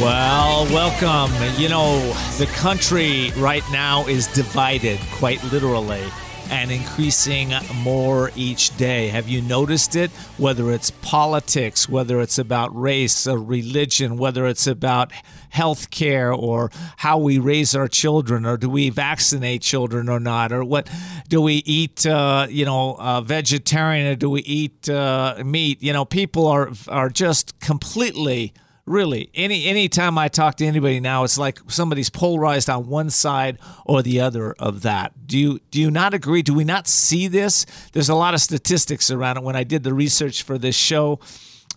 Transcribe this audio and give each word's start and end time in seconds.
Well, 0.00 0.64
welcome. 0.66 1.32
You 1.56 1.68
know, 1.68 2.00
the 2.36 2.46
country 2.46 3.30
right 3.36 3.62
now 3.70 4.04
is 4.08 4.26
divided, 4.26 4.98
quite 5.12 5.42
literally, 5.52 6.02
and 6.50 6.72
increasing 6.72 7.52
more 7.76 8.32
each 8.34 8.76
day. 8.76 9.06
Have 9.08 9.28
you 9.28 9.40
noticed 9.40 9.94
it? 9.94 10.10
Whether 10.36 10.72
it's 10.72 10.90
politics, 10.90 11.88
whether 11.88 12.20
it's 12.20 12.38
about 12.38 12.74
race 12.76 13.28
or 13.28 13.38
religion, 13.38 14.16
whether 14.16 14.46
it's 14.46 14.66
about 14.66 15.12
health 15.50 15.90
care 15.90 16.32
or 16.32 16.72
how 16.96 17.18
we 17.18 17.38
raise 17.38 17.76
our 17.76 17.86
children, 17.86 18.44
or 18.44 18.56
do 18.56 18.68
we 18.68 18.90
vaccinate 18.90 19.62
children 19.62 20.08
or 20.08 20.18
not, 20.18 20.52
or 20.52 20.64
what 20.64 20.90
do 21.28 21.40
we 21.40 21.62
eat, 21.66 22.04
uh, 22.04 22.48
you 22.50 22.64
know, 22.64 22.96
uh, 22.98 23.20
vegetarian 23.20 24.08
or 24.08 24.16
do 24.16 24.28
we 24.28 24.40
eat 24.42 24.88
uh, 24.88 25.40
meat? 25.44 25.80
You 25.80 25.92
know, 25.92 26.04
people 26.04 26.48
are, 26.48 26.72
are 26.88 27.08
just 27.08 27.60
completely 27.60 28.52
really 28.86 29.30
any 29.34 29.66
anytime 29.66 30.18
i 30.18 30.28
talk 30.28 30.56
to 30.56 30.66
anybody 30.66 31.00
now 31.00 31.24
it's 31.24 31.38
like 31.38 31.58
somebody's 31.68 32.10
polarized 32.10 32.68
on 32.68 32.86
one 32.86 33.08
side 33.08 33.58
or 33.86 34.02
the 34.02 34.20
other 34.20 34.52
of 34.58 34.82
that. 34.82 35.26
Do 35.26 35.38
you 35.38 35.60
do 35.70 35.80
you 35.80 35.90
not 35.90 36.12
agree? 36.12 36.42
Do 36.42 36.52
we 36.54 36.64
not 36.64 36.86
see 36.86 37.28
this? 37.28 37.64
There's 37.92 38.08
a 38.10 38.14
lot 38.14 38.34
of 38.34 38.40
statistics 38.40 39.10
around 39.10 39.38
it. 39.38 39.42
When 39.42 39.56
i 39.56 39.64
did 39.64 39.84
the 39.84 39.94
research 39.94 40.42
for 40.42 40.58
this 40.58 40.76
show 40.76 41.20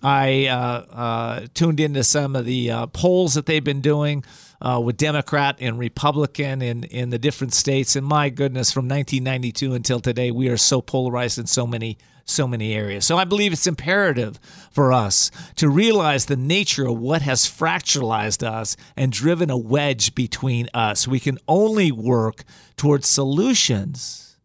i 0.03 0.45
uh, 0.45 0.85
uh, 0.91 1.47
tuned 1.53 1.79
into 1.79 2.03
some 2.03 2.35
of 2.35 2.45
the 2.45 2.71
uh, 2.71 2.87
polls 2.87 3.33
that 3.33 3.45
they've 3.45 3.63
been 3.63 3.81
doing 3.81 4.23
uh, 4.61 4.81
with 4.83 4.97
Democrat 4.97 5.57
and 5.59 5.77
Republican 5.77 6.61
in, 6.61 6.83
in 6.85 7.09
the 7.09 7.19
different 7.19 7.53
states. 7.53 7.95
And 7.95 8.05
my 8.05 8.29
goodness, 8.29 8.71
from 8.71 8.87
1992 8.87 9.73
until 9.73 9.99
today, 9.99 10.31
we 10.31 10.49
are 10.49 10.57
so 10.57 10.81
polarized 10.81 11.37
in 11.37 11.47
so 11.47 11.67
many 11.67 11.97
so 12.27 12.47
many 12.47 12.73
areas. 12.73 13.05
So 13.05 13.17
I 13.17 13.23
believe 13.23 13.53
it's 13.53 13.67
imperative 13.67 14.39
for 14.69 14.91
us 14.91 15.31
to 15.55 15.69
realize 15.69 16.25
the 16.25 16.35
nature 16.35 16.87
of 16.87 16.99
what 16.99 17.21
has 17.21 17.45
fracturalized 17.45 18.45
us 18.45 18.75
and 18.95 19.11
driven 19.11 19.49
a 19.49 19.57
wedge 19.57 20.13
between 20.13 20.69
us. 20.73 21.07
We 21.07 21.19
can 21.19 21.39
only 21.47 21.91
work 21.91 22.43
towards 22.75 23.07
solutions 23.07 24.37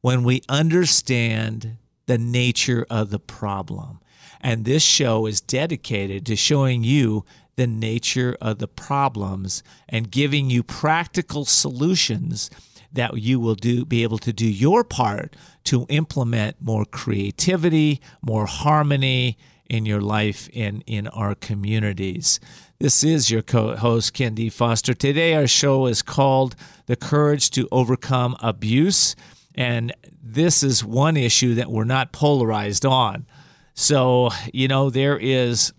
when 0.00 0.24
we 0.24 0.42
understand 0.48 1.76
the 2.06 2.18
nature 2.18 2.86
of 2.88 3.10
the 3.10 3.18
problem. 3.18 4.00
And 4.40 4.64
this 4.64 4.82
show 4.82 5.26
is 5.26 5.40
dedicated 5.40 6.24
to 6.26 6.36
showing 6.36 6.84
you 6.84 7.24
the 7.56 7.66
nature 7.66 8.36
of 8.40 8.58
the 8.58 8.68
problems 8.68 9.64
and 9.88 10.10
giving 10.10 10.48
you 10.48 10.62
practical 10.62 11.44
solutions 11.44 12.50
that 12.92 13.18
you 13.18 13.38
will 13.40 13.54
do 13.54 13.84
be 13.84 14.02
able 14.02 14.18
to 14.18 14.32
do 14.32 14.48
your 14.48 14.84
part 14.84 15.36
to 15.64 15.86
implement 15.88 16.56
more 16.60 16.84
creativity, 16.84 18.00
more 18.22 18.46
harmony 18.46 19.36
in 19.68 19.84
your 19.84 20.00
life 20.00 20.48
and 20.54 20.82
in 20.86 21.06
our 21.08 21.34
communities. 21.34 22.40
This 22.78 23.02
is 23.04 23.30
your 23.30 23.42
co-host 23.42 24.14
Ken 24.14 24.34
D. 24.34 24.48
Foster. 24.48 24.94
Today 24.94 25.34
our 25.34 25.46
show 25.46 25.86
is 25.86 26.00
called 26.00 26.56
The 26.86 26.96
Courage 26.96 27.50
to 27.50 27.68
Overcome 27.70 28.36
Abuse 28.40 29.14
and 29.54 29.92
this 30.22 30.62
is 30.62 30.84
one 30.84 31.16
issue 31.16 31.54
that 31.56 31.68
we're 31.68 31.82
not 31.82 32.12
polarized 32.12 32.86
on. 32.86 33.26
So, 33.74 34.30
you 34.52 34.68
know, 34.68 34.88
there 34.88 35.18
is 35.18 35.72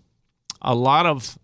a 0.60 0.74
lot 0.74 1.06
of 1.06 1.38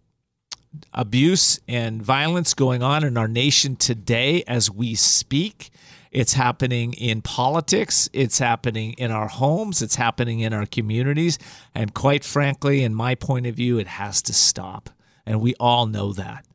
abuse 0.93 1.61
and 1.69 2.03
violence 2.03 2.55
going 2.55 2.83
on 2.83 3.05
in 3.05 3.17
our 3.17 3.29
nation 3.29 3.77
today 3.77 4.43
as 4.47 4.71
we 4.71 4.95
speak. 4.95 5.71
It's 6.11 6.35
happening 6.35 6.95
in 6.95 7.21
politics, 7.21 8.09
it's 8.13 8.39
happening 8.39 8.93
in 8.95 9.11
our 9.11 9.29
homes, 9.29 9.83
it's 9.83 9.97
happening 9.97 10.41
in 10.41 10.53
our 10.53 10.65
communities. 10.65 11.39
And 11.75 11.93
quite 11.93 12.25
frankly, 12.25 12.83
in 12.83 12.95
my 12.95 13.15
point 13.15 13.47
of 13.47 13.55
view, 13.55 13.79
it 13.79 13.87
has 13.87 14.23
to 14.23 14.33
stop. 14.33 14.91
And 15.27 15.41
we 15.41 15.55
all 15.61 15.87
know 15.87 16.13
that. 16.13 16.47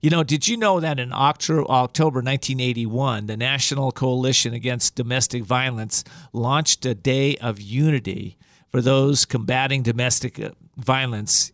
You 0.00 0.10
know, 0.10 0.22
did 0.22 0.46
you 0.46 0.56
know 0.56 0.78
that 0.78 1.00
in 1.00 1.12
October 1.12 1.66
1981, 1.66 3.26
the 3.26 3.36
National 3.36 3.90
Coalition 3.90 4.54
Against 4.54 4.94
Domestic 4.94 5.42
Violence 5.42 6.04
launched 6.32 6.86
a 6.86 6.94
day 6.94 7.36
of 7.38 7.60
unity 7.60 8.36
for 8.70 8.80
those 8.80 9.24
combating 9.24 9.82
domestic 9.82 10.38
uh, 10.38 10.50
violence 10.76 11.50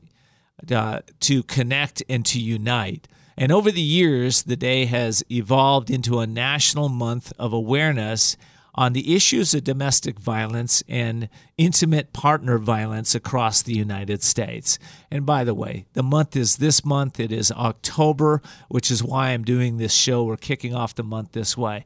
uh, 0.73 1.01
to 1.21 1.43
connect 1.43 2.03
and 2.09 2.25
to 2.27 2.41
unite. 2.41 3.09
And 3.37 3.51
over 3.51 3.71
the 3.71 3.81
years, 3.81 4.45
the 4.45 4.57
day 4.57 4.85
has 4.85 5.25
evolved 5.31 5.91
into 5.91 6.21
a 6.21 6.27
national 6.27 6.89
month 6.89 7.33
of 7.39 7.53
awareness 7.53 8.37
on 8.77 8.93
the 8.93 9.15
issues 9.15 9.55
of 9.55 9.63
domestic 9.63 10.19
violence 10.19 10.83
and 10.89 11.29
intimate 11.57 12.13
partner 12.13 12.59
violence 12.59 13.15
across 13.15 13.63
the 13.63 13.75
United 13.75 14.23
States. 14.23 14.79
And 15.11 15.25
by 15.25 15.45
the 15.45 15.55
way, 15.55 15.87
the 15.93 16.03
month 16.03 16.37
is 16.37 16.57
this 16.57 16.85
month, 16.85 17.21
it 17.21 17.31
is 17.31 17.53
October, 17.53 18.43
which 18.69 18.91
is 18.91 19.03
why 19.03 19.29
I'm 19.29 19.45
doing 19.45 19.77
this 19.77 19.95
show. 19.95 20.25
We're 20.25 20.37
kicking 20.37 20.75
off 20.75 20.95
the 20.95 21.05
month 21.05 21.33
this 21.33 21.57
way. 21.57 21.85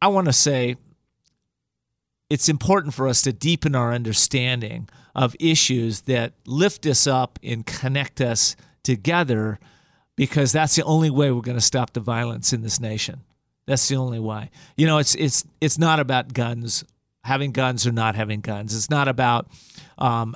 I 0.00 0.08
want 0.08 0.26
to 0.26 0.32
say 0.32 0.76
it's 2.30 2.48
important 2.48 2.94
for 2.94 3.06
us 3.06 3.22
to 3.22 3.32
deepen 3.32 3.74
our 3.74 3.92
understanding 3.92 4.88
of 5.14 5.36
issues 5.38 6.02
that 6.02 6.32
lift 6.46 6.86
us 6.86 7.06
up 7.06 7.38
and 7.42 7.66
connect 7.66 8.20
us 8.20 8.56
together 8.82 9.58
because 10.16 10.52
that's 10.52 10.76
the 10.76 10.84
only 10.84 11.10
way 11.10 11.30
we're 11.30 11.40
going 11.40 11.56
to 11.56 11.64
stop 11.64 11.92
the 11.92 12.00
violence 12.00 12.52
in 12.52 12.62
this 12.62 12.80
nation. 12.80 13.20
That's 13.66 13.88
the 13.88 13.96
only 13.96 14.20
way. 14.20 14.50
You 14.76 14.86
know, 14.86 14.98
it's 14.98 15.14
it's 15.14 15.44
it's 15.60 15.78
not 15.78 15.98
about 15.98 16.34
guns, 16.34 16.84
having 17.24 17.52
guns 17.52 17.86
or 17.86 17.92
not 17.92 18.14
having 18.14 18.40
guns. 18.40 18.74
It's 18.76 18.90
not 18.90 19.08
about 19.08 19.48
um, 19.96 20.34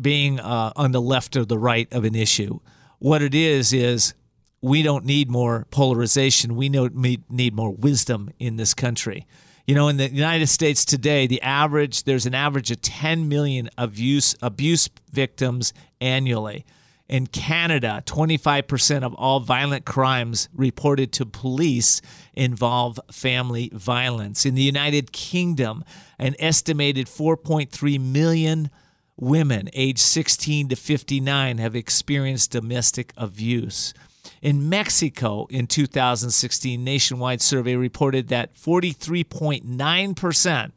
being 0.00 0.38
uh, 0.38 0.72
on 0.76 0.92
the 0.92 1.00
left 1.00 1.36
or 1.36 1.44
the 1.44 1.58
right 1.58 1.90
of 1.92 2.04
an 2.04 2.14
issue. 2.14 2.60
What 2.98 3.22
it 3.22 3.34
is 3.34 3.72
is 3.72 4.14
we 4.60 4.82
don't 4.82 5.04
need 5.04 5.30
more 5.30 5.66
polarization. 5.70 6.56
We 6.56 6.68
need 6.68 7.54
more 7.54 7.70
wisdom 7.70 8.30
in 8.38 8.56
this 8.56 8.74
country. 8.74 9.26
You 9.68 9.74
know, 9.74 9.88
in 9.88 9.98
the 9.98 10.08
United 10.08 10.46
States 10.46 10.82
today, 10.82 11.26
the 11.26 11.42
average 11.42 12.04
there's 12.04 12.24
an 12.24 12.34
average 12.34 12.70
of 12.70 12.80
10 12.80 13.28
million 13.28 13.68
abuse 13.76 14.34
abuse 14.40 14.88
victims 15.12 15.74
annually. 16.00 16.64
In 17.06 17.26
Canada, 17.26 18.02
25% 18.06 19.02
of 19.02 19.12
all 19.12 19.40
violent 19.40 19.84
crimes 19.84 20.48
reported 20.54 21.12
to 21.12 21.26
police 21.26 22.00
involve 22.32 22.98
family 23.12 23.70
violence. 23.74 24.46
In 24.46 24.54
the 24.54 24.62
United 24.62 25.12
Kingdom, 25.12 25.84
an 26.18 26.34
estimated 26.38 27.06
4.3 27.06 28.00
million 28.00 28.70
women 29.18 29.68
aged 29.74 29.98
16 29.98 30.70
to 30.70 30.76
59 30.76 31.58
have 31.58 31.76
experienced 31.76 32.52
domestic 32.52 33.12
abuse. 33.18 33.92
In 34.40 34.68
Mexico 34.68 35.48
in 35.50 35.66
2016, 35.66 36.84
nationwide 36.84 37.42
survey 37.42 37.74
reported 37.74 38.28
that 38.28 38.54
43.9%, 38.54 40.72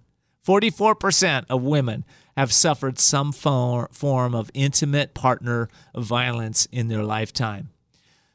44% 0.46 1.46
of 1.50 1.64
women 1.64 2.04
have 2.36 2.52
suffered 2.52 2.98
some 2.98 3.32
form 3.32 4.34
of 4.34 4.50
intimate 4.54 5.14
partner 5.14 5.70
violence 5.96 6.68
in 6.72 6.88
their 6.88 7.04
lifetime. 7.04 7.70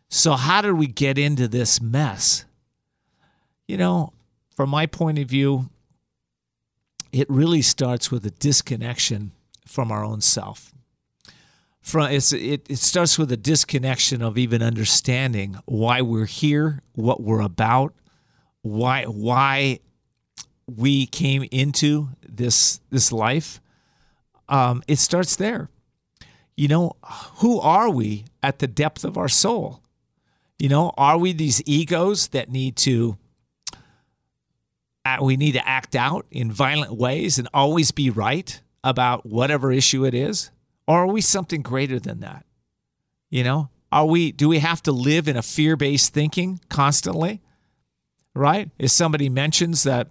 So, 0.08 0.34
how 0.34 0.62
did 0.62 0.74
we 0.74 0.86
get 0.86 1.18
into 1.18 1.48
this 1.48 1.80
mess? 1.80 2.44
You 3.66 3.76
know, 3.76 4.12
from 4.54 4.70
my 4.70 4.86
point 4.86 5.18
of 5.18 5.28
view, 5.28 5.68
it 7.10 7.28
really 7.28 7.62
starts 7.62 8.12
with 8.12 8.24
a 8.24 8.30
disconnection 8.30 9.32
from 9.66 9.90
our 9.90 10.04
own 10.04 10.20
self 10.20 10.72
from 11.86 12.10
it's 12.10 12.32
it, 12.32 12.66
it 12.68 12.78
starts 12.78 13.16
with 13.16 13.30
a 13.30 13.36
disconnection 13.36 14.20
of 14.20 14.36
even 14.36 14.60
understanding 14.60 15.56
why 15.66 16.02
we're 16.02 16.26
here, 16.26 16.82
what 16.94 17.22
we're 17.22 17.40
about, 17.40 17.94
why 18.62 19.04
why 19.04 19.78
we 20.66 21.06
came 21.06 21.44
into 21.52 22.08
this 22.28 22.80
this 22.90 23.12
life. 23.12 23.60
Um, 24.48 24.82
it 24.88 24.98
starts 24.98 25.36
there. 25.36 25.70
You 26.56 26.66
know, 26.66 26.96
who 27.36 27.60
are 27.60 27.88
we 27.88 28.24
at 28.42 28.58
the 28.58 28.66
depth 28.66 29.04
of 29.04 29.16
our 29.16 29.28
soul? 29.28 29.80
You 30.58 30.68
know, 30.68 30.92
are 30.96 31.18
we 31.18 31.32
these 31.32 31.62
egos 31.66 32.28
that 32.28 32.48
need 32.48 32.74
to 32.78 33.16
uh, 35.04 35.18
we 35.22 35.36
need 35.36 35.52
to 35.52 35.68
act 35.68 35.94
out 35.94 36.26
in 36.32 36.50
violent 36.50 36.96
ways 36.96 37.38
and 37.38 37.46
always 37.54 37.92
be 37.92 38.10
right? 38.10 38.60
about 38.86 39.26
whatever 39.26 39.72
issue 39.72 40.06
it 40.06 40.14
is? 40.14 40.50
Or 40.86 41.00
are 41.00 41.06
we 41.06 41.20
something 41.20 41.62
greater 41.62 41.98
than 41.98 42.20
that? 42.20 42.44
You 43.30 43.44
know, 43.44 43.70
are 43.90 44.06
we 44.06 44.32
do 44.32 44.48
we 44.48 44.60
have 44.60 44.82
to 44.84 44.92
live 44.92 45.28
in 45.28 45.36
a 45.36 45.42
fear-based 45.42 46.12
thinking 46.12 46.60
constantly? 46.68 47.40
Right? 48.34 48.70
If 48.78 48.90
somebody 48.90 49.28
mentions 49.28 49.82
that 49.84 50.10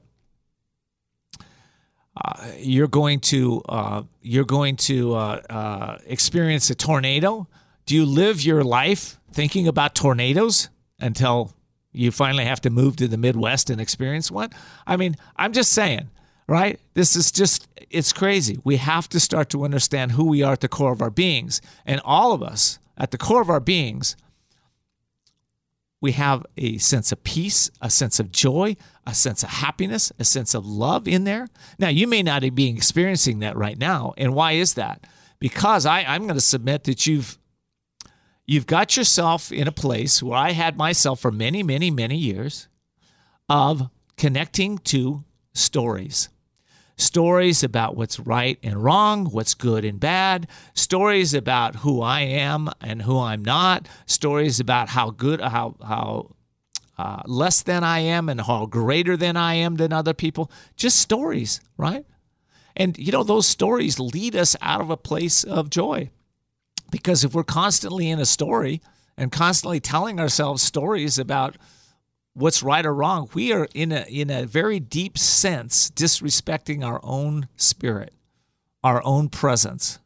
uh, 2.17 2.47
you're 2.57 2.87
going 2.87 3.19
to 3.19 3.61
uh, 3.69 4.03
you're 4.21 4.45
going 4.45 4.75
to 4.77 5.15
uh, 5.15 5.41
uh, 5.49 5.97
experience 6.05 6.69
a 6.69 6.75
tornado, 6.75 7.47
do 7.85 7.95
you 7.95 8.05
live 8.05 8.41
your 8.41 8.63
life 8.63 9.19
thinking 9.31 9.67
about 9.67 9.95
tornadoes 9.95 10.69
until 10.99 11.53
you 11.91 12.11
finally 12.11 12.45
have 12.45 12.61
to 12.61 12.69
move 12.69 12.95
to 12.97 13.07
the 13.07 13.17
Midwest 13.17 13.69
and 13.69 13.79
experience 13.79 14.31
one? 14.31 14.49
I 14.87 14.97
mean, 14.97 15.15
I'm 15.35 15.53
just 15.53 15.71
saying, 15.73 16.09
right? 16.47 16.79
This 16.93 17.15
is 17.15 17.31
just, 17.31 17.67
it's 17.89 18.13
crazy. 18.13 18.59
We 18.63 18.77
have 18.77 19.09
to 19.09 19.19
start 19.19 19.49
to 19.49 19.63
understand 19.63 20.11
who 20.13 20.25
we 20.25 20.43
are 20.43 20.53
at 20.53 20.61
the 20.61 20.67
core 20.67 20.91
of 20.91 21.01
our 21.01 21.09
beings. 21.09 21.61
And 21.85 22.01
all 22.03 22.33
of 22.33 22.43
us, 22.43 22.79
at 22.97 23.11
the 23.11 23.17
core 23.17 23.41
of 23.41 23.49
our 23.49 23.59
beings, 23.59 24.15
we 26.01 26.11
have 26.11 26.45
a 26.55 26.77
sense 26.77 27.11
of 27.11 27.23
peace, 27.23 27.71
a 27.81 27.89
sense 27.89 28.19
of 28.19 28.31
joy, 28.31 28.75
a 29.07 29.13
sense 29.13 29.41
of 29.41 29.49
happiness, 29.49 30.11
a 30.19 30.23
sense 30.23 30.53
of 30.53 30.65
love 30.65 31.07
in 31.07 31.23
there. 31.23 31.47
Now, 31.79 31.87
you 31.87 32.05
may 32.07 32.21
not 32.21 32.43
be 32.53 32.69
experiencing 32.69 33.39
that 33.39 33.57
right 33.57 33.77
now. 33.77 34.13
And 34.17 34.35
why 34.35 34.53
is 34.53 34.75
that? 34.75 35.07
Because 35.39 35.85
I, 35.85 36.03
I'm 36.03 36.23
going 36.23 36.35
to 36.35 36.41
submit 36.41 36.83
that 36.83 37.07
you've 37.07 37.37
you've 38.45 38.67
got 38.67 38.95
yourself 38.95 39.51
in 39.51 39.67
a 39.67 39.71
place 39.71 40.21
where 40.21 40.37
I 40.37 40.51
had 40.51 40.77
myself 40.77 41.19
for 41.19 41.31
many, 41.31 41.63
many, 41.63 41.89
many 41.89 42.15
years 42.15 42.67
of 43.49 43.89
connecting 44.17 44.77
to 44.79 45.23
stories 45.53 46.29
stories 46.97 47.63
about 47.63 47.95
what's 47.95 48.19
right 48.19 48.57
and 48.63 48.83
wrong, 48.83 49.25
what's 49.25 49.53
good 49.53 49.83
and 49.83 49.99
bad, 49.99 50.47
stories 50.73 51.33
about 51.33 51.77
who 51.77 52.01
I 52.01 52.21
am 52.21 52.69
and 52.81 53.01
who 53.01 53.19
I'm 53.19 53.43
not, 53.43 53.87
stories 54.05 54.59
about 54.59 54.89
how 54.89 55.09
good, 55.09 55.41
how, 55.41 55.75
how, 55.85 56.35
uh, 56.97 57.21
less 57.25 57.61
than 57.61 57.83
I 57.83 57.99
am 57.99 58.29
and 58.29 58.41
how 58.41 58.65
greater 58.65 59.17
than 59.17 59.35
I 59.35 59.55
am 59.55 59.75
than 59.75 59.91
other 59.91 60.13
people. 60.13 60.49
Just 60.77 60.99
stories, 60.99 61.59
right? 61.77 62.05
And, 62.75 62.97
you 62.97 63.11
know, 63.11 63.23
those 63.23 63.47
stories 63.47 63.99
lead 63.99 64.35
us 64.35 64.55
out 64.61 64.81
of 64.81 64.89
a 64.89 64.97
place 64.97 65.43
of 65.43 65.69
joy. 65.69 66.09
Because 66.91 67.23
if 67.23 67.33
we're 67.33 67.43
constantly 67.43 68.09
in 68.09 68.19
a 68.19 68.25
story 68.25 68.81
and 69.17 69.31
constantly 69.31 69.79
telling 69.79 70.19
ourselves 70.19 70.61
stories 70.61 71.17
about 71.17 71.57
what's 72.35 72.61
right 72.61 72.85
or 72.85 72.93
wrong. 72.93 73.29
We 73.33 73.51
are 73.51 73.67
in 73.73 73.91
a 73.91 74.05
in 74.07 74.29
a 74.29 74.45
very 74.45 74.79
deep 74.79 75.17
sense 75.17 75.89
disrespecting 75.89 76.85
our 76.85 76.99
own 77.01 77.47
spirit, 77.55 78.13
our 78.83 79.03
own 79.03 79.29
presence. 79.29 79.99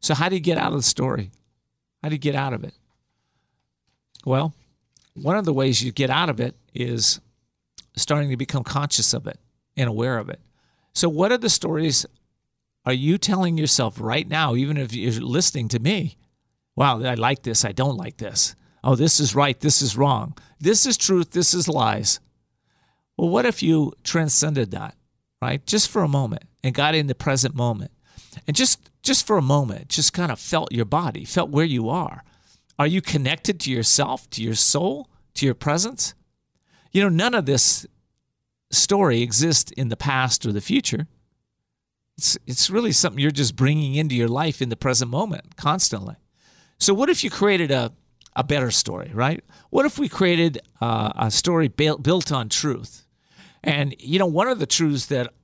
So 0.00 0.14
how 0.14 0.28
do 0.28 0.34
you 0.34 0.40
get 0.40 0.58
out 0.58 0.72
of 0.72 0.78
the 0.78 0.82
story? 0.82 1.30
How 2.02 2.08
do 2.08 2.14
you 2.14 2.20
get 2.20 2.34
out 2.34 2.52
of 2.52 2.64
it? 2.64 2.74
Well, 4.24 4.54
one 5.14 5.36
of 5.36 5.44
the 5.44 5.52
ways 5.52 5.82
you 5.82 5.92
get 5.92 6.10
out 6.10 6.30
of 6.30 6.40
it 6.40 6.56
is 6.74 7.20
starting 7.96 8.30
to 8.30 8.36
become 8.36 8.64
conscious 8.64 9.12
of 9.12 9.26
it 9.26 9.38
and 9.76 9.88
aware 9.88 10.18
of 10.18 10.28
it. 10.28 10.40
So 10.92 11.08
what 11.08 11.32
are 11.32 11.38
the 11.38 11.50
stories 11.50 12.06
are 12.84 12.92
you 12.92 13.18
telling 13.18 13.58
yourself 13.58 14.00
right 14.00 14.26
now, 14.26 14.54
even 14.54 14.78
if 14.78 14.94
you're 14.94 15.12
listening 15.12 15.68
to 15.68 15.78
me? 15.78 16.16
Wow, 16.74 17.02
I 17.02 17.14
like 17.14 17.42
this, 17.42 17.64
I 17.64 17.72
don't 17.72 17.96
like 17.96 18.16
this 18.16 18.54
oh, 18.88 18.94
this 18.94 19.20
is 19.20 19.34
right, 19.34 19.60
this 19.60 19.82
is 19.82 19.98
wrong, 19.98 20.34
this 20.58 20.86
is 20.86 20.96
truth, 20.96 21.32
this 21.32 21.52
is 21.52 21.68
lies. 21.68 22.20
Well, 23.18 23.28
what 23.28 23.44
if 23.44 23.62
you 23.62 23.92
transcended 24.02 24.70
that, 24.70 24.96
right? 25.42 25.64
Just 25.66 25.90
for 25.90 26.02
a 26.02 26.08
moment 26.08 26.44
and 26.64 26.74
got 26.74 26.94
in 26.94 27.06
the 27.06 27.14
present 27.14 27.54
moment. 27.54 27.90
And 28.46 28.56
just 28.56 28.90
just 29.02 29.26
for 29.26 29.36
a 29.36 29.42
moment 29.42 29.88
just 29.88 30.14
kind 30.14 30.32
of 30.32 30.40
felt 30.40 30.72
your 30.72 30.86
body 30.86 31.26
felt 31.26 31.50
where 31.50 31.66
you 31.66 31.90
are. 31.90 32.24
Are 32.78 32.86
you 32.86 33.02
connected 33.02 33.60
to 33.60 33.70
yourself 33.70 34.28
to 34.30 34.42
your 34.42 34.54
soul 34.54 35.10
to 35.34 35.44
your 35.44 35.54
presence? 35.54 36.14
You 36.90 37.02
know 37.02 37.10
none 37.10 37.34
of 37.34 37.44
this 37.44 37.86
story 38.70 39.20
exists 39.20 39.70
in 39.72 39.88
the 39.88 39.96
past 39.96 40.46
or 40.46 40.52
the 40.52 40.62
future. 40.62 41.08
It's 42.16 42.38
it's 42.46 42.70
really 42.70 42.92
something 42.92 43.20
you're 43.20 43.30
just 43.30 43.54
bringing 43.54 43.96
into 43.96 44.14
your 44.14 44.28
life 44.28 44.62
in 44.62 44.70
the 44.70 44.76
present 44.76 45.10
moment 45.10 45.56
constantly. 45.56 46.16
So 46.78 46.94
what 46.94 47.10
if 47.10 47.22
you 47.22 47.28
created 47.28 47.70
a 47.70 47.92
a 48.38 48.44
better 48.44 48.70
story, 48.70 49.10
right? 49.12 49.42
What 49.70 49.84
if 49.84 49.98
we 49.98 50.08
created 50.08 50.60
uh, 50.80 51.10
a 51.16 51.28
story 51.28 51.66
built, 51.66 52.04
built 52.04 52.30
on 52.30 52.48
truth? 52.48 53.04
And, 53.64 53.96
you 53.98 54.20
know, 54.20 54.26
one 54.26 54.46
of 54.46 54.60
the 54.60 54.66
truths 54.66 55.06
that 55.06 55.34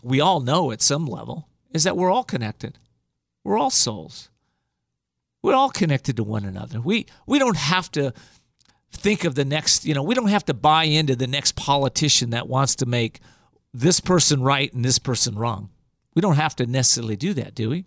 we 0.00 0.20
all 0.20 0.38
know 0.38 0.70
at 0.70 0.80
some 0.80 1.06
level 1.06 1.48
is 1.72 1.82
that 1.82 1.96
we're 1.96 2.10
all 2.10 2.22
connected. 2.22 2.78
We're 3.42 3.58
all 3.58 3.70
souls. 3.70 4.30
We're 5.42 5.54
all 5.54 5.70
connected 5.70 6.16
to 6.18 6.22
one 6.24 6.44
another. 6.44 6.80
We, 6.80 7.06
we 7.26 7.40
don't 7.40 7.56
have 7.56 7.90
to 7.92 8.12
think 8.92 9.24
of 9.24 9.34
the 9.34 9.44
next, 9.44 9.84
you 9.84 9.92
know, 9.92 10.04
we 10.04 10.14
don't 10.14 10.28
have 10.28 10.44
to 10.44 10.54
buy 10.54 10.84
into 10.84 11.16
the 11.16 11.26
next 11.26 11.56
politician 11.56 12.30
that 12.30 12.48
wants 12.48 12.76
to 12.76 12.86
make 12.86 13.18
this 13.74 13.98
person 13.98 14.40
right 14.40 14.72
and 14.72 14.84
this 14.84 15.00
person 15.00 15.34
wrong. 15.34 15.70
We 16.14 16.22
don't 16.22 16.36
have 16.36 16.54
to 16.56 16.66
necessarily 16.66 17.16
do 17.16 17.34
that, 17.34 17.56
do 17.56 17.70
we? 17.70 17.86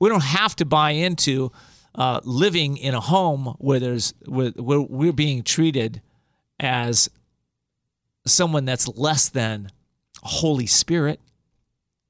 We 0.00 0.08
don't 0.08 0.24
have 0.24 0.56
to 0.56 0.64
buy 0.64 0.92
into 0.92 1.52
uh, 1.96 2.20
living 2.24 2.76
in 2.76 2.94
a 2.94 3.00
home 3.00 3.54
where 3.58 3.80
there's 3.80 4.14
where, 4.26 4.50
where 4.50 4.80
we're 4.80 5.12
being 5.12 5.42
treated 5.42 6.02
as 6.60 7.08
someone 8.26 8.64
that's 8.64 8.88
less 8.88 9.28
than 9.28 9.70
Holy 10.22 10.66
Spirit. 10.66 11.20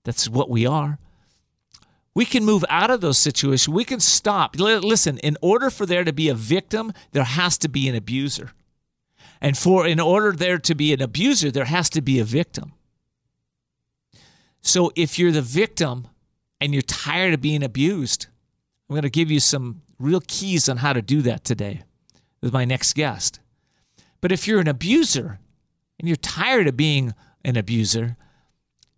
That's 0.04 0.28
what 0.28 0.50
we 0.50 0.66
are. 0.66 0.98
We 2.14 2.24
can 2.24 2.44
move 2.44 2.64
out 2.68 2.90
of 2.90 3.00
those 3.00 3.18
situations. 3.18 3.68
We 3.68 3.84
can 3.84 4.00
stop. 4.00 4.56
Listen, 4.56 5.18
in 5.18 5.36
order 5.42 5.68
for 5.68 5.84
there 5.84 6.02
to 6.02 6.12
be 6.12 6.28
a 6.28 6.34
victim, 6.34 6.92
there 7.12 7.24
has 7.24 7.58
to 7.58 7.68
be 7.68 7.88
an 7.88 7.94
abuser. 7.94 8.52
And 9.40 9.56
for 9.56 9.86
in 9.86 10.00
order 10.00 10.32
there 10.32 10.58
to 10.58 10.74
be 10.74 10.94
an 10.94 11.02
abuser, 11.02 11.50
there 11.50 11.66
has 11.66 11.90
to 11.90 12.00
be 12.00 12.18
a 12.18 12.24
victim. 12.24 12.72
So 14.62 14.92
if 14.96 15.18
you're 15.18 15.32
the 15.32 15.42
victim 15.42 16.08
and 16.60 16.72
you're 16.72 16.82
tired 16.82 17.34
of 17.34 17.42
being 17.42 17.62
abused, 17.62 18.28
I'm 18.88 18.94
going 18.94 19.02
to 19.02 19.10
give 19.10 19.30
you 19.30 19.40
some 19.40 19.82
real 19.98 20.20
keys 20.26 20.68
on 20.68 20.78
how 20.78 20.92
to 20.92 21.02
do 21.02 21.22
that 21.22 21.44
today 21.44 21.82
with 22.40 22.52
my 22.52 22.64
next 22.64 22.94
guest. 22.94 23.40
But 24.20 24.32
if 24.32 24.46
you're 24.46 24.60
an 24.60 24.68
abuser 24.68 25.38
and 25.98 26.08
you're 26.08 26.16
tired 26.16 26.68
of 26.68 26.76
being 26.76 27.14
an 27.44 27.56
abuser, 27.56 28.16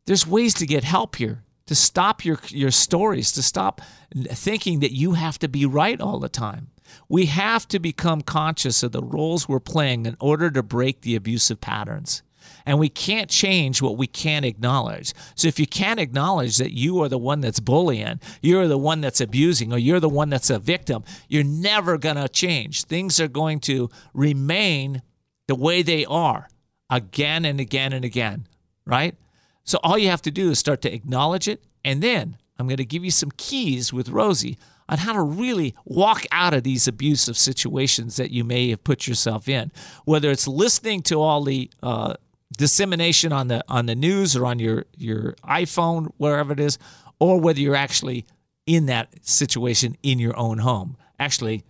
there's 0.07 0.27
ways 0.27 0.55
to 0.55 0.67
get 0.67 0.85
help 0.85 1.17
here, 1.17 1.43
to 1.67 1.75
stop 1.75 2.25
your, 2.25 2.39
your 2.49 2.71
stories, 2.71 3.33
to 3.33 3.43
stop 3.43 3.81
thinking 4.15 4.81
that 4.81 4.93
you 4.93 5.13
have 5.13 5.39
to 5.39 5.49
be 5.49 5.65
right 5.67 6.01
all 6.01 6.19
the 6.19 6.29
time. 6.29 6.69
We 7.09 7.27
have 7.27 7.69
to 7.69 7.79
become 7.79 8.23
conscious 8.23 8.83
of 8.83 8.93
the 8.93 9.03
roles 9.03 9.49
we're 9.49 9.61
playing 9.61 10.07
in 10.07 10.17
order 10.21 10.51
to 10.51 10.63
break 10.63 11.03
the 11.03 11.15
abusive 11.15 11.61
patterns. 11.61 12.23
And 12.67 12.79
we 12.79 12.89
can't 12.89 13.31
change 13.31 13.81
what 13.81 13.97
we 13.97 14.07
can't 14.07 14.45
acknowledge. 14.45 15.15
So 15.35 15.49
if 15.49 15.59
you 15.59 15.67
can't 15.67 16.01
acknowledge 16.01 16.57
that 16.59 16.73
you 16.73 17.03
are 17.03 17.09
the 17.09 17.19
one 17.19 17.41
that's 17.41 17.61
bullying, 17.61 18.21
you're 18.43 18.69
the 18.69 18.79
one 18.79 19.01
that's 19.01 19.21
abusing, 19.21 19.73
or 19.73 19.79
you're 19.79 20.01
the 20.01 20.09
one 20.09 20.31
that's 20.31 20.51
a 20.51 20.59
victim, 20.59 21.05
you're 21.29 21.45
never 21.45 21.99
going 21.99 22.17
to 22.17 22.29
change. 22.29 22.85
Things 22.85 23.21
are 23.21 23.29
going 23.29 23.61
to 23.61 23.89
remain 24.15 25.03
the 25.47 25.55
way 25.55 25.83
they 25.83 26.05
are 26.05 26.49
again 26.91 27.45
and 27.45 27.61
again 27.61 27.93
and 27.93 28.05
again, 28.05 28.47
right? 28.87 29.17
So 29.65 29.79
all 29.83 29.99
you 29.99 30.09
have 30.09 30.23
to 30.23 30.31
do 30.31 30.51
is 30.51 30.59
start 30.59 30.83
to 30.83 30.93
acknowledge 30.93 31.49
it. 31.49 31.63
And 31.85 32.03
then 32.03 32.37
I'm 32.59 32.67
going 32.67 32.79
to 32.79 32.85
give 32.85 33.05
you 33.05 33.11
some 33.11 33.31
keys 33.37 33.93
with 33.93 34.09
Rosie 34.09 34.59
on 34.89 34.99
how 34.99 35.13
to 35.13 35.21
really 35.23 35.75
walk 35.85 36.25
out 36.33 36.55
of 36.55 36.63
these 36.63 36.89
abusive 36.89 37.37
situations 37.37 38.17
that 38.17 38.31
you 38.31 38.43
may 38.45 38.71
have 38.71 38.83
put 38.85 39.07
yourself 39.07 39.49
in. 39.49 39.71
Whether 40.05 40.31
it's 40.31 40.49
listening 40.49 41.03
to 41.03 41.21
all 41.21 41.45
the 41.45 41.71
uh, 41.83 42.15
dissemination 42.57 43.33
on 43.33 43.49
the 43.49 43.65
on 43.69 43.87
the 43.87 43.95
news 43.95 44.37
or 44.37 44.47
on 44.47 44.59
your 44.59 44.85
your 44.97 45.35
iPhone, 45.45 46.11
wherever 46.17 46.53
it 46.53 46.61
is, 46.61 46.79
or 47.19 47.41
whether 47.41 47.61
you're 47.61 47.77
actually 47.77 48.27
in 48.67 48.87
that 48.87 49.09
situation 49.27 49.97
in 50.03 50.19
your 50.19 50.37
own 50.37 50.59
home. 50.59 50.97
Actually, 51.19 51.65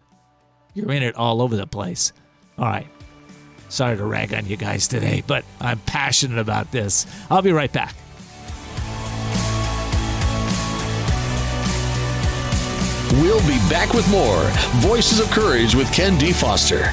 you're 0.75 0.93
in 0.93 1.03
it 1.03 1.15
all 1.15 1.41
over 1.41 1.57
the 1.57 1.67
place. 1.67 2.13
All 2.59 2.67
right. 2.67 2.87
Sorry 3.69 3.97
to 3.97 4.05
rag 4.05 4.33
on 4.33 4.47
you 4.47 4.57
guys 4.57 4.89
today, 4.89 5.23
but 5.27 5.45
I'm 5.61 5.79
passionate 5.81 6.39
about 6.39 6.73
this. 6.73 7.07
I'll 7.31 7.43
be 7.43 7.53
right 7.53 7.73
back. 7.73 7.95
We'll 13.23 13.41
be 13.41 13.59
back 13.69 13.93
with 13.95 14.09
more 14.11 14.43
Voices 14.81 15.21
of 15.21 15.31
Courage 15.31 15.75
with 15.75 15.93
Ken 15.93 16.19
D. 16.19 16.33
Foster. 16.33 16.93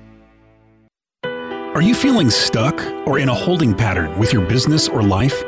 Are 1.73 1.81
you 1.81 1.95
feeling 1.95 2.29
stuck 2.29 2.81
or 3.07 3.19
in 3.19 3.29
a 3.29 3.33
holding 3.33 3.73
pattern 3.73 4.19
with 4.19 4.33
your 4.33 4.45
business 4.45 4.89
or 4.89 5.01
life 5.01 5.40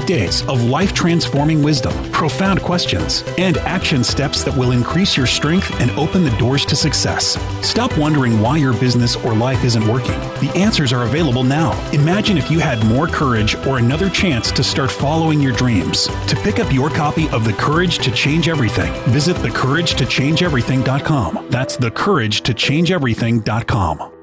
days 0.00 0.42
of 0.48 0.64
life 0.64 0.92
transforming 0.92 1.62
wisdom, 1.62 1.92
profound 2.12 2.60
questions, 2.62 3.24
and 3.38 3.56
action 3.58 4.02
steps 4.04 4.42
that 4.44 4.56
will 4.56 4.72
increase 4.72 5.16
your 5.16 5.26
strength 5.26 5.70
and 5.80 5.90
open 5.92 6.24
the 6.24 6.36
doors 6.38 6.64
to 6.66 6.76
success. 6.76 7.38
Stop 7.66 7.96
wondering 7.98 8.40
why 8.40 8.56
your 8.56 8.72
business 8.74 9.16
or 9.16 9.34
life 9.34 9.64
isn't 9.64 9.86
working. 9.86 10.18
The 10.40 10.52
answers 10.54 10.92
are 10.92 11.02
available 11.02 11.44
now. 11.44 11.72
Imagine 11.92 12.38
if 12.38 12.50
you 12.50 12.58
had 12.58 12.84
more 12.86 13.06
courage 13.06 13.54
or 13.66 13.78
another 13.78 14.08
chance 14.08 14.50
to 14.52 14.64
start 14.64 14.90
following 14.90 15.40
your 15.40 15.52
dreams. 15.52 16.06
To 16.06 16.36
pick 16.36 16.58
up 16.58 16.72
your 16.72 16.88
copy 16.90 17.28
of 17.30 17.44
The 17.44 17.52
Courage 17.52 17.98
to 17.98 18.10
Change 18.10 18.48
Everything, 18.48 18.92
visit 19.10 19.36
thecouragetochangeeverything.com. 19.36 21.46
That's 21.50 21.76
thecouragetochangeeverything.com. 21.76 24.21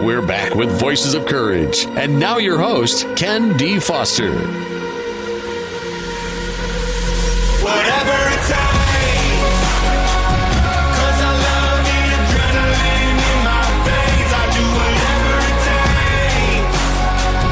We're 0.00 0.22
back 0.22 0.54
with 0.54 0.70
Voices 0.78 1.14
of 1.14 1.26
Courage. 1.26 1.84
And 1.84 2.20
now 2.20 2.38
your 2.38 2.56
host, 2.56 3.04
Ken 3.16 3.56
D. 3.56 3.80
Foster. 3.80 4.30
Whatever 4.30 4.48
it 8.30 8.42
takes. 8.46 8.78
'Cause 10.94 11.20
I 11.20 11.32
love 11.44 11.82
the 11.84 11.98
adrenaline 12.14 13.18
in 13.26 13.38
my 13.42 13.62
veins. 13.84 14.32
I 14.32 14.44
do 14.54 14.64
whatever 14.78 15.32
it 15.50 15.58
takes. 16.62 16.78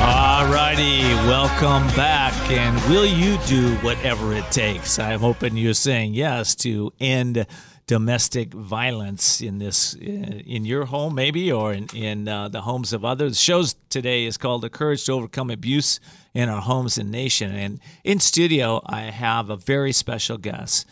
Alrighty, 0.07 1.03
welcome 1.27 1.85
back. 1.97 2.33
And 2.49 2.81
will 2.89 3.07
you 3.07 3.39
do 3.49 3.75
whatever 3.83 4.33
it 4.35 4.49
takes? 4.53 5.01
I'm 5.01 5.19
hoping 5.19 5.57
you're 5.57 5.75
saying 5.75 6.15
yes 6.15 6.55
to 6.57 6.93
end 7.01 7.45
domestic 7.87 8.53
violence 8.53 9.41
in 9.41 9.59
this 9.59 9.95
uh, 9.95 9.99
in 10.01 10.65
your 10.65 10.87
home, 10.87 11.15
maybe, 11.15 11.53
or 11.53 11.73
in 11.73 11.87
in 11.95 12.29
uh, 12.29 12.49
the 12.49 12.63
homes 12.63 12.93
of 12.93 13.05
others. 13.05 13.33
The 13.33 13.39
show 13.39 13.65
today 13.89 14.25
is 14.25 14.37
called 14.37 14.63
"The 14.63 14.71
Courage 14.71 15.05
to 15.05 15.13
Overcome 15.13 15.51
Abuse 15.51 16.01
in 16.35 16.49
Our 16.49 16.61
Homes 16.61 16.99
and 16.99 17.11
Nation." 17.11 17.55
And 17.55 17.81
in 18.05 18.21
studio, 18.21 18.83
I 18.87 19.03
have 19.03 19.51
a 19.51 19.57
very 19.57 19.93
special 19.93 20.39
guest. 20.39 20.87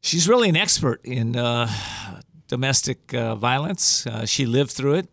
She's 0.00 0.28
really 0.28 0.48
an 0.48 0.56
expert 0.56 1.00
in 1.04 1.36
uh, 1.36 1.68
domestic 2.48 3.12
uh, 3.14 3.34
violence. 3.34 4.06
Uh, 4.06 4.26
she 4.26 4.46
lived 4.46 4.70
through 4.70 4.94
it 4.94 5.08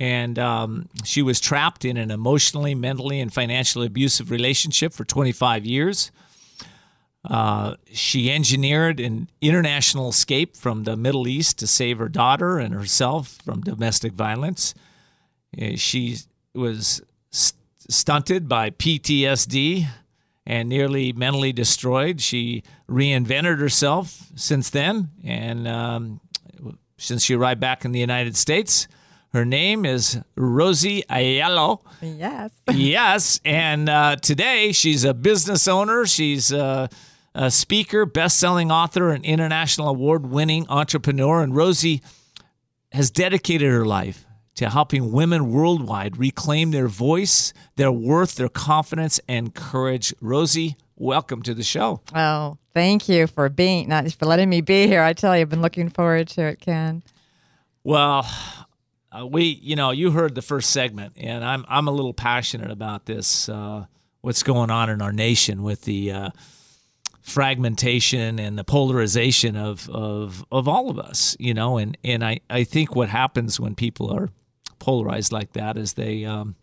and 0.00 0.38
um, 0.38 0.88
she 1.04 1.22
was 1.22 1.40
trapped 1.40 1.84
in 1.84 1.96
an 1.96 2.10
emotionally, 2.10 2.74
mentally, 2.74 3.20
and 3.20 3.32
financially 3.32 3.86
abusive 3.86 4.30
relationship 4.30 4.92
for 4.92 5.04
25 5.04 5.64
years. 5.64 6.10
Uh, 7.24 7.74
she 7.90 8.30
engineered 8.30 9.00
an 9.00 9.28
international 9.40 10.10
escape 10.10 10.56
from 10.56 10.84
the 10.84 10.96
Middle 10.96 11.26
East 11.26 11.58
to 11.58 11.66
save 11.66 11.98
her 11.98 12.08
daughter 12.08 12.58
and 12.58 12.74
herself 12.74 13.38
from 13.44 13.62
domestic 13.62 14.12
violence. 14.12 14.74
Uh, 15.60 15.76
She 15.76 16.18
was 16.54 17.00
st- 17.30 17.58
stunted 17.88 18.48
by 18.48 18.70
PTSD 18.70 19.86
and 20.46 20.68
nearly 20.68 21.12
mentally 21.14 21.52
destroyed. 21.52 22.20
She 22.20 22.62
reinvented 22.88 23.58
herself 23.58 24.30
since 24.36 24.68
then, 24.68 25.08
and 25.24 25.66
um, 25.66 26.20
since 26.98 27.24
she 27.24 27.34
arrived 27.34 27.60
back 27.60 27.84
in 27.86 27.92
the 27.92 28.00
United 28.00 28.36
States, 28.36 28.86
her 29.32 29.44
name 29.46 29.84
is 29.86 30.18
Rosie 30.36 31.02
Aiello. 31.10 31.80
Yes. 32.02 32.50
yes, 32.70 33.40
and 33.44 33.88
uh, 33.88 34.16
today 34.16 34.72
she's 34.72 35.04
a 35.04 35.14
business 35.14 35.66
owner. 35.66 36.04
She's 36.06 36.52
a, 36.52 36.88
a 37.34 37.50
speaker, 37.50 38.06
best-selling 38.06 38.70
author, 38.70 39.10
and 39.10 39.24
international 39.24 39.88
award-winning 39.88 40.66
entrepreneur. 40.68 41.42
And 41.42 41.54
Rosie 41.54 42.02
has 42.92 43.10
dedicated 43.10 43.70
her 43.70 43.84
life 43.84 44.24
to 44.54 44.70
helping 44.70 45.10
women 45.10 45.50
worldwide 45.50 46.16
reclaim 46.16 46.70
their 46.70 46.86
voice, 46.86 47.52
their 47.76 47.90
worth, 47.90 48.36
their 48.36 48.48
confidence, 48.48 49.18
and 49.28 49.54
courage. 49.54 50.14
Rosie, 50.20 50.76
welcome 50.96 51.42
to 51.42 51.54
the 51.54 51.64
show. 51.64 52.00
Oh, 52.14 52.56
thank 52.72 53.08
you 53.08 53.26
for 53.26 53.48
being 53.48 53.88
not 53.88 54.04
just 54.04 54.18
for 54.18 54.26
letting 54.26 54.48
me 54.48 54.60
be 54.60 54.86
here. 54.86 55.02
I 55.02 55.12
tell 55.12 55.34
you, 55.34 55.42
I've 55.42 55.48
been 55.48 55.62
looking 55.62 55.88
forward 55.88 56.28
to 56.28 56.42
it, 56.42 56.60
Ken. 56.60 57.02
Well, 57.82 58.26
uh, 59.10 59.26
we, 59.26 59.44
you 59.44 59.74
know, 59.74 59.90
you 59.90 60.12
heard 60.12 60.36
the 60.36 60.42
first 60.42 60.70
segment, 60.70 61.14
and 61.16 61.44
I'm 61.44 61.64
I'm 61.68 61.88
a 61.88 61.92
little 61.92 62.14
passionate 62.14 62.70
about 62.70 63.06
this. 63.06 63.48
Uh, 63.48 63.86
what's 64.20 64.42
going 64.44 64.70
on 64.70 64.88
in 64.88 65.02
our 65.02 65.12
nation 65.12 65.62
with 65.62 65.82
the 65.82 66.12
uh, 66.12 66.30
fragmentation 67.24 68.38
and 68.38 68.58
the 68.58 68.64
polarization 68.64 69.56
of 69.56 69.88
of 69.90 70.44
of 70.52 70.68
all 70.68 70.90
of 70.90 70.98
us, 70.98 71.36
you 71.40 71.54
know, 71.54 71.78
and 71.78 71.96
and 72.04 72.22
I 72.22 72.40
I 72.50 72.64
think 72.64 72.94
what 72.94 73.08
happens 73.08 73.58
when 73.58 73.74
people 73.74 74.10
are 74.12 74.28
polarized 74.78 75.32
like 75.32 75.54
that 75.54 75.78
is 75.78 75.94
they 75.94 76.24
um, 76.26 76.54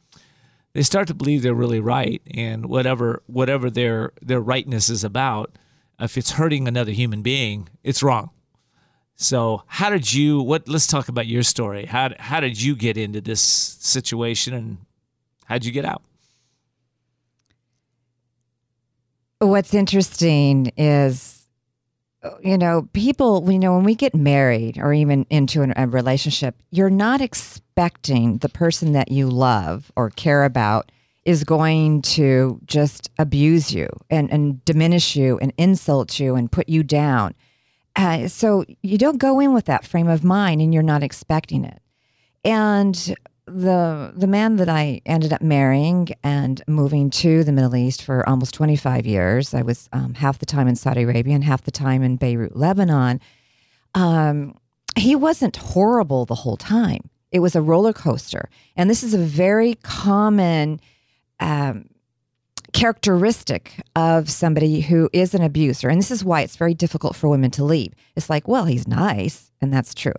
they 0.73 0.83
start 0.83 1.07
to 1.07 1.15
believe 1.15 1.41
they're 1.41 1.53
really 1.53 1.79
right, 1.79 2.21
and 2.33 2.67
whatever 2.67 3.23
whatever 3.25 3.69
their 3.69 4.13
their 4.21 4.39
rightness 4.39 4.89
is 4.89 5.03
about, 5.03 5.57
if 5.99 6.15
it's 6.15 6.31
hurting 6.31 6.67
another 6.67 6.91
human 6.91 7.23
being, 7.23 7.67
it's 7.83 8.03
wrong. 8.03 8.29
So, 9.15 9.63
how 9.65 9.89
did 9.89 10.13
you? 10.13 10.41
What? 10.41 10.67
Let's 10.67 10.87
talk 10.87 11.09
about 11.09 11.25
your 11.25 11.43
story. 11.43 11.85
How 11.85 12.11
how 12.19 12.39
did 12.39 12.61
you 12.61 12.75
get 12.75 12.97
into 12.97 13.19
this 13.19 13.41
situation, 13.41 14.53
and 14.53 14.77
how'd 15.45 15.65
you 15.65 15.71
get 15.71 15.85
out? 15.85 16.03
What's 19.41 19.73
interesting 19.73 20.71
is, 20.77 21.47
you 22.43 22.59
know, 22.59 22.87
people, 22.93 23.51
you 23.51 23.57
know, 23.57 23.73
when 23.75 23.83
we 23.83 23.95
get 23.95 24.13
married 24.13 24.77
or 24.77 24.93
even 24.93 25.25
into 25.31 25.63
an- 25.63 25.73
a 25.75 25.87
relationship, 25.87 26.55
you're 26.69 26.91
not 26.91 27.21
expecting 27.21 28.37
the 28.37 28.49
person 28.49 28.93
that 28.93 29.11
you 29.11 29.27
love 29.27 29.91
or 29.95 30.11
care 30.11 30.43
about 30.43 30.91
is 31.25 31.43
going 31.43 32.03
to 32.03 32.59
just 32.65 33.09
abuse 33.17 33.73
you 33.73 33.87
and, 34.11 34.31
and 34.31 34.63
diminish 34.63 35.15
you 35.15 35.39
and 35.39 35.53
insult 35.57 36.19
you 36.19 36.35
and 36.35 36.51
put 36.51 36.69
you 36.69 36.83
down. 36.83 37.33
Uh, 37.95 38.27
so 38.27 38.63
you 38.83 38.99
don't 38.99 39.17
go 39.17 39.39
in 39.39 39.55
with 39.55 39.65
that 39.65 39.85
frame 39.85 40.07
of 40.07 40.23
mind 40.23 40.61
and 40.61 40.71
you're 40.71 40.83
not 40.83 41.01
expecting 41.01 41.65
it. 41.65 41.81
And 42.43 43.15
the 43.45 44.13
the 44.15 44.27
man 44.27 44.57
that 44.57 44.69
I 44.69 45.01
ended 45.05 45.33
up 45.33 45.41
marrying 45.41 46.09
and 46.23 46.61
moving 46.67 47.09
to 47.11 47.43
the 47.43 47.51
Middle 47.51 47.75
East 47.75 48.03
for 48.03 48.27
almost 48.27 48.53
25 48.53 49.05
years. 49.05 49.53
I 49.53 49.61
was 49.61 49.89
um, 49.93 50.13
half 50.13 50.39
the 50.39 50.45
time 50.45 50.67
in 50.67 50.75
Saudi 50.75 51.03
Arabia 51.03 51.35
and 51.35 51.43
half 51.43 51.63
the 51.63 51.71
time 51.71 52.03
in 52.03 52.17
Beirut, 52.17 52.55
Lebanon. 52.55 53.19
Um, 53.95 54.57
he 54.95 55.15
wasn't 55.15 55.57
horrible 55.57 56.25
the 56.25 56.35
whole 56.35 56.57
time. 56.57 57.09
It 57.31 57.39
was 57.39 57.55
a 57.55 57.61
roller 57.61 57.93
coaster, 57.93 58.49
and 58.75 58.89
this 58.89 59.03
is 59.03 59.13
a 59.13 59.17
very 59.17 59.75
common 59.83 60.79
um, 61.39 61.89
characteristic 62.73 63.81
of 63.95 64.29
somebody 64.29 64.81
who 64.81 65.09
is 65.13 65.33
an 65.33 65.41
abuser. 65.41 65.89
And 65.89 65.99
this 65.99 66.11
is 66.11 66.23
why 66.23 66.41
it's 66.41 66.55
very 66.55 66.73
difficult 66.73 67.15
for 67.15 67.29
women 67.29 67.51
to 67.51 67.63
leave. 67.63 67.93
It's 68.15 68.29
like, 68.29 68.47
well, 68.47 68.65
he's 68.65 68.87
nice, 68.87 69.51
and 69.61 69.73
that's 69.73 69.93
true. 69.93 70.13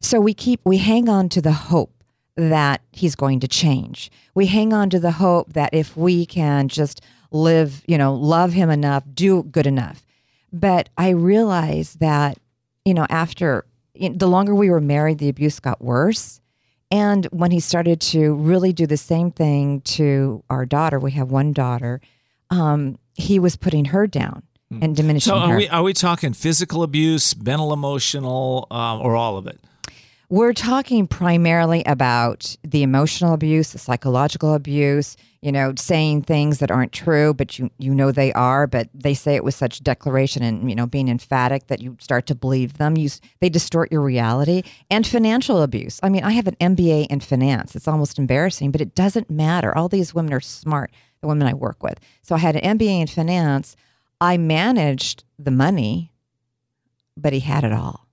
So 0.00 0.20
we 0.20 0.34
keep 0.34 0.60
we 0.64 0.78
hang 0.78 1.08
on 1.08 1.28
to 1.30 1.40
the 1.40 1.52
hope 1.52 1.95
that 2.36 2.82
he's 2.92 3.14
going 3.14 3.40
to 3.40 3.48
change. 3.48 4.10
We 4.34 4.46
hang 4.46 4.72
on 4.72 4.90
to 4.90 5.00
the 5.00 5.12
hope 5.12 5.54
that 5.54 5.70
if 5.72 5.96
we 5.96 6.26
can 6.26 6.68
just 6.68 7.00
live, 7.30 7.82
you 7.86 7.98
know, 7.98 8.14
love 8.14 8.52
him 8.52 8.70
enough, 8.70 9.04
do 9.12 9.42
good 9.44 9.66
enough. 9.66 10.04
But 10.52 10.88
I 10.96 11.10
realized 11.10 12.00
that, 12.00 12.38
you 12.84 12.94
know, 12.94 13.06
after 13.10 13.64
the 13.94 14.28
longer 14.28 14.54
we 14.54 14.70
were 14.70 14.80
married, 14.80 15.18
the 15.18 15.28
abuse 15.28 15.58
got 15.60 15.82
worse. 15.82 16.40
And 16.90 17.24
when 17.26 17.50
he 17.50 17.60
started 17.60 18.00
to 18.02 18.34
really 18.34 18.72
do 18.72 18.86
the 18.86 18.96
same 18.96 19.32
thing 19.32 19.80
to 19.82 20.44
our 20.48 20.64
daughter, 20.66 20.98
we 21.00 21.12
have 21.12 21.30
one 21.30 21.52
daughter, 21.52 22.00
um, 22.50 22.98
he 23.14 23.38
was 23.38 23.56
putting 23.56 23.86
her 23.86 24.06
down 24.06 24.42
and 24.80 24.94
diminishing 24.94 25.32
So 25.32 25.38
are 25.38 25.48
her. 25.50 25.56
we 25.56 25.68
are 25.68 25.82
we 25.82 25.92
talking 25.92 26.32
physical 26.32 26.82
abuse, 26.82 27.36
mental, 27.36 27.72
emotional, 27.72 28.66
um, 28.70 29.00
or 29.00 29.16
all 29.16 29.36
of 29.36 29.46
it? 29.46 29.58
We're 30.28 30.54
talking 30.54 31.06
primarily 31.06 31.84
about 31.84 32.56
the 32.64 32.82
emotional 32.82 33.32
abuse, 33.32 33.70
the 33.70 33.78
psychological 33.78 34.54
abuse, 34.54 35.16
you 35.40 35.52
know, 35.52 35.72
saying 35.78 36.22
things 36.22 36.58
that 36.58 36.70
aren't 36.72 36.90
true, 36.90 37.32
but 37.32 37.58
you 37.60 37.70
you 37.78 37.94
know 37.94 38.10
they 38.10 38.32
are, 38.32 38.66
but 38.66 38.88
they 38.92 39.14
say 39.14 39.36
it 39.36 39.44
with 39.44 39.54
such 39.54 39.84
declaration 39.84 40.42
and 40.42 40.68
you 40.68 40.74
know 40.74 40.86
being 40.86 41.08
emphatic 41.08 41.68
that 41.68 41.80
you 41.80 41.96
start 42.00 42.26
to 42.26 42.34
believe 42.34 42.78
them. 42.78 42.96
You 42.96 43.08
they 43.40 43.48
distort 43.48 43.92
your 43.92 44.00
reality 44.02 44.62
and 44.90 45.06
financial 45.06 45.62
abuse. 45.62 46.00
I 46.02 46.08
mean, 46.08 46.24
I 46.24 46.32
have 46.32 46.48
an 46.48 46.56
MBA 46.56 47.06
in 47.06 47.20
finance. 47.20 47.76
It's 47.76 47.86
almost 47.86 48.18
embarrassing, 48.18 48.72
but 48.72 48.80
it 48.80 48.96
doesn't 48.96 49.30
matter. 49.30 49.76
All 49.78 49.88
these 49.88 50.12
women 50.12 50.32
are 50.32 50.40
smart, 50.40 50.90
the 51.20 51.28
women 51.28 51.46
I 51.46 51.54
work 51.54 51.84
with. 51.84 52.00
So 52.22 52.34
I 52.34 52.38
had 52.38 52.56
an 52.56 52.78
MBA 52.78 53.00
in 53.02 53.06
finance. 53.06 53.76
I 54.20 54.38
managed 54.38 55.22
the 55.38 55.52
money, 55.52 56.10
but 57.16 57.32
he 57.32 57.40
had 57.40 57.62
it 57.64 57.72
all 57.72 58.08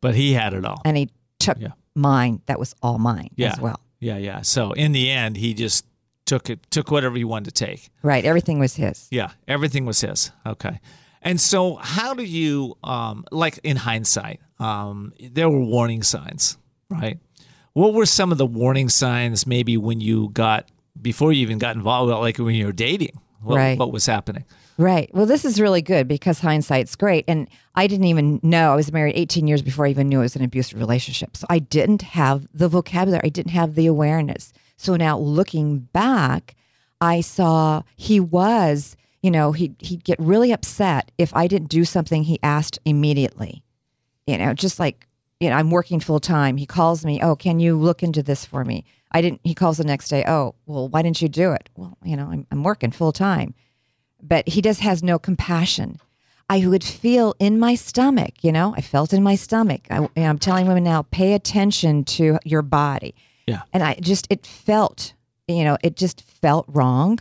But 0.00 0.14
he 0.16 0.32
had 0.32 0.52
it 0.54 0.64
all. 0.64 0.80
and 0.84 0.96
he 0.96 1.10
took 1.38 1.58
Yeah. 1.60 1.68
mine 1.94 2.40
that 2.46 2.58
was 2.58 2.74
all 2.82 2.98
mine 2.98 3.30
Yeah. 3.36 3.52
as 3.52 3.60
well. 3.60 3.80
Yeah, 4.00 4.16
yeah. 4.18 4.42
So 4.42 4.72
in 4.72 4.92
the 4.92 5.10
end, 5.10 5.36
he 5.36 5.54
just 5.54 5.84
took 6.26 6.50
it, 6.50 6.60
took 6.70 6.90
whatever 6.90 7.16
he 7.16 7.24
wanted 7.24 7.54
to 7.54 7.64
take. 7.66 7.88
Right. 8.02 8.24
Everything 8.24 8.58
was 8.58 8.74
his. 8.76 9.06
Yeah, 9.10 9.30
everything 9.48 9.86
was 9.86 10.00
his. 10.00 10.30
Okay. 10.44 10.80
And 11.22 11.40
so, 11.40 11.74
how 11.76 12.14
do 12.14 12.22
you, 12.22 12.76
um, 12.84 13.24
like 13.32 13.58
in 13.64 13.76
hindsight, 13.76 14.40
um, 14.60 15.12
there 15.18 15.48
were 15.50 15.64
warning 15.64 16.02
signs, 16.04 16.56
right? 16.88 17.18
What 17.72 17.94
were 17.94 18.06
some 18.06 18.30
of 18.32 18.38
the 18.38 18.46
warning 18.46 18.88
signs 18.88 19.44
maybe 19.46 19.76
when 19.76 20.00
you 20.00 20.28
got, 20.32 20.68
before 21.00 21.32
you 21.32 21.42
even 21.42 21.58
got 21.58 21.74
involved, 21.74 22.10
like 22.12 22.38
when 22.38 22.54
you 22.54 22.66
were 22.66 22.72
dating? 22.72 23.18
What, 23.42 23.56
Right. 23.56 23.78
what 23.78 23.92
was 23.92 24.06
happening? 24.06 24.44
Right. 24.78 25.10
Well, 25.14 25.24
this 25.24 25.44
is 25.44 25.60
really 25.60 25.80
good 25.80 26.06
because 26.06 26.40
hindsight's 26.40 26.96
great. 26.96 27.24
And 27.26 27.48
I 27.74 27.86
didn't 27.86 28.06
even 28.06 28.40
know 28.42 28.72
I 28.72 28.76
was 28.76 28.92
married 28.92 29.16
18 29.16 29.46
years 29.46 29.62
before 29.62 29.86
I 29.86 29.90
even 29.90 30.08
knew 30.08 30.20
it 30.20 30.24
was 30.24 30.36
an 30.36 30.44
abusive 30.44 30.78
relationship. 30.78 31.36
So 31.36 31.46
I 31.48 31.60
didn't 31.60 32.02
have 32.02 32.46
the 32.52 32.68
vocabulary, 32.68 33.22
I 33.24 33.30
didn't 33.30 33.52
have 33.52 33.74
the 33.74 33.86
awareness. 33.86 34.52
So 34.76 34.96
now 34.96 35.18
looking 35.18 35.80
back, 35.80 36.54
I 37.00 37.22
saw 37.22 37.82
he 37.96 38.20
was, 38.20 38.96
you 39.22 39.30
know, 39.30 39.52
he 39.52 39.74
he'd 39.78 40.04
get 40.04 40.18
really 40.18 40.52
upset 40.52 41.10
if 41.16 41.34
I 41.34 41.46
didn't 41.46 41.68
do 41.68 41.84
something 41.84 42.24
he 42.24 42.38
asked 42.42 42.78
immediately. 42.84 43.62
You 44.26 44.36
know, 44.36 44.52
just 44.52 44.78
like, 44.78 45.06
you 45.40 45.48
know, 45.48 45.56
I'm 45.56 45.70
working 45.70 46.00
full 46.00 46.20
time. 46.20 46.58
He 46.58 46.66
calls 46.66 47.04
me, 47.04 47.20
"Oh, 47.22 47.36
can 47.36 47.60
you 47.60 47.76
look 47.76 48.02
into 48.02 48.22
this 48.22 48.44
for 48.44 48.64
me?" 48.64 48.84
I 49.12 49.22
didn't 49.22 49.40
he 49.44 49.54
calls 49.54 49.78
the 49.78 49.84
next 49.84 50.08
day, 50.08 50.24
"Oh, 50.26 50.54
well, 50.66 50.88
why 50.88 51.02
didn't 51.02 51.22
you 51.22 51.28
do 51.28 51.52
it?" 51.52 51.70
Well, 51.76 51.96
you 52.04 52.16
know, 52.16 52.28
I'm 52.30 52.46
I'm 52.50 52.62
working 52.62 52.90
full 52.90 53.12
time 53.12 53.54
but 54.22 54.48
he 54.48 54.62
just 54.62 54.80
has 54.80 55.02
no 55.02 55.18
compassion. 55.18 56.00
I 56.48 56.66
would 56.66 56.84
feel 56.84 57.34
in 57.38 57.58
my 57.58 57.74
stomach, 57.74 58.34
you 58.42 58.52
know, 58.52 58.72
I 58.76 58.80
felt 58.80 59.12
in 59.12 59.22
my 59.22 59.34
stomach. 59.34 59.82
I, 59.90 60.08
and 60.14 60.26
I'm 60.26 60.38
telling 60.38 60.66
women 60.66 60.84
now, 60.84 61.02
pay 61.02 61.32
attention 61.34 62.04
to 62.04 62.38
your 62.44 62.62
body. 62.62 63.14
Yeah. 63.46 63.62
And 63.72 63.82
I 63.82 63.94
just, 64.00 64.26
it 64.30 64.46
felt, 64.46 65.12
you 65.48 65.64
know, 65.64 65.76
it 65.82 65.96
just 65.96 66.22
felt 66.22 66.64
wrong. 66.68 67.18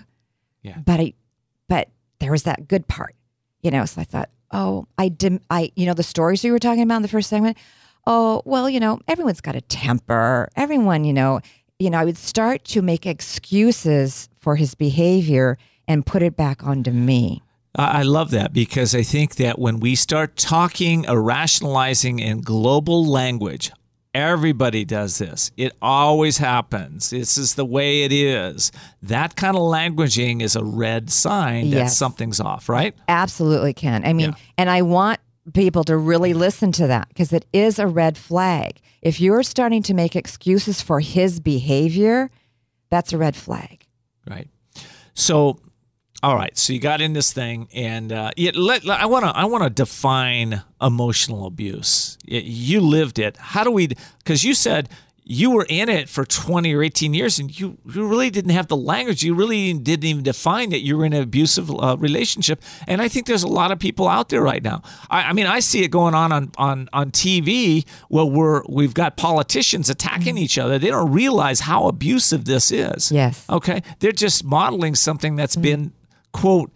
Yeah. 0.61 0.77
But 0.77 0.99
I, 0.99 1.13
but 1.67 1.89
there 2.19 2.31
was 2.31 2.43
that 2.43 2.67
good 2.67 2.87
part, 2.87 3.15
you 3.61 3.71
know. 3.71 3.85
So 3.85 4.01
I 4.01 4.03
thought, 4.03 4.29
oh, 4.51 4.87
I 4.97 5.09
didn't, 5.09 5.43
I, 5.49 5.71
you 5.75 5.85
know, 5.85 5.93
the 5.93 6.03
stories 6.03 6.43
we 6.43 6.51
were 6.51 6.59
talking 6.59 6.83
about 6.83 6.97
in 6.97 7.01
the 7.01 7.07
first 7.07 7.29
segment. 7.29 7.57
Oh, 8.07 8.43
well, 8.45 8.69
you 8.69 8.79
know, 8.79 8.99
everyone's 9.07 9.41
got 9.41 9.55
a 9.55 9.61
temper. 9.61 10.49
Everyone, 10.55 11.03
you 11.03 11.13
know, 11.13 11.41
you 11.79 11.89
know, 11.89 11.97
I 11.97 12.05
would 12.05 12.17
start 12.17 12.63
to 12.65 12.83
make 12.83 13.07
excuses 13.07 14.29
for 14.39 14.55
his 14.55 14.75
behavior 14.75 15.57
and 15.87 16.05
put 16.05 16.21
it 16.21 16.35
back 16.35 16.63
onto 16.65 16.91
me. 16.91 17.41
I 17.77 18.03
love 18.03 18.31
that 18.31 18.53
because 18.53 18.95
I 18.95 19.03
think 19.03 19.35
that 19.35 19.59
when 19.59 19.79
we 19.81 19.95
start 19.95 20.37
talking 20.37 21.09
or 21.09 21.21
rationalizing 21.21 22.19
in 22.19 22.39
global 22.39 23.05
language, 23.05 23.69
everybody 24.13 24.85
does 24.85 25.17
this. 25.17 25.51
It 25.57 25.73
always 25.81 26.37
happens. 26.37 27.09
This 27.09 27.37
is 27.37 27.55
the 27.55 27.65
way 27.65 28.03
it 28.03 28.13
is. 28.13 28.71
That 29.01 29.35
kind 29.35 29.57
of 29.57 29.63
languaging 29.63 30.41
is 30.41 30.55
a 30.55 30.63
red 30.63 31.09
sign 31.09 31.71
that 31.71 31.77
Yes. 31.77 31.97
something's 31.97 32.39
off, 32.39 32.69
right? 32.69 32.95
Absolutely 33.09 33.73
Ken. 33.73 34.05
I 34.05 34.13
mean, 34.13 34.29
Yeah. 34.29 34.35
and 34.57 34.69
I 34.69 34.81
want 34.81 35.19
people 35.53 35.83
to 35.83 35.97
really 35.97 36.33
listen 36.33 36.71
to 36.71 36.87
that 36.87 37.09
because 37.09 37.33
it 37.33 37.45
is 37.51 37.77
a 37.77 37.87
red 37.87 38.17
flag. 38.17 38.79
If 39.01 39.19
you're 39.19 39.43
starting 39.43 39.83
to 39.83 39.93
make 39.93 40.15
excuses 40.15 40.81
for 40.81 41.01
his 41.01 41.41
behavior, 41.41 42.31
that's 42.89 43.11
a 43.11 43.17
red 43.17 43.35
flag. 43.35 43.85
Right. 44.27 44.47
So, 45.13 45.59
all 46.23 46.35
right. 46.35 46.57
So 46.57 46.73
you 46.73 46.79
got 46.79 47.01
in 47.01 47.13
this 47.13 47.31
thing, 47.33 47.67
and 47.73 48.11
uh, 48.11 48.31
yeah, 48.35 48.51
let, 48.55 48.83
let- 48.83 48.99
I 48.99 49.05
want 49.05 49.25
to 49.25 49.31
I 49.37 49.45
want 49.45 49.63
to 49.63 49.69
define 49.69 50.63
emotional 50.81 51.45
abuse. 51.45 52.17
Y- 52.29 52.41
You 52.43 52.81
lived 52.81 53.19
it. 53.19 53.37
How 53.37 53.63
do 53.63 53.71
we? 53.71 53.87
Because 54.19 54.43
you 54.43 54.53
said 54.53 54.89
you 55.27 55.49
were 55.49 55.65
in 55.69 55.89
it 55.89 56.07
for 56.07 56.23
twenty 56.25 56.73
or 56.73 56.81
eighteen 56.83 57.13
years, 57.13 57.37
and 57.39 57.59
you 57.59 57.77
you 57.85 58.07
really 58.07 58.29
didn't 58.29 58.51
have 58.51 58.67
the 58.67 58.77
language. 58.77 59.23
You 59.23 59.35
really 59.35 59.73
didn't 59.73 60.05
even 60.05 60.23
define 60.23 60.69
that 60.69 60.81
you 60.81 60.97
were 60.97 61.05
in 61.05 61.13
an 61.13 61.21
abusive 61.23 61.69
uh, 61.69 61.97
relationship. 61.99 62.61
And 62.87 63.01
I 63.01 63.07
think 63.07 63.25
there's 63.27 63.43
a 63.43 63.47
lot 63.47 63.71
of 63.71 63.77
people 63.79 64.07
out 64.07 64.29
there 64.29 64.41
right 64.41 64.63
now. 64.63 64.81
I, 65.09 65.23
I 65.29 65.33
mean, 65.33 65.47
I 65.47 65.59
see 65.61 65.83
it 65.83 65.89
going 65.91 66.13
on 66.15 66.31
on 66.31 66.51
on 66.57 66.89
on 66.93 67.11
TV 67.11 67.85
where 68.09 68.25
we're 68.25 68.61
we've 68.69 68.93
got 68.93 69.17
politicians 69.17 69.89
attacking 69.89 70.37
each 70.37 70.57
other. 70.57 70.79
They 70.79 70.89
don't 70.89 71.11
realize 71.11 71.61
how 71.61 71.87
abusive 71.87 72.45
this 72.45 72.71
is. 72.71 73.11
Yes. 73.11 73.45
Okay. 73.49 73.81
They're 73.99 74.11
just 74.11 74.43
modeling 74.43 74.95
something 74.95 75.35
that's 75.35 75.55
been, 75.55 75.91
quote, 76.35 76.71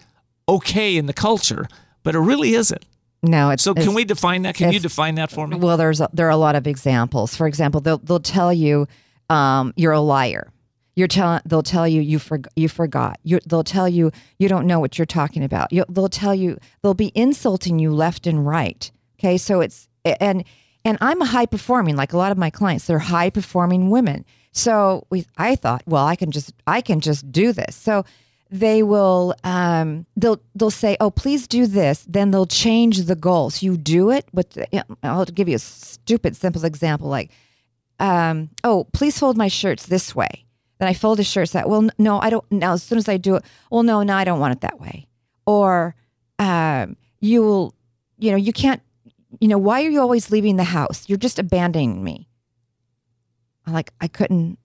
okay 0.48 0.95
in 0.98 1.06
the 1.06 1.13
culture, 1.13 1.67
but 2.04 2.15
it 2.15 2.19
really 2.19 2.54
isn't. 2.56 2.84
No, 3.22 3.50
it's 3.50 3.63
So, 3.63 3.74
can 3.74 3.84
it's- 3.84 3.95
we 3.95 4.06
define 4.06 4.43
that? 4.43 4.56
Can 4.56 4.72
you 4.72 4.80
define 4.80 5.15
that 5.15 5.30
for 5.30 5.45
me? 5.48 5.58
Well, 5.58 5.76
there's 5.78 6.00
a, 6.02 6.10
there 6.13 6.28
are 6.28 6.32
a 6.32 6.38
lot 6.38 6.56
of 6.56 6.65
examples. 6.67 7.36
For 7.36 7.48
example, 7.48 7.82
they'll 7.82 7.98
they'll 7.98 8.19
tell 8.22 8.54
you 8.54 8.88
um, 9.30 9.74
you're 9.76 9.91
a 9.91 10.00
liar. 10.00 10.52
You're 10.95 11.08
telling. 11.10 11.41
They'll 11.45 11.63
tell 11.63 11.88
you 11.88 12.02
you 12.02 12.17
for, 12.19 12.39
you 12.56 12.69
forgot. 12.69 13.19
you 13.24 13.39
they'll 13.45 13.63
tell 13.63 13.88
you 13.89 14.12
you 14.38 14.48
don't 14.50 14.65
know 14.65 14.80
what 14.80 14.98
you're 14.98 15.06
talking 15.06 15.43
about. 15.43 15.72
You, 15.74 15.84
they'll 15.89 16.10
tell 16.10 16.34
you 16.34 16.58
they'll 16.82 16.93
be 16.93 17.12
insulting 17.13 17.80
you 17.80 17.91
left 17.93 18.26
and 18.28 18.45
right. 18.48 18.89
Okay, 19.19 19.38
so 19.38 19.60
it's 19.62 19.88
and 20.06 20.43
and 20.86 20.98
I'm 21.02 21.22
a 21.22 21.26
high 21.26 21.45
performing 21.45 21.95
like 21.98 22.13
a 22.13 22.17
lot 22.17 22.32
of 22.32 22.38
my 22.38 22.50
clients. 22.50 22.86
They're 22.88 23.00
high 23.00 23.30
performing 23.30 23.89
women. 23.89 24.24
So 24.52 25.06
we, 25.10 25.26
I 25.38 25.56
thought, 25.56 25.84
well, 25.86 26.06
I 26.06 26.15
can 26.15 26.32
just 26.32 26.54
I 26.65 26.82
can 26.82 27.00
just 27.02 27.32
do 27.32 27.52
this. 27.54 27.76
So 27.76 28.04
they 28.49 28.81
will 28.81 29.35
um, 29.43 30.05
they'll 30.15 30.41
they'll 30.55 30.71
say, 30.71 30.97
"Oh, 30.99 31.12
please 31.12 31.47
do 31.47 31.67
this." 31.67 32.05
Then 32.07 32.31
they'll 32.31 32.45
change 32.45 33.03
the 33.03 33.15
goals. 33.15 33.62
You 33.62 33.77
do 33.77 34.09
it, 34.09 34.25
but 34.33 34.57
I'll 35.03 35.25
give 35.25 35.47
you 35.47 35.55
a 35.55 35.59
stupid, 35.59 36.35
simple 36.35 36.65
example 36.65 37.07
like, 37.07 37.31
um, 37.99 38.49
"Oh, 38.63 38.85
please 38.93 39.19
fold 39.19 39.38
my 39.38 39.47
shirts 39.47 39.85
this 39.85 40.15
way." 40.15 40.45
Then 40.79 40.88
I 40.88 40.93
fold 40.93 41.19
the 41.19 41.23
shirts 41.23 41.51
that. 41.51 41.69
Well, 41.69 41.89
no, 41.97 42.19
I 42.19 42.29
don't. 42.29 42.49
Now, 42.51 42.73
as 42.73 42.83
soon 42.83 42.97
as 42.97 43.07
I 43.07 43.17
do 43.17 43.35
it, 43.35 43.43
well, 43.69 43.83
no, 43.83 44.01
no, 44.01 44.15
I 44.15 44.23
don't 44.23 44.39
want 44.39 44.53
it 44.53 44.62
that 44.62 44.79
way. 44.79 45.07
Or 45.45 45.95
um, 46.39 46.95
you 47.19 47.41
will, 47.43 47.75
you 48.17 48.31
know, 48.31 48.38
you 48.38 48.53
can't. 48.53 48.81
You 49.39 49.47
know, 49.47 49.57
why 49.57 49.83
are 49.83 49.89
you 49.89 50.01
always 50.01 50.31
leaving 50.31 50.55
the 50.55 50.63
house? 50.63 51.07
You're 51.07 51.17
just 51.17 51.38
abandoning 51.38 52.03
me. 52.03 52.27
I'm 53.67 53.73
like, 53.73 53.93
I 54.01 54.07
couldn't 54.07 54.59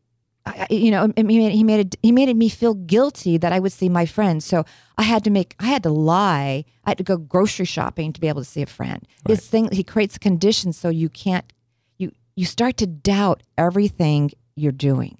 I, 0.46 0.66
you 0.68 0.90
know, 0.90 1.10
he 1.16 1.22
made, 1.22 1.52
he 1.52 1.64
made 1.64 1.80
it, 1.80 1.96
he 2.02 2.12
made 2.12 2.34
me 2.36 2.48
feel 2.48 2.74
guilty 2.74 3.38
that 3.38 3.52
I 3.52 3.58
would 3.58 3.72
see 3.72 3.88
my 3.88 4.04
friends. 4.04 4.44
So 4.44 4.64
I 4.98 5.02
had 5.02 5.24
to 5.24 5.30
make, 5.30 5.54
I 5.58 5.66
had 5.66 5.82
to 5.84 5.90
lie. 5.90 6.64
I 6.84 6.90
had 6.90 6.98
to 6.98 7.04
go 7.04 7.16
grocery 7.16 7.64
shopping 7.64 8.12
to 8.12 8.20
be 8.20 8.28
able 8.28 8.42
to 8.42 8.48
see 8.48 8.62
a 8.62 8.66
friend. 8.66 9.06
His 9.26 9.46
thing, 9.46 9.70
he 9.72 9.82
creates 9.82 10.18
conditions 10.18 10.76
so 10.76 10.90
you 10.90 11.08
can't, 11.08 11.50
you 11.96 12.12
you 12.36 12.44
start 12.44 12.76
to 12.78 12.86
doubt 12.86 13.42
everything 13.56 14.32
you're 14.54 14.72
doing. 14.72 15.16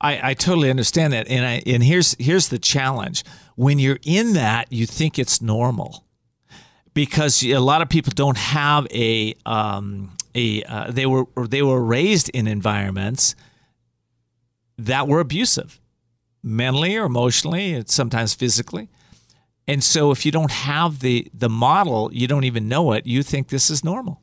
I, 0.00 0.30
I 0.30 0.34
totally 0.34 0.70
understand 0.70 1.12
that, 1.12 1.28
and 1.28 1.44
I 1.44 1.62
and 1.66 1.82
here's 1.84 2.16
here's 2.18 2.48
the 2.48 2.58
challenge: 2.58 3.22
when 3.54 3.78
you're 3.78 4.00
in 4.02 4.32
that, 4.32 4.72
you 4.72 4.86
think 4.86 5.18
it's 5.18 5.42
normal, 5.42 6.04
because 6.94 7.44
a 7.44 7.58
lot 7.58 7.82
of 7.82 7.90
people 7.90 8.12
don't 8.16 8.38
have 8.38 8.86
a 8.90 9.34
um, 9.44 10.16
a 10.34 10.62
uh, 10.64 10.90
they 10.90 11.04
were 11.04 11.26
they 11.36 11.62
were 11.62 11.84
raised 11.84 12.30
in 12.30 12.46
environments 12.46 13.34
that 14.86 15.08
were 15.08 15.20
abusive, 15.20 15.80
mentally 16.42 16.96
or 16.96 17.04
emotionally, 17.04 17.74
and 17.74 17.88
sometimes 17.88 18.34
physically. 18.34 18.88
And 19.68 19.84
so, 19.84 20.10
if 20.10 20.26
you 20.26 20.32
don't 20.32 20.50
have 20.50 21.00
the 21.00 21.30
the 21.32 21.48
model, 21.48 22.10
you 22.12 22.26
don't 22.26 22.44
even 22.44 22.68
know 22.68 22.92
it. 22.92 23.06
You 23.06 23.22
think 23.22 23.48
this 23.48 23.70
is 23.70 23.84
normal. 23.84 24.20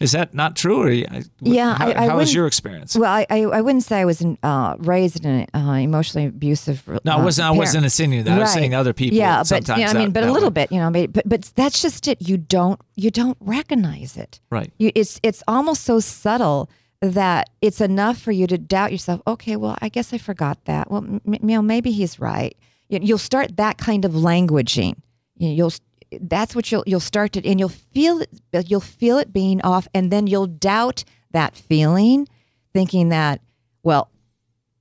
Is 0.00 0.10
that 0.12 0.34
not 0.34 0.56
true? 0.56 0.82
Or 0.82 0.90
Yeah, 0.90 1.76
how, 1.78 1.86
I- 1.88 2.02
I 2.04 2.08
how 2.08 2.16
was 2.16 2.34
your 2.34 2.48
experience? 2.48 2.96
Well, 2.96 3.08
I, 3.08 3.24
I, 3.30 3.42
I 3.44 3.60
wouldn't 3.60 3.84
say 3.84 4.00
I 4.00 4.04
was 4.04 4.20
uh, 4.42 4.74
raised 4.80 5.24
in 5.24 5.30
an 5.30 5.46
uh, 5.54 5.74
emotionally 5.74 6.26
abusive. 6.26 6.82
No, 7.04 7.12
I 7.12 7.14
uh, 7.20 7.24
wasn't. 7.24 7.46
I 7.46 7.50
wasn't 7.52 7.84
insinuating 7.84 8.24
that. 8.24 8.32
I 8.36 8.38
was 8.40 8.48
Right. 8.48 8.54
saying 8.54 8.74
other 8.74 8.92
people. 8.92 9.16
Yeah, 9.16 9.44
but 9.48 9.68
you 9.68 9.76
know, 9.76 9.90
I 9.90 9.92
mean, 9.94 10.12
that- 10.12 10.12
but 10.14 10.24
a 10.24 10.32
little 10.32 10.48
way. 10.50 10.66
bit, 10.66 10.72
you 10.72 10.78
know. 10.80 10.90
But, 10.90 11.12
but 11.12 11.28
but 11.28 11.42
that's 11.54 11.80
just 11.80 12.08
it. 12.08 12.20
You 12.20 12.36
don't 12.36 12.80
you 12.96 13.12
don't 13.12 13.38
recognize 13.40 14.16
it. 14.16 14.40
Right. 14.50 14.72
You, 14.76 14.90
it's 14.96 15.20
it's 15.22 15.44
almost 15.46 15.84
so 15.84 16.00
subtle 16.00 16.68
that 17.02 17.50
it's 17.60 17.80
enough 17.80 18.18
for 18.18 18.32
you 18.32 18.46
to 18.46 18.56
doubt 18.56 18.92
yourself. 18.92 19.20
Okay, 19.26 19.56
well, 19.56 19.76
I 19.82 19.88
guess 19.88 20.12
I 20.14 20.18
forgot 20.18 20.64
that. 20.66 20.90
Well, 20.90 21.02
m- 21.04 21.20
you 21.26 21.38
know, 21.42 21.60
maybe 21.62 21.90
he's 21.90 22.20
right. 22.20 22.56
You- 22.88 23.00
You'll 23.02 23.18
start 23.18 23.56
that 23.56 23.76
kind 23.76 24.04
of 24.04 24.12
languaging. 24.12 24.94
You'll 25.36 25.72
that's 26.20 26.54
what 26.54 26.70
you'll 26.70 26.84
you'll 26.86 27.00
start 27.00 27.32
to 27.32 27.46
and 27.48 27.58
you'll 27.58 27.70
feel 27.70 28.20
it 28.20 28.28
you'll 28.68 28.80
feel 28.80 29.16
it 29.18 29.32
being 29.32 29.62
off 29.62 29.88
and 29.94 30.10
then 30.12 30.26
you'll 30.26 30.46
doubt 30.46 31.04
that 31.30 31.56
feeling 31.56 32.28
thinking 32.74 33.08
that 33.08 33.40
well 33.82 34.10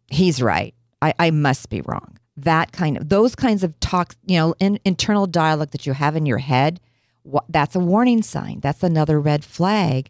he's 0.08 0.42
right 0.42 0.76
I, 1.02 1.14
I 1.18 1.32
must 1.32 1.70
be 1.70 1.80
wrong 1.84 2.18
that 2.36 2.74
kind 2.74 2.98
of 2.98 3.08
those 3.08 3.34
kinds 3.34 3.64
of 3.64 3.80
talks 3.80 4.18
you 4.26 4.36
know 4.38 4.56
in, 4.60 4.78
internal 4.84 5.26
dialogue 5.26 5.72
that 5.72 5.86
you 5.86 5.94
have 5.94 6.18
in 6.18 6.26
your 6.26 6.40
head 6.40 6.82
wha- 7.24 7.46
that's 7.48 7.78
a 7.78 7.80
warning 7.80 8.24
sign 8.24 8.60
that's 8.60 8.84
another 8.84 9.18
red 9.18 9.46
flag 9.46 10.10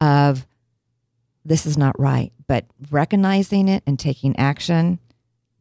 of 0.00 0.46
this 1.44 1.66
is 1.66 1.78
not 1.78 1.98
right 1.98 2.32
but 2.46 2.64
recognizing 2.90 3.68
it 3.68 3.82
and 3.86 3.98
taking 3.98 4.36
action 4.36 4.98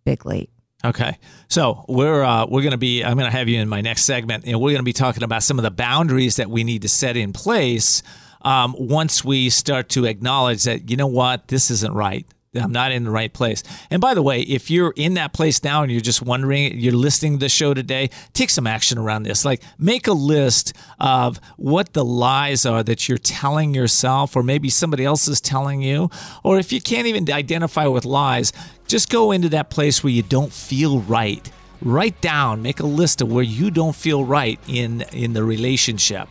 big 0.05 0.25
leap 0.25 0.49
Okay, 0.85 1.17
so 1.49 1.83
we're 1.89 2.23
uh, 2.23 2.45
we're 2.45 2.61
going 2.61 2.71
to 2.71 2.77
be. 2.77 3.03
I'm 3.03 3.17
going 3.17 3.29
to 3.29 3.37
have 3.37 3.49
you 3.49 3.59
in 3.59 3.67
my 3.67 3.81
next 3.81 4.05
segment, 4.05 4.45
and 4.45 4.61
we're 4.61 4.69
going 4.69 4.77
to 4.77 4.83
be 4.83 4.93
talking 4.93 5.23
about 5.23 5.43
some 5.43 5.59
of 5.59 5.63
the 5.63 5.71
boundaries 5.71 6.37
that 6.37 6.49
we 6.49 6.63
need 6.63 6.83
to 6.83 6.87
set 6.87 7.17
in 7.17 7.33
place 7.33 8.01
um, 8.43 8.73
once 8.79 9.23
we 9.23 9.49
start 9.49 9.89
to 9.89 10.05
acknowledge 10.05 10.63
that 10.63 10.89
you 10.89 10.95
know 10.95 11.07
what 11.07 11.49
this 11.49 11.69
isn't 11.69 11.93
right. 11.93 12.25
I'm 12.55 12.71
not 12.71 12.91
in 12.91 13.03
the 13.03 13.12
right 13.12 13.31
place. 13.31 13.62
And 13.91 14.01
by 14.01 14.15
the 14.15 14.23
way, 14.23 14.41
if 14.41 14.71
you're 14.71 14.93
in 14.95 15.13
that 15.15 15.33
place 15.33 15.63
now 15.63 15.83
and 15.83 15.91
you're 15.91 16.01
just 16.01 16.21
wondering, 16.21 16.79
you're 16.79 16.93
listening 16.93 17.33
to 17.33 17.39
the 17.39 17.49
show 17.49 17.75
today, 17.75 18.09
take 18.33 18.49
some 18.49 18.65
action 18.65 18.97
around 18.97 19.23
this. 19.23 19.45
Like 19.45 19.62
make 19.77 20.07
a 20.07 20.13
list 20.13 20.73
of 20.99 21.39
what 21.57 21.93
the 21.93 22.03
lies 22.03 22.65
are 22.65 22.81
that 22.83 23.07
you're 23.07 23.19
telling 23.19 23.75
yourself, 23.75 24.35
or 24.35 24.41
maybe 24.41 24.69
somebody 24.69 25.05
else 25.05 25.27
is 25.27 25.39
telling 25.39 25.83
you. 25.83 26.09
Or 26.43 26.57
if 26.57 26.73
you 26.73 26.81
can't 26.81 27.05
even 27.05 27.31
identify 27.31 27.85
with 27.85 28.03
lies, 28.03 28.51
just 28.88 29.12
go 29.12 29.31
into 29.31 29.49
that 29.49 29.69
place 29.69 30.03
where 30.03 30.12
you 30.12 30.23
don't 30.23 30.51
feel 30.51 31.01
right. 31.01 31.49
Write 31.81 32.19
down, 32.19 32.63
make 32.63 32.79
a 32.79 32.85
list 32.85 33.21
of 33.21 33.31
where 33.31 33.43
you 33.43 33.69
don't 33.69 33.95
feel 33.95 34.25
right 34.25 34.59
in 34.67 35.01
in 35.13 35.33
the 35.33 35.43
relationship. 35.43 36.27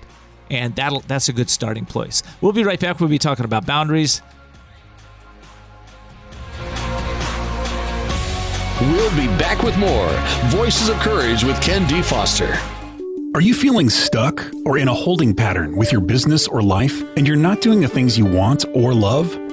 And 0.51 0.75
that'll 0.75 1.01
that's 1.01 1.29
a 1.29 1.33
good 1.33 1.49
starting 1.49 1.87
place. 1.87 2.23
We'll 2.41 2.53
be 2.53 2.65
right 2.65 2.81
back. 2.81 2.99
We'll 2.99 3.09
be 3.09 3.19
talking 3.19 3.45
about 3.45 3.67
boundaries. 3.67 4.21
We'll 8.81 9.11
be 9.17 9.27
back 9.39 9.65
with 9.65 9.77
more 9.77 10.09
Voices 10.51 10.89
of 10.89 10.97
Courage 10.99 11.43
with 11.43 11.61
Ken 11.61 11.85
D. 11.89 12.01
Foster. 12.01 12.57
Are 13.35 13.41
you 13.41 13.53
feeling 13.53 13.91
stuck 13.91 14.41
or 14.65 14.79
in 14.79 14.87
a 14.87 14.95
holding 14.95 15.35
pattern 15.35 15.77
with 15.77 15.91
your 15.91 16.01
business 16.01 16.47
or 16.47 16.63
life 16.63 17.03
and 17.17 17.27
you're 17.27 17.37
not 17.37 17.61
doing 17.61 17.81
the 17.81 17.89
things 17.89 18.17
you 18.17 18.25
want 18.25 18.65
or 18.75 18.95
love? 18.95 19.37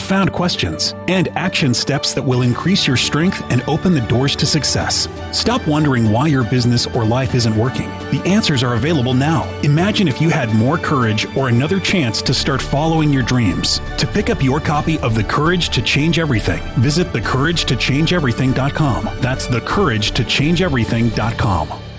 profound 0.00 0.32
questions, 0.32 0.94
and 1.08 1.28
action 1.36 1.74
steps 1.74 2.14
that 2.14 2.22
will 2.22 2.42
increase 2.42 2.86
your 2.86 2.96
strength 2.96 3.42
and 3.50 3.62
open 3.68 3.92
the 3.92 4.00
doors 4.02 4.34
to 4.34 4.46
success. 4.46 5.08
Stop 5.30 5.66
wondering 5.68 6.10
why 6.10 6.26
your 6.26 6.44
business 6.44 6.86
or 6.88 7.04
life 7.04 7.34
isn't 7.34 7.56
working. 7.56 7.88
The 8.10 8.22
answers 8.24 8.62
are 8.62 8.74
available 8.74 9.14
now. 9.14 9.44
Imagine 9.62 10.08
if 10.08 10.20
you 10.20 10.30
had 10.30 10.54
more 10.54 10.78
courage 10.78 11.26
or 11.36 11.48
another 11.48 11.78
chance 11.78 12.22
to 12.22 12.32
start 12.32 12.62
following 12.62 13.12
your 13.12 13.22
dreams. 13.22 13.80
To 13.98 14.06
pick 14.06 14.30
up 14.30 14.42
your 14.42 14.58
copy 14.58 14.98
of 15.00 15.14
The 15.14 15.24
Courage 15.24 15.68
to 15.70 15.82
Change 15.82 16.18
Everything, 16.18 16.62
visit 16.80 17.08
thecouragetochangeeverything.com. 17.08 19.10
That's 19.20 19.48
thecouragetochangeeverything.com. 19.48 21.89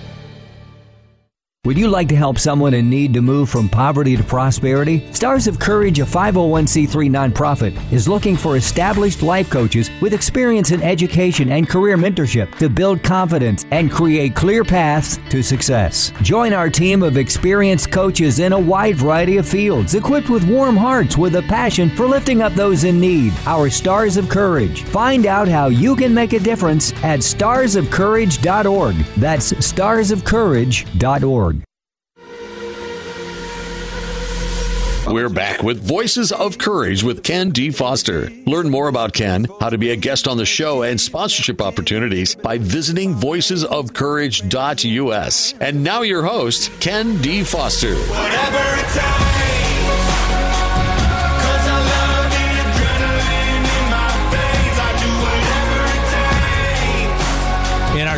Would 1.64 1.78
you 1.78 1.86
like 1.86 2.08
to 2.08 2.16
help 2.16 2.40
someone 2.40 2.74
in 2.74 2.90
need 2.90 3.14
to 3.14 3.22
move 3.22 3.48
from 3.48 3.68
poverty 3.68 4.16
to 4.16 4.24
prosperity? 4.24 5.06
Stars 5.12 5.46
of 5.46 5.60
Courage, 5.60 6.00
a 6.00 6.04
501c3 6.04 7.08
nonprofit, 7.08 7.92
is 7.92 8.08
looking 8.08 8.36
for 8.36 8.56
established 8.56 9.22
life 9.22 9.48
coaches 9.48 9.88
with 10.00 10.12
experience 10.12 10.72
in 10.72 10.82
education 10.82 11.52
and 11.52 11.68
career 11.68 11.96
mentorship 11.96 12.52
to 12.58 12.68
build 12.68 13.04
confidence 13.04 13.64
and 13.70 13.92
create 13.92 14.34
clear 14.34 14.64
paths 14.64 15.20
to 15.30 15.40
success. 15.40 16.12
Join 16.20 16.52
our 16.52 16.68
team 16.68 17.00
of 17.00 17.16
experienced 17.16 17.92
coaches 17.92 18.40
in 18.40 18.52
a 18.52 18.58
wide 18.58 18.96
variety 18.96 19.36
of 19.36 19.46
fields, 19.46 19.94
equipped 19.94 20.30
with 20.30 20.42
warm 20.48 20.76
hearts 20.76 21.16
with 21.16 21.36
a 21.36 21.42
passion 21.42 21.90
for 21.90 22.08
lifting 22.08 22.42
up 22.42 22.54
those 22.54 22.82
in 22.82 22.98
need. 22.98 23.32
Our 23.46 23.70
Stars 23.70 24.16
of 24.16 24.28
Courage. 24.28 24.82
Find 24.82 25.26
out 25.26 25.46
how 25.46 25.68
you 25.68 25.94
can 25.94 26.12
make 26.12 26.32
a 26.32 26.40
difference 26.40 26.92
at 27.04 27.20
starsofcourage.org. 27.20 28.96
That's 29.16 29.52
starsofcourage.org. 29.52 31.51
We're 35.06 35.28
back 35.28 35.62
with 35.62 35.80
Voices 35.82 36.32
of 36.32 36.56
Courage 36.58 37.02
with 37.02 37.24
Ken 37.24 37.50
D. 37.50 37.70
Foster. 37.70 38.30
Learn 38.46 38.70
more 38.70 38.86
about 38.88 39.12
Ken, 39.12 39.46
how 39.60 39.68
to 39.68 39.76
be 39.76 39.90
a 39.90 39.96
guest 39.96 40.28
on 40.28 40.36
the 40.36 40.46
show, 40.46 40.82
and 40.82 41.00
sponsorship 41.00 41.60
opportunities 41.60 42.36
by 42.36 42.58
visiting 42.58 43.12
voicesofcourage.us. 43.14 45.54
And 45.60 45.82
now 45.82 46.02
your 46.02 46.22
host, 46.22 46.70
Ken 46.80 47.20
D. 47.20 47.42
Foster. 47.42 47.96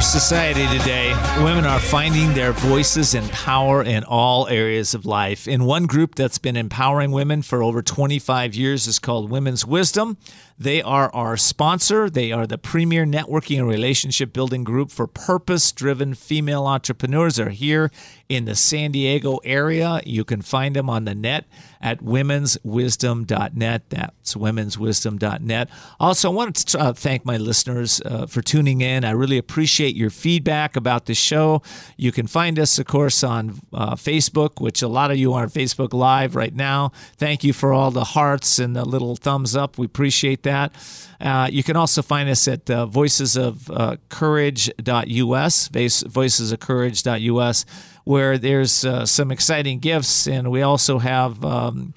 Society 0.05 0.67
today, 0.79 1.15
women 1.43 1.65
are 1.65 1.81
finding 1.81 2.35
their 2.35 2.53
voices 2.53 3.15
and 3.15 3.29
power 3.31 3.83
in 3.83 4.05
all 4.05 4.47
areas 4.49 4.93
of 4.95 5.07
life. 5.07 5.49
In 5.49 5.65
one 5.65 5.87
group 5.87 6.15
that's 6.15 6.39
been 6.39 6.57
empowering 6.57 7.11
women 7.11 7.43
for 7.43 7.63
over 7.63 7.81
25 7.81 8.55
years 8.55 8.87
is 8.87 8.99
called 8.99 9.31
Women's 9.31 9.65
Wisdom. 9.65 10.19
They 10.59 10.83
are 10.83 11.13
our 11.15 11.37
sponsor. 11.37 12.09
They 12.09 12.31
are 12.31 12.47
the 12.47 12.59
premier 12.59 13.05
networking 13.05 13.59
and 13.59 13.69
relationship 13.69 14.33
building 14.33 14.63
group 14.63 14.91
for 14.91 15.07
purpose 15.07 15.73
driven 15.73 16.15
female 16.15 16.67
entrepreneurs. 16.67 17.37
They're 17.37 17.51
here 17.51 17.91
in 18.29 18.45
the 18.45 18.55
San 18.55 18.93
Diego 18.93 19.39
area. 19.45 20.01
You 20.07 20.25
can 20.25 20.43
find 20.43 20.77
them 20.77 20.89
on 20.89 21.05
the 21.05 21.15
net 21.15 21.47
at 21.81 22.01
womenswisdom.net. 22.01 23.83
That's 23.91 24.35
womenswisdom.net. 24.35 25.69
Also, 26.01 26.31
I 26.31 26.35
want 26.35 26.57
to 26.57 26.81
uh, 26.81 26.93
thank 26.93 27.27
my 27.27 27.37
listeners 27.37 28.01
uh, 28.05 28.27
for 28.27 28.41
tuning 28.41 28.81
in. 28.81 29.05
I 29.05 29.11
really 29.11 29.39
appreciate 29.39 29.95
your 29.95 30.11
feedback 30.11 30.77
about 30.77 31.07
the 31.07 31.15
show. 31.15 31.63
You 31.97 32.13
can 32.13 32.27
find 32.27 32.59
us, 32.59 32.79
of 32.79 32.87
course, 32.87 33.23
on 33.23 33.61
uh, 33.73 33.97
Facebook, 33.97 34.61
which 34.61 34.83
a 34.83 34.89
lot 34.89 35.11
of 35.11 35.19
you 35.19 35.35
are 35.35 35.43
on 35.43 35.51
Facebook 35.51 35.93
Live 35.93 36.35
right 36.35 36.55
now. 36.55 36.93
Thank 37.17 37.45
you 37.45 37.53
for 37.53 37.73
all 37.73 37.91
the 37.91 38.05
hearts 38.05 38.59
and 38.59 38.75
the 38.75 38.85
little 38.85 39.17
thumbs 39.17 39.55
up. 39.55 39.77
We 39.77 39.87
appreciate 39.87 40.44
that. 40.45 40.73
Uh, 41.21 41.47
you 41.51 41.63
can 41.63 41.77
also 41.77 42.01
find 42.01 42.27
us 42.29 42.49
at 42.49 42.71
uh, 42.71 42.87
voicesofcourage.us, 42.87 45.69
voicesofcourage.us, 45.69 47.65
where 48.05 48.39
there's 48.39 48.85
uh, 48.85 49.07
some 49.07 49.31
exciting 49.31 49.79
gifts, 49.79 50.27
and 50.27 50.51
we 50.51 50.63
also 50.63 50.99
have. 50.99 51.45
Um, 51.45 51.95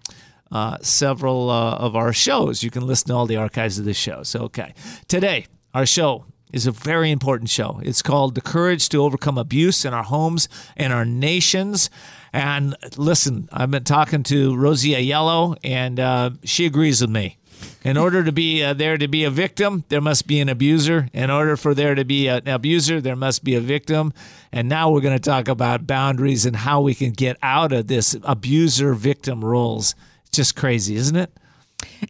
uh, 0.50 0.78
several 0.82 1.50
uh, 1.50 1.76
of 1.76 1.98
our 1.98 2.14
shows. 2.14 2.64
You 2.64 2.72
can 2.72 2.88
listen 2.88 3.10
to 3.10 3.14
all 3.14 3.26
the 3.26 3.36
archives 3.36 3.78
of 3.80 3.84
the 3.84 3.94
shows. 3.94 4.34
Okay. 4.34 4.74
Today, 5.10 5.46
our 5.74 5.86
show 5.86 6.24
is 6.54 6.66
a 6.66 6.72
very 6.72 7.12
important 7.12 7.50
show. 7.50 7.80
It's 7.84 8.02
called 8.02 8.36
The 8.36 8.42
Courage 8.42 8.90
to 8.90 9.04
Overcome 9.04 9.38
Abuse 9.38 9.84
in 9.84 9.94
Our 9.94 10.04
Homes 10.04 10.48
and 10.76 10.94
Our 10.94 11.06
Nations. 11.06 11.90
And 12.32 12.76
listen, 12.98 13.50
I've 13.52 13.72
been 13.72 13.84
talking 13.84 14.24
to 14.24 14.56
Rosie 14.56 14.94
Aiello, 14.94 15.58
and 15.64 16.00
uh, 16.00 16.32
she 16.44 16.66
agrees 16.66 17.02
with 17.02 17.10
me. 17.10 17.37
In 17.84 17.98
order 17.98 18.24
to 18.24 18.32
be 18.32 18.64
uh, 18.64 18.74
there 18.74 18.98
to 18.98 19.08
be 19.08 19.24
a 19.24 19.30
victim, 19.30 19.84
there 19.90 20.02
must 20.02 20.28
be 20.28 20.40
an 20.40 20.50
abuser. 20.50 21.08
In 21.14 21.30
order 21.30 21.56
for 21.56 21.74
there 21.74 21.96
to 21.96 22.04
be 22.04 22.28
an 22.28 22.48
abuser, 22.48 23.00
there 23.00 23.16
must 23.16 23.44
be 23.44 23.56
a 23.56 23.62
victim. 23.62 24.14
And 24.52 24.68
now 24.68 24.92
we're 24.92 25.02
going 25.02 25.18
to 25.18 25.30
talk 25.30 25.48
about 25.48 25.88
boundaries 25.88 26.46
and 26.46 26.56
how 26.56 26.82
we 26.82 26.94
can 26.94 27.12
get 27.12 27.38
out 27.42 27.72
of 27.72 27.88
this 27.88 28.16
abuser 28.24 28.94
victim 28.94 29.44
roles. 29.44 29.96
It's 30.24 30.38
just 30.38 30.56
crazy, 30.56 30.96
isn't 30.96 31.16
it? 31.16 31.32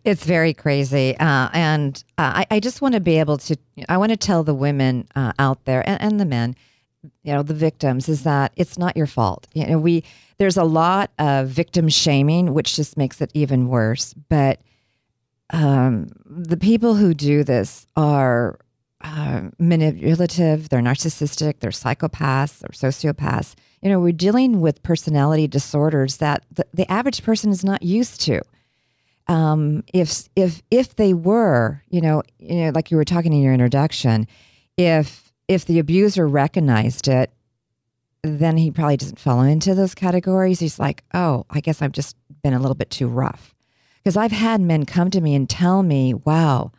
It's 0.04 0.26
very 0.26 0.54
crazy. 0.54 1.16
Uh, 1.20 1.50
and 1.54 2.04
uh, 2.18 2.44
I, 2.50 2.56
I 2.56 2.60
just 2.60 2.82
want 2.82 2.96
to 2.96 3.00
be 3.00 3.20
able 3.20 3.38
to, 3.38 3.56
I 3.88 3.98
want 3.98 4.12
to 4.12 4.18
tell 4.18 4.44
the 4.44 4.56
women 4.56 5.08
uh, 5.16 5.34
out 5.38 5.66
there 5.66 5.88
and, 5.88 6.02
and 6.02 6.20
the 6.20 6.26
men, 6.26 6.56
you 7.24 7.34
know, 7.34 7.44
the 7.44 7.54
victims, 7.54 8.10
is 8.10 8.24
that 8.24 8.52
it's 8.56 8.78
not 8.78 8.98
your 8.98 9.08
fault. 9.08 9.48
You 9.54 9.68
know, 9.68 9.78
we, 9.78 10.04
there's 10.38 10.58
a 10.58 10.64
lot 10.64 11.12
of 11.20 11.50
victim 11.50 11.90
shaming, 11.90 12.54
which 12.54 12.76
just 12.76 12.98
makes 12.98 13.22
it 13.22 13.32
even 13.34 13.68
worse. 13.68 14.14
But 14.30 14.60
um, 15.52 16.10
the 16.26 16.58
people 16.58 16.96
who 16.96 17.14
do 17.14 17.44
this 17.44 17.88
are 17.96 18.60
uh, 19.02 19.50
manipulative, 19.60 20.70
they're 20.70 20.82
narcissistic, 20.82 21.60
they're 21.60 21.72
psychopaths, 21.72 22.60
they're 22.60 22.70
sociopaths. 22.70 23.56
You 23.82 23.90
know, 23.90 24.00
we're 24.00 24.12
dealing 24.12 24.60
with 24.60 24.84
personality 24.84 25.48
disorders 25.48 26.18
that 26.18 26.44
the, 26.52 26.66
the 26.74 26.92
average 26.92 27.24
person 27.24 27.52
is 27.52 27.64
not 27.64 27.84
used 27.84 28.22
to 28.22 28.42
um, 29.28 29.84
if 29.94 30.30
if 30.36 30.62
if 30.72 30.96
they 30.96 31.14
were, 31.14 31.84
you 31.90 32.02
know, 32.02 32.24
you 32.40 32.56
know, 32.56 32.72
like 32.74 32.92
you 32.92 32.98
were 32.98 33.06
talking 33.06 33.34
in 33.34 33.42
your 33.42 33.54
introduction, 33.54 34.28
if 34.78 35.34
if 35.48 35.66
the 35.66 35.80
abuser 35.80 36.28
recognized 36.28 37.08
it, 37.08 37.32
then 38.24 38.58
he 38.58 38.72
probably 38.72 38.98
doesn't 38.98 39.20
fall 39.20 39.42
into 39.42 39.76
those 39.76 39.94
categories. 39.94 40.60
He's 40.60 40.80
like, 40.80 41.04
oh, 41.14 41.46
I 41.50 41.60
guess 41.60 41.82
I've 41.82 41.92
just 41.92 42.16
been 42.42 42.54
a 42.54 42.60
little 42.60 42.76
bit 42.76 42.90
too 42.90 43.08
rough, 43.08 43.54
because 44.08 44.16
I've 44.16 44.32
had 44.32 44.62
men 44.62 44.86
come 44.86 45.12
to 45.12 45.20
me 45.20 45.36
and 45.36 45.50
tell 45.50 45.84
me, 45.84 46.14
wow, 46.14 46.72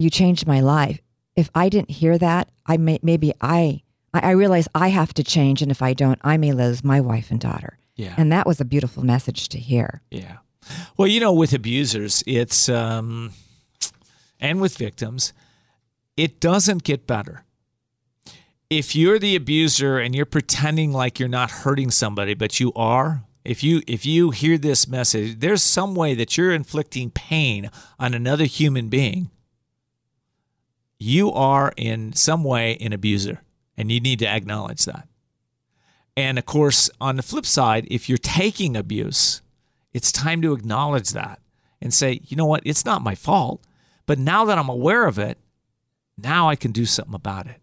you 0.00 0.10
changed 0.10 0.44
my 0.44 0.58
life. 0.58 1.00
If 1.36 1.50
I 1.54 1.68
didn't 1.68 1.92
hear 1.92 2.18
that, 2.18 2.50
I 2.66 2.76
may 2.76 2.98
maybe 3.00 3.32
I 3.40 3.82
I, 4.12 4.30
I 4.30 4.30
realize 4.32 4.66
I 4.74 4.88
have 4.88 5.14
to 5.14 5.22
change, 5.22 5.62
and 5.62 5.70
if 5.70 5.82
I 5.82 5.94
don't, 5.94 6.18
I 6.22 6.36
may 6.36 6.50
lose 6.50 6.82
my 6.82 7.00
wife 7.00 7.30
and 7.30 7.38
daughter. 7.38 7.78
Yeah. 7.94 8.12
And 8.18 8.32
that 8.32 8.44
was 8.44 8.60
a 8.60 8.64
beautiful 8.64 9.04
message 9.04 9.48
to 9.50 9.58
hear. 9.60 10.02
Yeah. 10.10 10.38
Well, 10.96 11.06
you 11.06 11.20
know, 11.20 11.32
with 11.32 11.52
abusers, 11.52 12.24
it's 12.26 12.68
um, 12.68 13.34
and 14.40 14.60
with 14.60 14.76
victims, 14.76 15.32
it 16.16 16.40
doesn't 16.40 16.82
get 16.82 17.06
better. 17.06 17.44
If 18.68 18.96
you're 18.96 19.20
the 19.20 19.36
abuser 19.36 20.00
and 20.00 20.12
you're 20.12 20.26
pretending 20.26 20.92
like 20.92 21.20
you're 21.20 21.28
not 21.28 21.52
hurting 21.52 21.92
somebody, 21.92 22.34
but 22.34 22.58
you 22.58 22.72
are, 22.74 23.22
if 23.48 23.64
you 23.64 23.80
if 23.86 24.04
you 24.04 24.30
hear 24.30 24.58
this 24.58 24.86
message, 24.86 25.40
there's 25.40 25.62
some 25.62 25.94
way 25.94 26.14
that 26.14 26.36
you're 26.36 26.52
inflicting 26.52 27.10
pain 27.10 27.70
on 27.98 28.12
another 28.12 28.44
human 28.44 28.88
being. 28.90 29.30
You 30.98 31.32
are 31.32 31.72
in 31.76 32.12
some 32.12 32.44
way 32.44 32.76
an 32.76 32.92
abuser, 32.92 33.40
and 33.74 33.90
you 33.90 34.00
need 34.00 34.18
to 34.18 34.28
acknowledge 34.28 34.84
that. 34.84 35.08
And 36.14 36.38
of 36.38 36.44
course, 36.44 36.90
on 37.00 37.16
the 37.16 37.22
flip 37.22 37.46
side, 37.46 37.86
if 37.90 38.06
you're 38.06 38.18
taking 38.18 38.76
abuse, 38.76 39.40
it's 39.94 40.12
time 40.12 40.42
to 40.42 40.52
acknowledge 40.52 41.10
that 41.10 41.40
and 41.80 41.94
say, 41.94 42.20
you 42.24 42.36
know 42.36 42.44
what, 42.44 42.62
it's 42.66 42.84
not 42.84 43.02
my 43.02 43.14
fault. 43.14 43.62
But 44.04 44.18
now 44.18 44.44
that 44.44 44.58
I'm 44.58 44.68
aware 44.68 45.06
of 45.06 45.18
it, 45.18 45.38
now 46.18 46.50
I 46.50 46.56
can 46.56 46.72
do 46.72 46.84
something 46.84 47.14
about 47.14 47.46
it. 47.46 47.62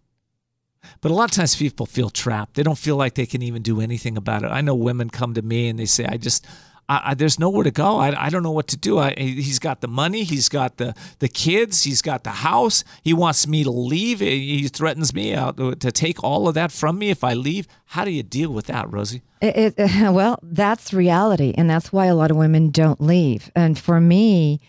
But 1.02 1.12
a 1.12 1.14
lot 1.14 1.26
of 1.26 1.32
times 1.32 1.56
people 1.56 1.86
feel 1.86 2.10
trapped. 2.10 2.56
They 2.56 2.64
don't 2.64 2.78
feel 2.78 2.96
like 2.96 3.16
they 3.16 3.26
can 3.26 3.42
even 3.42 3.62
do 3.62 3.82
anything 3.82 4.18
about 4.18 4.44
it. 4.44 4.48
I 4.48 4.62
know 4.62 4.76
women 4.76 5.10
come 5.10 5.34
to 5.34 5.42
me 5.42 5.70
and 5.70 5.78
they 5.80 5.86
say, 5.86 6.06
I 6.06 6.18
just, 6.18 6.46
I, 6.88 7.02
I, 7.06 7.14
there's 7.14 7.40
nowhere 7.40 7.64
to 7.64 7.72
go. 7.72 7.98
I, 7.98 8.26
I 8.26 8.30
don't 8.30 8.44
know 8.44 8.52
what 8.52 8.68
to 8.70 8.78
do. 8.78 9.00
I, 9.00 9.14
he's 9.18 9.60
got 9.60 9.82
the 9.82 9.88
money, 9.88 10.24
he's 10.24 10.50
got 10.50 10.78
the, 10.78 10.94
the 11.20 11.28
kids, 11.28 11.84
he's 11.84 12.02
got 12.02 12.24
the 12.24 12.30
house. 12.30 12.84
He 13.04 13.14
wants 13.14 13.48
me 13.48 13.64
to 13.64 13.72
leave. 13.72 14.20
He 14.20 14.68
threatens 14.68 15.14
me 15.14 15.34
out 15.34 15.58
to 15.58 15.92
take 15.92 16.24
all 16.24 16.48
of 16.48 16.54
that 16.56 16.72
from 16.72 17.00
me 17.00 17.10
if 17.10 17.24
I 17.24 17.34
leave. 17.34 17.68
How 17.86 18.06
do 18.06 18.12
you 18.12 18.24
deal 18.24 18.52
with 18.52 18.68
that, 18.68 18.92
Rosie? 18.92 19.24
It, 19.42 19.76
it, 19.78 20.12
well, 20.14 20.40
that's 20.42 20.94
reality, 20.94 21.54
and 21.58 21.70
that's 21.70 21.92
why 21.92 22.06
a 22.06 22.16
lot 22.16 22.32
of 22.32 22.38
women 22.38 22.70
don't 22.70 23.02
leave. 23.02 23.52
And 23.56 23.78
for 23.78 24.00
me, 24.00 24.60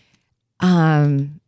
um, 0.59 1.39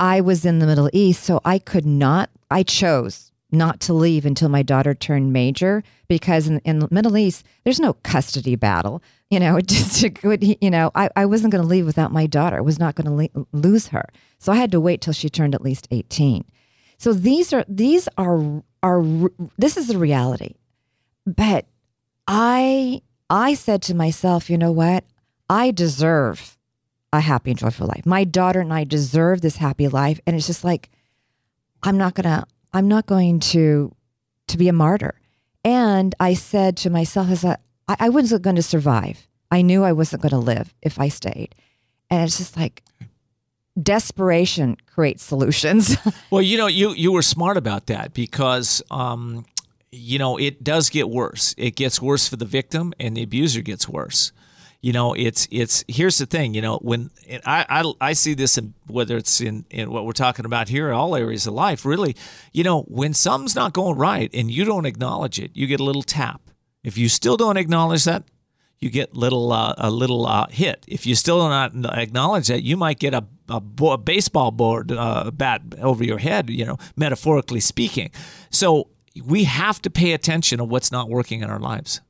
I 0.00 0.20
was 0.20 0.44
in 0.44 0.60
the 0.60 0.66
Middle 0.66 0.90
East, 0.92 1.24
so 1.24 1.40
I 1.44 1.58
could 1.58 1.86
not. 1.86 2.30
I 2.50 2.62
chose 2.62 3.27
not 3.50 3.80
to 3.80 3.92
leave 3.92 4.26
until 4.26 4.48
my 4.48 4.62
daughter 4.62 4.94
turned 4.94 5.32
major 5.32 5.82
because 6.06 6.46
in, 6.48 6.58
in 6.60 6.80
the 6.80 6.88
Middle 6.90 7.16
East, 7.16 7.44
there's 7.64 7.80
no 7.80 7.94
custody 7.94 8.56
battle. 8.56 9.02
You 9.30 9.40
know, 9.40 9.56
it 9.56 9.66
just 9.68 10.02
you 10.02 10.70
know, 10.70 10.90
I, 10.94 11.08
I 11.16 11.26
wasn't 11.26 11.52
going 11.52 11.62
to 11.62 11.68
leave 11.68 11.86
without 11.86 12.12
my 12.12 12.26
daughter. 12.26 12.56
I 12.56 12.62
was 12.62 12.78
not 12.78 12.94
going 12.94 13.06
to 13.06 13.30
le- 13.34 13.46
lose 13.52 13.88
her, 13.88 14.04
so 14.38 14.52
I 14.52 14.56
had 14.56 14.72
to 14.72 14.80
wait 14.80 15.00
till 15.00 15.12
she 15.12 15.28
turned 15.28 15.54
at 15.54 15.62
least 15.62 15.88
eighteen. 15.90 16.44
So 16.98 17.12
these 17.12 17.52
are 17.52 17.64
these 17.68 18.08
are 18.18 18.62
are 18.82 19.04
this 19.56 19.76
is 19.76 19.88
the 19.88 19.98
reality, 19.98 20.54
but 21.26 21.66
I 22.26 23.02
I 23.30 23.54
said 23.54 23.82
to 23.82 23.94
myself, 23.94 24.48
you 24.48 24.58
know 24.58 24.72
what? 24.72 25.04
I 25.50 25.70
deserve 25.70 26.58
a 27.12 27.20
happy 27.20 27.50
and 27.50 27.58
joyful 27.58 27.86
life. 27.86 28.04
My 28.04 28.24
daughter 28.24 28.60
and 28.60 28.72
I 28.72 28.84
deserve 28.84 29.40
this 29.40 29.56
happy 29.56 29.88
life. 29.88 30.20
And 30.26 30.36
it's 30.36 30.46
just 30.46 30.64
like, 30.64 30.90
I'm 31.82 31.96
not 31.96 32.14
gonna, 32.14 32.46
I'm 32.72 32.88
not 32.88 33.06
going 33.06 33.40
to 33.40 33.94
to 34.48 34.58
be 34.58 34.68
a 34.68 34.72
martyr. 34.72 35.14
And 35.64 36.14
I 36.18 36.34
said 36.34 36.76
to 36.78 36.90
myself, 36.90 37.30
as 37.30 37.44
I, 37.44 37.56
I 37.88 38.08
wasn't 38.08 38.42
going 38.42 38.56
to 38.56 38.62
survive. 38.62 39.26
I 39.50 39.62
knew 39.62 39.82
I 39.82 39.92
wasn't 39.92 40.22
going 40.22 40.30
to 40.30 40.38
live 40.38 40.74
if 40.82 41.00
I 41.00 41.08
stayed. 41.08 41.54
And 42.10 42.22
it's 42.22 42.38
just 42.38 42.56
like 42.56 42.82
desperation 43.82 44.76
creates 44.86 45.22
solutions. 45.22 45.96
well, 46.30 46.42
you 46.42 46.58
know, 46.58 46.66
you 46.66 46.92
you 46.92 47.12
were 47.12 47.22
smart 47.22 47.56
about 47.56 47.86
that 47.86 48.14
because 48.14 48.82
um, 48.90 49.44
you 49.90 50.18
know, 50.18 50.36
it 50.36 50.62
does 50.62 50.90
get 50.90 51.08
worse. 51.08 51.54
It 51.56 51.76
gets 51.76 52.00
worse 52.00 52.28
for 52.28 52.36
the 52.36 52.44
victim, 52.44 52.92
and 53.00 53.16
the 53.16 53.22
abuser 53.22 53.62
gets 53.62 53.88
worse. 53.88 54.32
You 54.80 54.92
know, 54.92 55.12
it's 55.12 55.48
it's. 55.50 55.84
Here's 55.88 56.18
the 56.18 56.26
thing. 56.26 56.54
You 56.54 56.62
know, 56.62 56.78
when 56.78 57.10
I 57.44 57.66
I, 57.68 57.92
I 58.00 58.12
see 58.12 58.34
this 58.34 58.56
in 58.56 58.74
whether 58.86 59.16
it's 59.16 59.40
in 59.40 59.64
in 59.70 59.90
what 59.90 60.06
we're 60.06 60.12
talking 60.12 60.44
about 60.44 60.68
here, 60.68 60.88
in 60.88 60.94
all 60.94 61.16
areas 61.16 61.48
of 61.48 61.54
life. 61.54 61.84
Really, 61.84 62.14
you 62.52 62.62
know, 62.62 62.82
when 62.82 63.12
something's 63.12 63.56
not 63.56 63.72
going 63.72 63.98
right 63.98 64.30
and 64.32 64.50
you 64.50 64.64
don't 64.64 64.86
acknowledge 64.86 65.40
it, 65.40 65.50
you 65.54 65.66
get 65.66 65.80
a 65.80 65.84
little 65.84 66.04
tap. 66.04 66.42
If 66.84 66.96
you 66.96 67.08
still 67.08 67.36
don't 67.36 67.56
acknowledge 67.56 68.04
that, 68.04 68.22
you 68.78 68.88
get 68.88 69.16
little 69.16 69.52
uh, 69.52 69.74
a 69.78 69.90
little 69.90 70.26
uh, 70.26 70.46
hit. 70.48 70.84
If 70.86 71.06
you 71.06 71.16
still 71.16 71.38
don't 71.40 71.84
acknowledge 71.86 72.46
that, 72.46 72.62
you 72.62 72.76
might 72.76 73.00
get 73.00 73.14
a, 73.14 73.24
a, 73.48 73.60
bo- 73.60 73.92
a 73.92 73.98
baseball 73.98 74.52
board 74.52 74.92
uh, 74.92 75.32
bat 75.32 75.62
over 75.80 76.04
your 76.04 76.18
head. 76.18 76.50
You 76.50 76.64
know, 76.64 76.78
metaphorically 76.96 77.60
speaking. 77.60 78.12
So 78.50 78.90
we 79.24 79.44
have 79.44 79.82
to 79.82 79.90
pay 79.90 80.12
attention 80.12 80.58
to 80.58 80.64
what's 80.64 80.92
not 80.92 81.08
working 81.08 81.42
in 81.42 81.50
our 81.50 81.58
lives. 81.58 82.00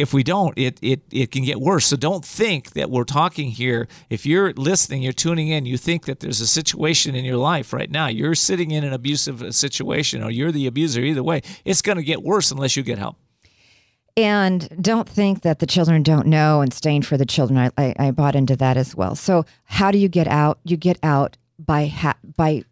If 0.00 0.14
we 0.14 0.22
don't, 0.22 0.56
it, 0.56 0.78
it, 0.82 1.02
it 1.10 1.30
can 1.30 1.44
get 1.44 1.60
worse. 1.60 1.86
So 1.86 1.96
don't 1.96 2.24
think 2.24 2.72
that 2.72 2.90
we're 2.90 3.04
talking 3.04 3.50
here. 3.50 3.86
If 4.08 4.24
you're 4.24 4.52
listening, 4.54 5.02
you're 5.02 5.12
tuning 5.12 5.48
in, 5.48 5.66
you 5.66 5.76
think 5.76 6.06
that 6.06 6.20
there's 6.20 6.40
a 6.40 6.46
situation 6.46 7.14
in 7.14 7.24
your 7.24 7.36
life 7.36 7.72
right 7.72 7.90
now. 7.90 8.06
You're 8.06 8.34
sitting 8.34 8.70
in 8.70 8.82
an 8.84 8.92
abusive 8.92 9.54
situation 9.54 10.22
or 10.22 10.30
you're 10.30 10.52
the 10.52 10.66
abuser. 10.66 11.02
Either 11.02 11.22
way, 11.22 11.42
it's 11.64 11.82
going 11.82 11.98
to 11.98 12.04
get 12.04 12.22
worse 12.22 12.50
unless 12.50 12.76
you 12.76 12.82
get 12.82 12.98
help. 12.98 13.16
And 14.16 14.68
don't 14.82 15.08
think 15.08 15.42
that 15.42 15.60
the 15.60 15.66
children 15.66 16.02
don't 16.02 16.26
know 16.26 16.60
and 16.60 16.72
staying 16.72 17.02
for 17.02 17.16
the 17.16 17.26
children. 17.26 17.58
I, 17.58 17.70
I, 17.78 17.94
I 17.98 18.10
bought 18.10 18.34
into 18.34 18.56
that 18.56 18.76
as 18.76 18.94
well. 18.94 19.14
So 19.14 19.44
how 19.64 19.90
do 19.90 19.98
you 19.98 20.08
get 20.08 20.26
out? 20.26 20.58
You 20.64 20.76
get 20.76 20.98
out 21.02 21.36
by 21.58 21.86
ha- 21.86 22.18
by 22.36 22.64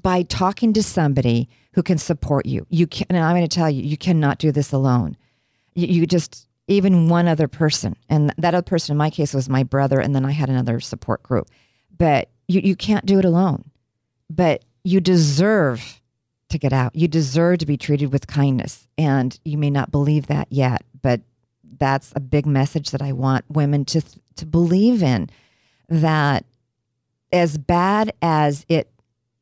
by 0.00 0.22
talking 0.22 0.72
to 0.72 0.82
somebody 0.82 1.48
who 1.72 1.82
can 1.82 1.98
support 1.98 2.46
you. 2.46 2.66
You 2.68 2.86
can, 2.86 3.06
and 3.10 3.18
I'm 3.18 3.36
going 3.36 3.48
to 3.48 3.54
tell 3.54 3.70
you, 3.70 3.82
you 3.82 3.96
cannot 3.96 4.38
do 4.38 4.50
this 4.52 4.72
alone. 4.72 5.16
You, 5.74 5.86
you 5.86 6.06
just, 6.06 6.48
even 6.66 7.08
one 7.08 7.28
other 7.28 7.48
person, 7.48 7.96
and 8.08 8.32
that 8.38 8.54
other 8.54 8.62
person 8.62 8.92
in 8.92 8.98
my 8.98 9.10
case 9.10 9.34
was 9.34 9.48
my 9.48 9.62
brother, 9.62 10.00
and 10.00 10.14
then 10.14 10.24
I 10.24 10.32
had 10.32 10.48
another 10.48 10.80
support 10.80 11.22
group. 11.22 11.48
But 11.96 12.30
you, 12.48 12.60
you 12.62 12.76
can't 12.76 13.06
do 13.06 13.18
it 13.18 13.24
alone. 13.24 13.70
But 14.28 14.64
you 14.84 15.00
deserve 15.00 16.00
to 16.50 16.58
get 16.58 16.72
out. 16.72 16.94
You 16.94 17.08
deserve 17.08 17.58
to 17.58 17.66
be 17.66 17.76
treated 17.76 18.12
with 18.12 18.26
kindness. 18.26 18.86
And 18.98 19.38
you 19.44 19.56
may 19.56 19.70
not 19.70 19.90
believe 19.90 20.26
that 20.26 20.48
yet, 20.50 20.82
but 21.00 21.20
that's 21.78 22.12
a 22.14 22.20
big 22.20 22.46
message 22.46 22.90
that 22.90 23.02
I 23.02 23.12
want 23.12 23.44
women 23.48 23.84
to 23.86 24.02
to 24.36 24.46
believe 24.46 25.02
in 25.02 25.28
that 25.88 26.44
as 27.32 27.58
bad 27.58 28.12
as 28.22 28.64
it 28.68 28.90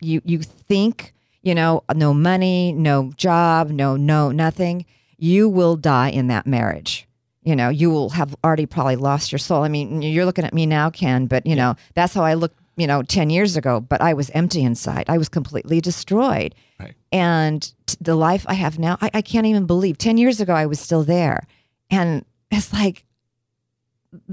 you 0.01 0.23
you 0.25 0.41
think 0.41 1.14
you 1.43 1.55
know 1.55 1.83
no 1.95 2.14
money 2.14 2.73
no 2.73 3.12
job 3.17 3.71
no 3.71 3.97
no 3.97 4.31
nothing 4.31 4.85
you 5.18 5.48
will 5.48 5.76
die 5.76 6.09
in 6.09 6.28
that 6.28 6.46
marriage 6.46 7.07
you 7.42 7.54
know 7.54 7.68
you 7.68 7.90
will 7.90 8.11
have 8.11 8.35
already 8.44 8.66
probably 8.66 8.96
lost 8.96 9.33
your 9.33 9.38
soul 9.38 9.62
i 9.62 9.68
mean 9.68 10.02
you're 10.02 10.24
looking 10.24 10.44
at 10.44 10.54
me 10.54 10.66
now 10.66 10.90
ken 10.90 11.26
but 11.26 11.46
you 11.46 11.54
know 11.57 11.74
that's 11.94 12.14
how 12.14 12.22
i 12.22 12.35
look 12.35 12.52
you 12.78 12.87
know, 12.87 13.02
10 13.02 13.28
years 13.28 13.57
ago, 13.57 13.81
but 13.81 14.00
I 14.00 14.14
was 14.14 14.31
empty 14.31 14.62
inside. 14.62 15.04
I 15.09 15.18
was 15.18 15.28
completely 15.28 15.81
destroyed. 15.81 16.54
Right. 16.78 16.94
And 17.11 17.70
the 18.00 18.14
life 18.14 18.46
I 18.48 18.54
have 18.54 18.78
now, 18.78 18.96
I, 19.00 19.11
I 19.14 19.20
can't 19.20 19.46
even 19.46 19.66
believe 19.66 19.98
10 19.98 20.16
years 20.16 20.40
ago, 20.40 20.54
I 20.54 20.66
was 20.66 20.78
still 20.78 21.02
there. 21.02 21.48
And 21.90 22.24
it's 22.52 22.72
like, 22.72 23.04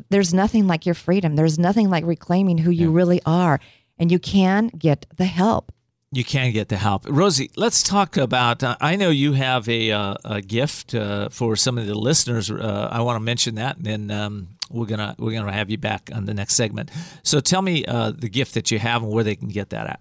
there's 0.10 0.32
nothing 0.32 0.68
like 0.68 0.86
your 0.86 0.94
freedom. 0.94 1.36
There's 1.36 1.58
nothing 1.58 1.90
like 1.90 2.06
reclaiming 2.06 2.60
who 2.60 2.70
you 2.70 2.92
really 2.92 3.20
are. 3.26 3.60
And 3.98 4.12
you 4.12 4.20
can 4.20 4.68
get 4.68 5.08
the 5.18 5.26
help. 5.26 5.72
You 6.16 6.24
can 6.24 6.54
get 6.54 6.70
the 6.70 6.78
help. 6.78 7.04
Rosie, 7.10 7.52
let's 7.58 7.84
talk 7.84 8.16
about. 8.16 8.64
Uh, 8.64 8.78
I 8.80 8.96
know 8.96 9.10
you 9.10 9.34
have 9.34 9.68
a, 9.68 9.92
uh, 9.92 10.16
a 10.24 10.42
gift 10.42 10.96
uh, 10.96 11.28
for 11.28 11.58
some 11.58 11.78
of 11.78 11.88
the 11.88 11.94
listeners. 11.94 12.50
Uh, 12.50 12.88
I 12.90 13.02
want 13.02 13.18
to 13.18 13.20
mention 13.20 13.56
that, 13.56 13.76
and 13.76 13.86
then 13.86 14.12
um, 14.12 14.48
we're 14.72 14.86
gonna 14.86 15.14
we're 15.20 15.34
gonna 15.34 15.52
have 15.52 15.70
you 15.70 15.78
back 15.78 16.10
on 16.16 16.24
the 16.24 16.34
next 16.34 16.56
segment. 16.56 16.90
So 17.24 17.42
tell 17.42 17.62
me 17.62 17.84
uh, 17.84 18.12
the 18.12 18.30
gift 18.30 18.54
that 18.54 18.72
you 18.72 18.80
have 18.80 19.04
and 19.04 19.12
where 19.12 19.26
they 19.26 19.36
can 19.36 19.50
get 19.50 19.72
that 19.72 19.88
at. 19.88 20.00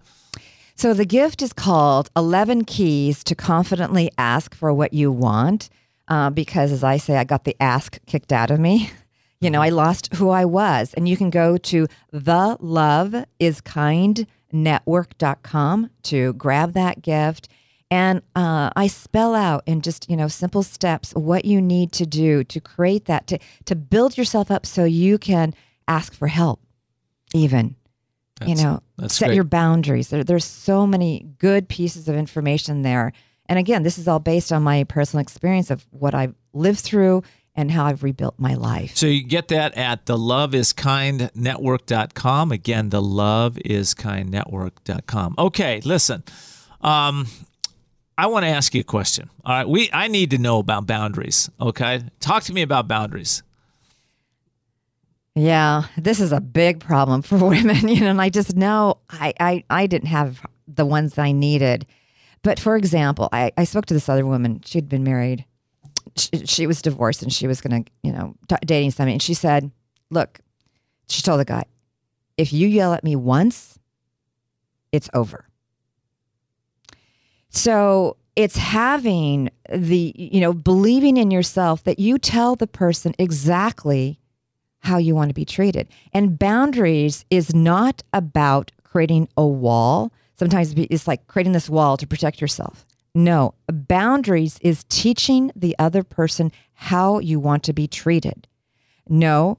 So 0.77 0.95
the 0.95 1.05
gift 1.05 1.43
is 1.43 1.53
called 1.53 2.11
11 2.17 2.65
Keys 2.67 3.25
to 3.25 3.35
Confidently 3.35 4.09
Ask 4.17 4.55
for 4.55 4.73
What 4.73 4.93
You 4.95 5.11
Want. 5.11 5.69
Uh, 6.07 6.31
because 6.31 6.71
as 6.71 6.85
I 6.85 6.97
say, 6.97 7.17
I 7.17 7.25
got 7.25 7.43
the 7.43 7.57
ask 7.61 7.99
kicked 8.07 8.33
out 8.33 8.53
of 8.53 8.61
me. 8.61 8.89
You 9.41 9.51
know, 9.51 9.61
I 9.61 9.71
lost 9.71 10.15
who 10.15 10.31
I 10.31 10.45
was. 10.45 10.95
And 10.95 11.09
you 11.09 11.17
can 11.17 11.29
go 11.29 11.59
to 11.59 11.87
theloveIsKindNetwork.com 14.55 15.91
to 16.05 16.33
grab 16.35 16.73
that 16.73 17.03
gift. 17.03 17.49
And 17.91 18.23
uh, 18.35 18.71
I 18.75 18.87
spell 18.87 19.35
out 19.35 19.63
in 19.67 19.81
just, 19.81 20.09
you 20.11 20.17
know, 20.17 20.29
simple 20.29 20.63
steps 20.63 21.13
what 21.13 21.45
you 21.45 21.61
need 21.61 21.93
to 21.93 22.07
do 22.07 22.43
to 22.45 22.61
create 22.61 23.05
that, 23.07 23.27
to, 23.29 23.39
to 23.67 23.77
build 23.77 24.17
yourself 24.17 24.51
up 24.51 24.67
so 24.67 24.85
you 24.85 25.19
can 25.19 25.55
ask 25.87 26.15
for 26.15 26.29
help, 26.29 26.61
even 27.35 27.77
you 28.45 28.55
know 28.57 28.83
set 29.07 29.27
great. 29.27 29.35
your 29.35 29.45
boundaries 29.45 30.09
there, 30.09 30.25
there's 30.25 30.45
so 30.45 30.87
many 30.87 31.27
good 31.39 31.69
pieces 31.69 32.09
of 32.09 32.17
information 32.17 32.83
there 32.83 33.13
and 33.47 33.59
again 33.59 33.83
this 33.83 33.99
is 33.99 34.09
all 34.09 34.19
based 34.19 34.53
on 34.53 34.63
my 34.63 34.85
personal 34.85 35.21
experience 35.21 35.71
of 35.71 35.87
what 35.91 36.15
i've 36.15 36.35
lived 36.53 36.81
through 36.81 37.23
and 37.57 37.71
how 37.71 37.85
i've 37.85 38.03
rebuilt 38.03 38.35
my 38.39 38.55
life 38.55 38.97
So 38.97 39.07
you 39.07 39.23
get 39.25 39.49
that 39.49 39.77
at 39.77 40.07
the 40.07 40.17
loveiskindnetwork.com. 40.17 42.53
Again, 42.53 42.89
the 42.91 43.03
loveiskindnetwork.com. 43.03 45.35
Okay, 45.39 45.81
listen. 45.85 46.25
Um, 46.81 47.27
I 48.17 48.27
want 48.29 48.45
to 48.45 48.49
ask 48.49 48.73
you 48.75 48.81
a 48.81 48.85
question. 48.85 49.29
All 49.45 49.55
right, 49.57 49.69
we 49.69 49.91
I 49.93 50.09
need 50.09 50.31
to 50.31 50.39
know 50.39 50.59
about 50.59 50.87
boundaries. 50.87 51.51
Okay, 51.61 52.03
talk 52.21 52.45
to 52.45 52.53
me 52.53 52.63
about 52.63 52.87
boundaries. 52.89 53.43
yeah 55.37 55.85
this 55.99 56.21
is 56.21 56.31
a 56.33 56.41
big 56.41 56.79
problem 56.81 57.21
for 57.23 57.37
women 57.49 57.89
you 57.89 58.01
know 58.01 58.11
and 58.11 58.21
i 58.23 58.29
just 58.29 58.55
know 58.55 58.99
i 59.11 59.33
i, 59.41 59.65
I 59.69 59.87
didn't 59.89 60.07
have 60.09 60.47
the 60.69 60.87
ones 60.87 61.15
that 61.15 61.23
i 61.23 61.33
needed 61.33 61.87
but 62.43 62.61
for 62.61 62.77
example 62.77 63.29
i, 63.33 63.51
I 63.57 63.65
spoke 63.65 63.87
to 63.87 63.95
this 63.95 64.09
other 64.09 64.25
woman 64.25 64.61
she'd 64.65 64.89
been 64.89 65.03
married 65.03 65.45
she, 66.17 66.67
was 66.67 66.83
divorced 66.83 67.23
and 67.23 67.33
she 67.33 67.47
was 67.47 67.61
going 67.61 67.85
to 67.85 67.91
you 68.03 68.13
know 68.13 68.35
t- 68.49 68.57
dating 68.65 68.91
somebody. 68.91 69.13
And 69.13 69.23
she 69.23 69.35
said 69.35 69.71
look 70.11 70.41
she 71.09 71.23
told 71.23 71.41
the 71.41 71.45
guy 71.45 71.65
if 72.37 72.53
you 72.53 72.69
yell 72.69 72.93
at 72.93 73.05
me 73.05 73.17
once 73.17 73.79
it's 74.93 75.11
over. 75.13 75.49
So 77.51 78.17
it's 78.37 78.57
having 78.57 79.51
the 79.73 80.13
you 80.17 80.41
know 80.41 80.53
believing 80.53 81.17
in 81.17 81.31
yourself 81.31 81.85
that 81.85 81.99
you 81.99 82.19
tell 82.19 82.57
the 82.57 82.67
person 82.67 83.15
exactly 83.19 84.19
how 84.81 84.99
you 84.99 85.15
want 85.15 85.31
to 85.31 85.35
be 85.35 85.45
treated. 85.45 85.89
And 86.13 86.39
boundaries 86.39 87.25
is 87.31 87.55
not 87.55 88.03
about 88.13 88.71
creating 88.83 89.29
a 89.37 89.47
wall. 89.47 90.13
Sometimes 90.37 90.75
it's 90.77 91.09
like 91.09 91.27
creating 91.27 91.53
this 91.53 91.71
wall 91.71 91.97
to 91.97 92.07
protect 92.07 92.41
yourself 92.41 92.85
no 93.15 93.55
boundaries 93.69 94.59
is 94.61 94.85
teaching 94.89 95.51
the 95.55 95.75
other 95.79 96.03
person 96.03 96.51
how 96.75 97.19
you 97.19 97.39
want 97.39 97.63
to 97.63 97.73
be 97.73 97.87
treated 97.87 98.49
no, 99.09 99.59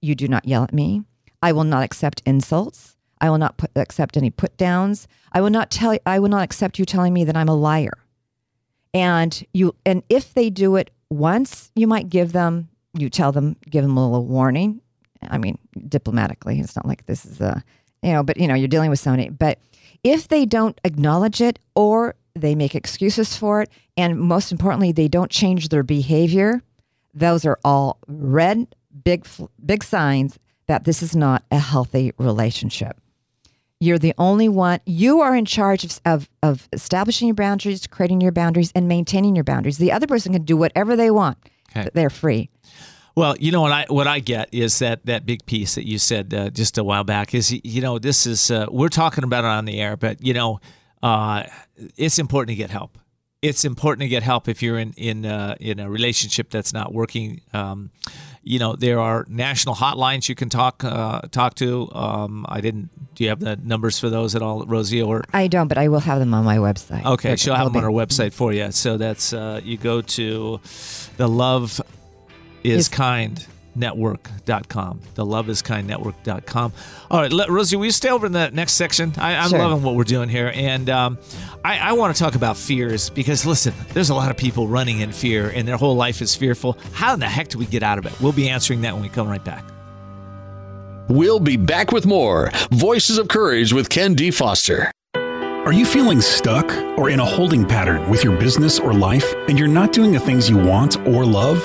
you 0.00 0.14
do 0.14 0.28
not 0.28 0.46
yell 0.46 0.62
at 0.62 0.72
me. 0.72 1.02
I 1.42 1.52
will 1.52 1.64
not 1.64 1.82
accept 1.82 2.22
insults. 2.24 2.96
I 3.20 3.30
will 3.30 3.38
not 3.38 3.56
put, 3.56 3.70
accept 3.76 4.16
any 4.16 4.30
put 4.30 4.56
downs. 4.56 5.08
I 5.32 5.40
will 5.40 5.50
not 5.50 5.70
tell 5.70 5.96
I 6.04 6.18
will 6.18 6.28
not 6.28 6.42
accept 6.42 6.78
you 6.78 6.84
telling 6.84 7.12
me 7.12 7.24
that 7.24 7.36
I'm 7.36 7.48
a 7.48 7.54
liar. 7.54 7.98
And 8.92 9.44
you 9.52 9.74
and 9.84 10.02
if 10.08 10.34
they 10.34 10.50
do 10.50 10.76
it 10.76 10.90
once, 11.10 11.70
you 11.74 11.86
might 11.86 12.08
give 12.08 12.32
them 12.32 12.68
you 12.94 13.10
tell 13.10 13.32
them 13.32 13.56
give 13.68 13.82
them 13.82 13.96
a 13.96 14.08
little 14.08 14.26
warning. 14.26 14.80
I 15.22 15.38
mean, 15.38 15.58
diplomatically. 15.88 16.60
It's 16.60 16.76
not 16.76 16.86
like 16.86 17.06
this 17.06 17.24
is 17.24 17.40
a 17.40 17.62
you 18.02 18.12
know, 18.12 18.22
but 18.22 18.36
you 18.36 18.46
know, 18.46 18.54
you're 18.54 18.68
dealing 18.68 18.90
with 18.90 19.00
somebody. 19.00 19.28
But 19.28 19.58
if 20.02 20.28
they 20.28 20.44
don't 20.44 20.78
acknowledge 20.84 21.40
it 21.40 21.58
or 21.74 22.14
they 22.40 22.54
make 22.54 22.74
excuses 22.74 23.36
for 23.36 23.62
it 23.62 23.70
and 23.96 24.18
most 24.18 24.52
importantly 24.52 24.92
they 24.92 25.08
don't 25.08 25.30
change 25.30 25.68
their 25.68 25.82
behavior, 25.82 26.62
those 27.14 27.44
are 27.44 27.58
all 27.64 27.98
red 28.06 28.66
big 29.04 29.26
big 29.64 29.84
signs 29.84 30.38
that 30.66 30.84
this 30.84 31.02
is 31.02 31.14
not 31.14 31.44
a 31.50 31.58
healthy 31.58 32.12
relationship. 32.18 32.98
You're 33.78 33.98
the 33.98 34.14
only 34.16 34.48
one 34.48 34.80
you 34.86 35.20
are 35.20 35.36
in 35.36 35.44
charge 35.44 35.84
of, 35.84 36.00
of, 36.06 36.28
of 36.42 36.68
establishing 36.72 37.28
your 37.28 37.34
boundaries 37.34 37.86
creating 37.86 38.20
your 38.20 38.32
boundaries 38.32 38.72
and 38.74 38.88
maintaining 38.88 39.34
your 39.34 39.44
boundaries. 39.44 39.78
The 39.78 39.92
other 39.92 40.06
person 40.06 40.32
can 40.32 40.42
do 40.42 40.56
whatever 40.56 40.96
they 40.96 41.10
want. 41.10 41.38
Okay. 41.76 41.90
they're 41.92 42.10
free. 42.10 42.48
Well, 43.16 43.34
you 43.38 43.50
know 43.50 43.62
what 43.62 43.72
I 43.72 43.86
what 43.88 44.06
I 44.06 44.20
get 44.20 44.52
is 44.52 44.78
that 44.80 45.06
that 45.06 45.24
big 45.24 45.46
piece 45.46 45.74
that 45.76 45.86
you 45.86 45.98
said 45.98 46.34
uh, 46.34 46.50
just 46.50 46.76
a 46.76 46.84
while 46.84 47.04
back 47.04 47.34
is 47.34 47.50
you 47.64 47.80
know 47.80 47.98
this 47.98 48.26
is 48.26 48.50
uh, 48.50 48.66
we're 48.70 48.90
talking 48.90 49.24
about 49.24 49.44
it 49.44 49.48
on 49.48 49.64
the 49.64 49.80
air, 49.80 49.96
but 49.96 50.22
you 50.22 50.34
know 50.34 50.60
uh, 51.02 51.44
it's 51.96 52.18
important 52.18 52.50
to 52.50 52.56
get 52.56 52.70
help. 52.70 52.98
It's 53.42 53.64
important 53.64 54.00
to 54.02 54.08
get 54.08 54.22
help 54.22 54.48
if 54.48 54.62
you're 54.62 54.78
in 54.78 54.92
in 54.96 55.26
uh, 55.26 55.56
in 55.60 55.78
a 55.78 55.88
relationship 55.90 56.50
that's 56.50 56.72
not 56.72 56.92
working. 56.92 57.42
Um, 57.52 57.90
you 58.42 58.58
know 58.60 58.76
there 58.76 59.00
are 59.00 59.26
national 59.28 59.74
hotlines 59.74 60.28
you 60.28 60.34
can 60.34 60.48
talk 60.48 60.82
uh, 60.84 61.20
talk 61.30 61.54
to. 61.56 61.90
Um, 61.92 62.46
I 62.48 62.60
didn't. 62.60 62.90
Do 63.14 63.24
you 63.24 63.30
have 63.30 63.40
the 63.40 63.56
numbers 63.56 63.98
for 63.98 64.08
those 64.08 64.34
at 64.34 64.42
all, 64.42 64.64
Rosie? 64.66 65.02
Or 65.02 65.24
i 65.32 65.48
don't 65.48 65.68
but 65.68 65.78
i 65.78 65.88
will 65.88 66.00
have 66.00 66.18
them 66.18 66.34
on 66.34 66.44
my 66.44 66.58
website 66.58 67.04
Okay, 67.04 67.30
Which 67.30 67.40
she'll 67.40 67.54
have 67.54 67.66
them 67.66 67.76
on 67.76 67.82
her 67.82 67.90
website 67.90 68.32
for 68.32 68.52
you. 68.52 68.70
So 68.72 68.96
that's 68.96 69.32
uh, 69.32 69.60
you 69.64 69.76
go 69.76 70.00
to 70.02 70.60
the 71.16 71.28
love 71.28 71.80
is 72.62 72.76
Is- 72.78 72.88
kind 72.88 73.44
network.com 73.76 75.00
the 75.14 75.24
love 75.24 75.48
is 75.48 75.62
kind 75.62 75.86
network.com 75.86 76.72
all 77.10 77.20
right 77.20 77.32
let, 77.32 77.48
rosie 77.50 77.76
will 77.76 77.84
you 77.86 77.90
stay 77.90 78.08
over 78.10 78.26
in 78.26 78.32
the 78.32 78.50
next 78.50 78.72
section 78.72 79.12
I, 79.18 79.36
i'm 79.36 79.50
Sure. 79.50 79.58
loving 79.58 79.82
what 79.82 79.94
we're 79.94 80.04
doing 80.04 80.28
here 80.28 80.50
and 80.54 80.88
um, 80.90 81.18
I, 81.64 81.78
I 81.78 81.92
want 81.92 82.14
to 82.16 82.22
talk 82.22 82.34
about 82.34 82.56
fears 82.56 83.10
because 83.10 83.44
listen 83.46 83.74
there's 83.92 84.10
a 84.10 84.14
lot 84.14 84.30
of 84.30 84.36
people 84.36 84.66
running 84.68 85.00
in 85.00 85.12
fear 85.12 85.48
and 85.50 85.66
their 85.68 85.76
whole 85.76 85.96
life 85.96 86.20
is 86.22 86.34
fearful 86.34 86.76
how 86.92 87.14
in 87.14 87.20
the 87.20 87.28
heck 87.28 87.48
do 87.48 87.58
we 87.58 87.66
get 87.66 87.82
out 87.82 87.98
of 87.98 88.06
it 88.06 88.12
we'll 88.20 88.32
be 88.32 88.48
answering 88.48 88.80
that 88.82 88.94
when 88.94 89.02
we 89.02 89.08
come 89.08 89.28
right 89.28 89.44
back 89.44 89.64
We'll 91.08 91.38
be 91.38 91.56
back 91.56 91.92
with 91.92 92.04
more 92.04 92.50
Voices 92.72 93.16
of 93.18 93.28
Courage 93.28 93.72
with 93.72 93.88
Ken 93.88 94.14
D. 94.14 94.32
Foster. 94.32 94.90
Are 95.14 95.72
you 95.72 95.84
feeling 95.86 96.20
stuck 96.20 96.68
or 96.98 97.10
in 97.10 97.20
a 97.20 97.24
holding 97.24 97.64
pattern 97.64 98.10
with 98.10 98.24
your 98.24 98.36
business 98.36 98.80
or 98.80 98.92
life 98.92 99.32
and 99.48 99.56
you're 99.56 99.68
not 99.68 99.92
doing 99.92 100.10
the 100.10 100.18
things 100.18 100.50
you 100.50 100.56
want 100.58 100.96
or 101.06 101.24
love? 101.24 101.64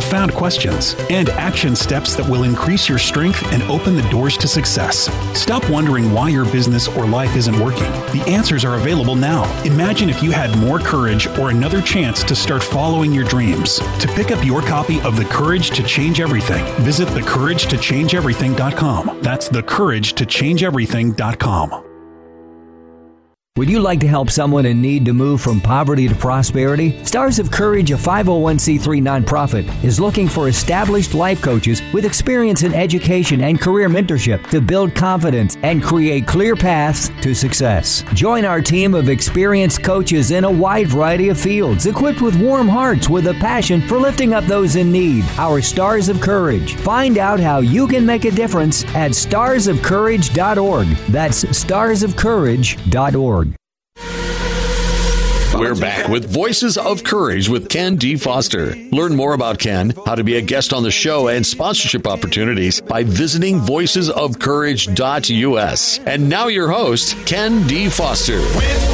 profound 0.00 0.32
questions, 0.32 0.94
and 1.10 1.28
action 1.30 1.74
steps 1.74 2.14
that 2.14 2.28
will 2.28 2.44
increase 2.44 2.88
your 2.88 2.98
strength 2.98 3.42
and 3.52 3.64
open 3.64 3.96
the 3.96 4.08
doors 4.10 4.36
to 4.36 4.46
success. 4.46 5.10
Stop 5.36 5.68
wondering 5.68 6.12
why 6.12 6.28
your 6.28 6.44
business 6.52 6.86
or 6.86 7.04
life 7.04 7.34
isn't 7.34 7.58
working. 7.58 7.90
The 8.12 8.22
answers 8.28 8.64
are 8.64 8.76
available 8.76 9.16
now. 9.16 9.42
Imagine 9.64 10.08
if 10.08 10.22
you 10.22 10.30
had 10.30 10.56
more 10.58 10.78
courage 10.78 11.26
or 11.38 11.50
another 11.50 11.82
chance 11.82 12.22
to 12.22 12.36
start 12.36 12.62
following 12.62 13.12
your 13.12 13.24
dreams. 13.24 13.80
To 13.98 14.06
pick 14.14 14.30
up 14.30 14.44
your 14.44 14.62
copy 14.62 15.00
of 15.00 15.16
The 15.16 15.24
Courage 15.24 15.70
to 15.70 15.82
Change 15.82 16.20
Everything, 16.20 16.64
visit 16.84 17.08
thecouragetochangeeverything.com. 17.08 19.18
That's 19.20 19.48
thecouragetochangeeverything.com. 19.48 21.87
Would 23.58 23.68
you 23.68 23.80
like 23.80 24.00
to 24.00 24.06
help 24.06 24.30
someone 24.30 24.64
in 24.66 24.80
need 24.80 25.04
to 25.06 25.12
move 25.12 25.40
from 25.40 25.60
poverty 25.60 26.06
to 26.06 26.14
prosperity? 26.14 27.04
Stars 27.04 27.40
of 27.40 27.50
Courage, 27.50 27.90
a 27.90 27.96
501c3 27.96 29.02
nonprofit, 29.02 29.66
is 29.82 29.98
looking 29.98 30.28
for 30.28 30.48
established 30.48 31.12
life 31.12 31.42
coaches 31.42 31.82
with 31.92 32.04
experience 32.04 32.62
in 32.62 32.72
education 32.72 33.40
and 33.40 33.60
career 33.60 33.88
mentorship 33.88 34.48
to 34.50 34.60
build 34.60 34.94
confidence 34.94 35.56
and 35.64 35.82
create 35.82 36.24
clear 36.24 36.54
paths 36.54 37.10
to 37.20 37.34
success. 37.34 38.04
Join 38.14 38.44
our 38.44 38.60
team 38.60 38.94
of 38.94 39.08
experienced 39.08 39.82
coaches 39.82 40.30
in 40.30 40.44
a 40.44 40.50
wide 40.50 40.86
variety 40.86 41.28
of 41.28 41.40
fields, 41.40 41.86
equipped 41.86 42.20
with 42.20 42.40
warm 42.40 42.68
hearts 42.68 43.08
with 43.08 43.26
a 43.26 43.34
passion 43.34 43.80
for 43.88 43.98
lifting 43.98 44.34
up 44.34 44.44
those 44.44 44.76
in 44.76 44.92
need. 44.92 45.24
Our 45.36 45.60
Stars 45.62 46.08
of 46.08 46.20
Courage. 46.20 46.76
Find 46.76 47.18
out 47.18 47.40
how 47.40 47.58
you 47.58 47.88
can 47.88 48.06
make 48.06 48.24
a 48.24 48.30
difference 48.30 48.84
at 48.94 49.10
starsofcourage.org. 49.10 50.86
That's 51.08 51.42
starsofcourage.org. 51.42 53.47
We're 55.58 55.74
back 55.74 56.08
with 56.08 56.32
Voices 56.32 56.78
of 56.78 57.02
Courage 57.02 57.48
with 57.48 57.68
Ken 57.68 57.96
D. 57.96 58.14
Foster. 58.14 58.76
Learn 58.92 59.16
more 59.16 59.34
about 59.34 59.58
Ken, 59.58 59.92
how 60.06 60.14
to 60.14 60.22
be 60.22 60.36
a 60.36 60.40
guest 60.40 60.72
on 60.72 60.84
the 60.84 60.92
show, 60.92 61.26
and 61.26 61.44
sponsorship 61.44 62.06
opportunities 62.06 62.80
by 62.80 63.02
visiting 63.02 63.58
voicesofcourage.us. 63.58 65.98
And 65.98 66.28
now 66.28 66.46
your 66.46 66.70
host, 66.70 67.16
Ken 67.26 67.66
D. 67.66 67.88
Foster. 67.88 68.38
Whip, 68.38 68.46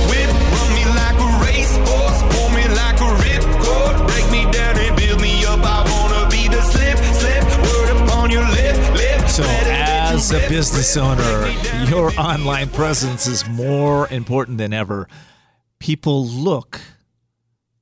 whip, 0.09 0.31
run 0.31 0.73
me 0.73 0.87
like 0.87 1.21
a 1.21 1.39
racehorse, 1.45 2.23
pull 2.33 2.49
me 2.57 2.67
like 2.69 2.99
a 2.99 3.13
ripcord, 3.21 4.07
break 4.09 4.31
me 4.33 4.51
down 4.51 4.79
and 4.79 4.97
build 4.97 5.21
me 5.21 5.45
up. 5.45 5.61
I 5.63 5.85
wanna 5.85 6.27
be 6.31 6.49
the 6.49 6.63
slip, 6.63 6.97
slip, 6.97 7.45
word 7.61 7.91
upon 8.05 8.31
your 8.31 8.49
lip, 8.49 8.75
lip. 8.95 9.29
So, 9.29 9.45
as 9.45 10.33
a 10.33 10.39
business 10.49 10.97
owner, 10.97 11.43
break 11.43 11.59
me 11.59 11.63
down. 11.63 11.89
your 11.91 12.11
online 12.19 12.71
presence 12.71 13.27
is 13.27 13.47
more 13.49 14.09
important 14.09 14.57
than 14.57 14.73
ever. 14.73 15.09
People 15.85 16.25
look 16.25 16.81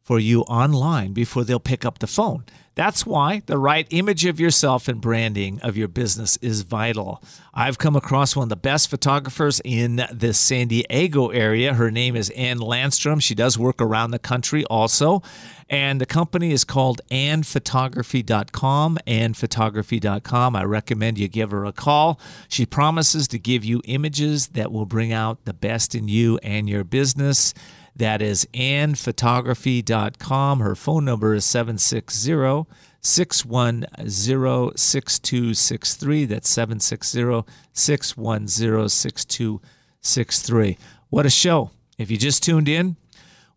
for 0.03 0.19
you 0.19 0.41
online 0.41 1.13
before 1.13 1.45
they'll 1.45 1.61
pick 1.61 1.85
up 1.85 2.01
the 2.01 2.09
phone. 2.09 2.45
That's 2.75 3.07
why 3.07 3.43
the 3.47 3.59
right 3.59 3.87
image 3.91 4.25
of 4.25 4.41
yourself 4.41 4.89
and 4.89 5.01
branding 5.01 5.61
of 5.61 5.77
your 5.77 5.87
business 5.87 6.37
is 6.39 6.63
vital. 6.63 7.23
I've 7.55 7.79
come 7.79 7.95
across 7.95 8.35
one 8.35 8.47
of 8.47 8.49
the 8.49 8.57
best 8.57 8.91
photographers 8.91 9.61
in 9.65 10.05
the 10.11 10.35
San 10.35 10.67
Diego 10.67 11.29
area. 11.29 11.75
Her 11.75 11.93
name 11.93 12.17
is 12.17 12.31
Ann 12.31 12.59
Landstrom. 12.59 13.23
She 13.23 13.37
does 13.37 13.57
work 13.57 13.81
around 13.81 14.11
the 14.11 14.19
country 14.19 14.65
also. 14.65 15.23
And 15.71 16.01
the 16.01 16.07
company 16.07 16.51
is 16.51 16.65
called 16.65 17.03
annphotography.com. 17.13 18.99
Annphotography.com. 19.07 20.57
I 20.57 20.65
recommend 20.65 21.19
you 21.19 21.29
give 21.29 21.53
her 21.53 21.65
a 21.65 21.73
call. 21.73 22.19
She 22.49 22.67
promises 22.67 23.29
to 23.29 23.39
give 23.39 23.65
you 23.65 23.81
images 23.85 24.49
that 24.49 24.73
will 24.73 24.87
bring 24.87 25.13
out 25.13 25.45
the 25.45 25.55
best 25.55 25.95
in 25.95 26.09
you 26.09 26.39
and 26.43 26.69
your 26.69 26.83
business. 26.83 27.55
That 27.95 28.23
is 28.23 28.49
annphotography.com. 28.55 30.61
Her 30.61 30.75
phone 30.75 31.05
number 31.05 31.35
is 31.35 31.45
760 31.45 32.65
610 33.03 34.77
6263. 34.77 36.25
That's 36.25 36.49
760 36.49 37.43
610 37.73 38.89
6263. 38.89 40.79
What 41.11 41.27
a 41.27 41.31
show. 41.31 41.71
If 41.99 42.11
you 42.11 42.17
just 42.17 42.43
tuned 42.43 42.69
in, 42.69 42.97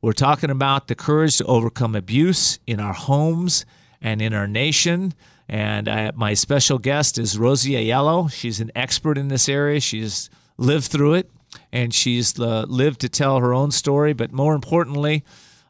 we're 0.01 0.11
talking 0.11 0.49
about 0.49 0.87
the 0.87 0.95
courage 0.95 1.37
to 1.37 1.45
overcome 1.45 1.95
abuse 1.95 2.59
in 2.67 2.79
our 2.79 2.93
homes 2.93 3.65
and 4.01 4.21
in 4.21 4.33
our 4.33 4.47
nation. 4.47 5.13
And 5.47 5.87
I, 5.87 6.11
my 6.15 6.33
special 6.33 6.77
guest 6.77 7.17
is 7.17 7.39
Rosie 7.39 7.73
Aiello. 7.73 8.31
She's 8.31 8.59
an 8.59 8.71
expert 8.75 9.17
in 9.17 9.29
this 9.29 9.47
area. 9.47 9.79
She's 9.79 10.29
lived 10.57 10.87
through 10.87 11.13
it 11.13 11.31
and 11.75 11.93
she's 11.93 12.39
uh, 12.39 12.65
lived 12.69 13.01
to 13.01 13.09
tell 13.09 13.39
her 13.39 13.53
own 13.53 13.69
story. 13.69 14.13
But 14.13 14.31
more 14.31 14.55
importantly, 14.55 15.25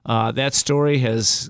uh, 0.05 0.31
that 0.33 0.53
story 0.53 0.99
has 0.99 1.49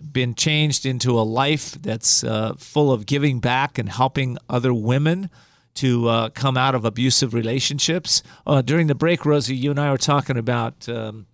been 0.00 0.34
changed 0.34 0.86
into 0.86 1.20
a 1.20 1.22
life 1.22 1.72
that's 1.72 2.24
uh, 2.24 2.54
full 2.56 2.90
of 2.90 3.04
giving 3.04 3.38
back 3.38 3.76
and 3.78 3.90
helping 3.90 4.38
other 4.48 4.72
women 4.72 5.28
to 5.74 6.08
uh, 6.08 6.28
come 6.30 6.56
out 6.56 6.74
of 6.74 6.86
abusive 6.86 7.34
relationships. 7.34 8.22
Uh, 8.46 8.62
during 8.62 8.86
the 8.86 8.94
break, 8.94 9.26
Rosie, 9.26 9.54
you 9.54 9.70
and 9.70 9.78
I 9.78 9.90
were 9.90 9.98
talking 9.98 10.38
about 10.38 10.88
um, 10.88 11.26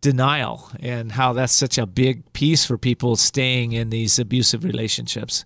denial 0.00 0.70
and 0.78 1.10
how 1.10 1.32
that's 1.32 1.52
such 1.52 1.78
a 1.78 1.86
big 1.86 2.32
piece 2.32 2.64
for 2.64 2.78
people 2.78 3.16
staying 3.16 3.72
in 3.72 3.90
these 3.90 4.20
abusive 4.20 4.62
relationships. 4.62 5.44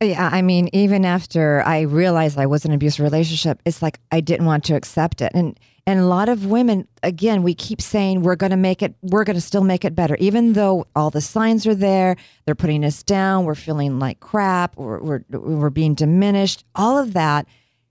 Yeah, 0.00 0.28
I 0.32 0.42
mean, 0.42 0.68
even 0.72 1.04
after 1.04 1.62
I 1.66 1.80
realized 1.80 2.38
I 2.38 2.46
was 2.46 2.64
in 2.64 2.70
an 2.70 2.76
abusive 2.76 3.02
relationship, 3.02 3.60
it's 3.64 3.82
like 3.82 3.98
I 4.12 4.20
didn't 4.20 4.46
want 4.46 4.64
to 4.64 4.74
accept 4.74 5.20
it. 5.20 5.32
And 5.34 5.58
and 5.88 6.00
a 6.00 6.04
lot 6.04 6.28
of 6.28 6.44
women, 6.46 6.86
again, 7.02 7.42
we 7.42 7.54
keep 7.54 7.80
saying 7.80 8.22
we're 8.22 8.36
going 8.36 8.50
to 8.50 8.58
make 8.58 8.82
it, 8.82 8.94
we're 9.00 9.24
going 9.24 9.36
to 9.36 9.40
still 9.40 9.64
make 9.64 9.86
it 9.86 9.94
better, 9.94 10.16
even 10.20 10.52
though 10.52 10.86
all 10.94 11.08
the 11.08 11.22
signs 11.22 11.66
are 11.66 11.74
there. 11.74 12.14
They're 12.44 12.54
putting 12.54 12.84
us 12.84 13.02
down. 13.02 13.44
We're 13.44 13.54
feeling 13.54 13.98
like 13.98 14.20
crap. 14.20 14.76
We're 14.76 15.00
we're, 15.00 15.24
we're 15.30 15.70
being 15.70 15.94
diminished. 15.94 16.64
All 16.74 16.98
of 16.98 17.14
that. 17.14 17.46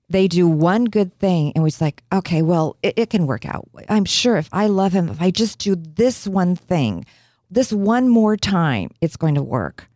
They 0.10 0.30
do 0.30 0.48
one 0.48 0.86
good 0.86 1.14
thing, 1.20 1.52
and 1.54 1.66
we're 1.66 1.72
like, 1.82 2.02
okay, 2.14 2.42
well, 2.42 2.78
it, 2.82 2.94
it 2.96 3.10
can 3.10 3.28
work 3.28 3.46
out. 3.46 3.68
I'm 3.90 4.06
sure 4.06 4.38
if 4.38 4.48
I 4.54 4.68
love 4.68 4.94
him, 4.94 5.10
if 5.10 5.22
I 5.22 5.32
just 5.32 5.60
do 5.60 5.76
this 5.76 6.26
one 6.26 6.56
thing, 6.56 7.06
this 7.52 7.74
one 7.74 8.08
more 8.08 8.38
time, 8.38 8.92
it's 9.02 9.18
going 9.18 9.36
to 9.36 9.44
work. 9.44 9.90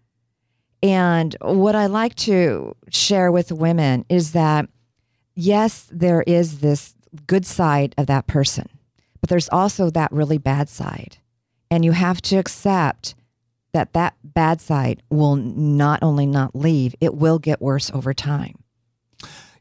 And 0.84 1.36
what 1.42 1.76
I 1.76 1.86
like 1.86 2.16
to 2.16 2.76
share 2.90 3.32
with 3.32 3.52
women 3.52 4.06
is 4.10 4.32
that, 4.32 4.68
yes, 5.36 5.88
there 5.92 6.24
is 6.26 6.60
this 6.60 6.96
good 7.28 7.46
side 7.46 7.94
of 7.98 8.08
that 8.08 8.28
person, 8.28 8.68
but 9.20 9.30
there's 9.30 9.50
also 9.50 9.90
that 9.92 10.12
really 10.12 10.38
bad 10.38 10.70
side. 10.70 11.18
And 11.70 11.86
you 11.86 11.92
have 11.92 12.22
to 12.24 12.38
accept 12.38 13.16
that 13.74 13.94
that 13.94 14.16
bad 14.24 14.60
side 14.60 15.02
will 15.10 15.36
not 15.36 16.02
only 16.02 16.26
not 16.26 16.56
leave, 16.56 16.96
it 17.00 17.14
will 17.14 17.40
get 17.40 17.62
worse 17.62 17.92
over 17.92 18.14
time. 18.14 18.58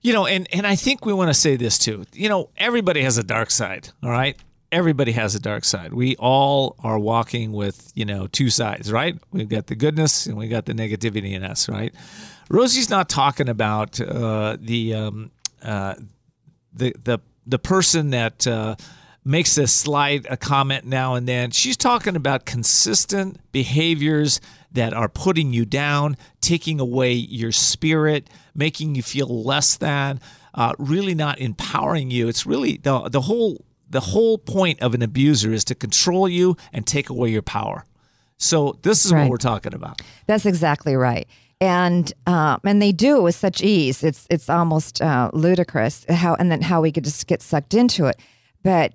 You 0.02 0.14
know, 0.14 0.26
and, 0.26 0.48
and 0.52 0.66
I 0.66 0.76
think 0.76 1.04
we 1.04 1.12
want 1.12 1.28
to 1.28 1.34
say 1.34 1.56
this 1.56 1.78
too. 1.78 2.04
You 2.14 2.28
know, 2.28 2.50
everybody 2.56 3.02
has 3.02 3.18
a 3.18 3.22
dark 3.22 3.50
side, 3.50 3.90
all 4.02 4.10
right? 4.10 4.36
Everybody 4.72 5.12
has 5.12 5.34
a 5.34 5.40
dark 5.40 5.64
side. 5.64 5.92
We 5.92 6.14
all 6.16 6.76
are 6.78 6.98
walking 6.98 7.52
with, 7.52 7.90
you 7.94 8.04
know, 8.04 8.28
two 8.28 8.50
sides, 8.50 8.92
right? 8.92 9.18
We've 9.32 9.48
got 9.48 9.66
the 9.66 9.74
goodness 9.74 10.26
and 10.26 10.36
we've 10.36 10.50
got 10.50 10.66
the 10.66 10.74
negativity 10.74 11.32
in 11.32 11.42
us, 11.42 11.68
right? 11.68 11.92
Rosie's 12.48 12.88
not 12.88 13.08
talking 13.08 13.48
about 13.48 14.00
uh, 14.00 14.56
the, 14.60 14.94
um, 14.94 15.30
uh, 15.62 15.94
the 16.72 16.94
the 17.04 17.18
the 17.46 17.58
person 17.58 18.10
that 18.10 18.46
uh, 18.46 18.76
makes 19.24 19.58
a 19.58 19.66
slide 19.66 20.26
a 20.30 20.36
comment 20.36 20.84
now 20.84 21.14
and 21.14 21.26
then. 21.26 21.50
She's 21.50 21.76
talking 21.76 22.16
about 22.16 22.44
consistent 22.44 23.40
behaviors 23.52 24.40
that 24.72 24.94
are 24.94 25.08
putting 25.08 25.52
you 25.52 25.64
down, 25.64 26.16
taking 26.40 26.80
away 26.80 27.12
your 27.12 27.52
spirit, 27.52 28.30
making 28.54 28.94
you 28.94 29.02
feel 29.02 29.42
less 29.42 29.76
than, 29.76 30.20
uh, 30.54 30.74
really 30.78 31.14
not 31.14 31.40
empowering 31.40 32.10
you. 32.10 32.28
It's 32.28 32.46
really 32.46 32.76
the 32.76 33.08
the 33.08 33.22
whole 33.22 33.64
the 33.90 34.00
whole 34.00 34.38
point 34.38 34.80
of 34.80 34.94
an 34.94 35.02
abuser 35.02 35.52
is 35.52 35.64
to 35.64 35.74
control 35.74 36.28
you 36.28 36.56
and 36.72 36.86
take 36.86 37.10
away 37.10 37.28
your 37.30 37.42
power. 37.42 37.84
So 38.38 38.78
this 38.82 39.04
is 39.04 39.12
Right. 39.12 39.22
what 39.22 39.30
we're 39.30 39.36
talking 39.36 39.74
about. 39.74 40.00
That's 40.26 40.46
exactly 40.46 40.94
right. 40.96 41.28
And 41.60 42.10
um, 42.26 42.60
and 42.64 42.80
they 42.80 42.92
do 42.92 43.18
it 43.18 43.22
with 43.22 43.34
such 43.34 43.60
ease. 43.62 44.02
It's 44.02 44.26
it's 44.30 44.48
almost 44.48 45.02
uh, 45.02 45.30
ludicrous 45.34 46.06
how 46.08 46.34
and 46.36 46.50
then 46.50 46.62
how 46.62 46.80
we 46.80 46.90
could 46.90 47.04
just 47.04 47.26
get 47.26 47.42
sucked 47.42 47.74
into 47.74 48.06
it. 48.06 48.18
But 48.62 48.94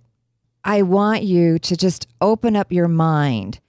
I 0.64 0.82
want 0.82 1.22
you 1.24 1.60
to 1.60 1.78
just 1.78 2.08
open 2.22 2.56
up 2.56 2.72
your 2.72 2.88
mind 2.88 3.60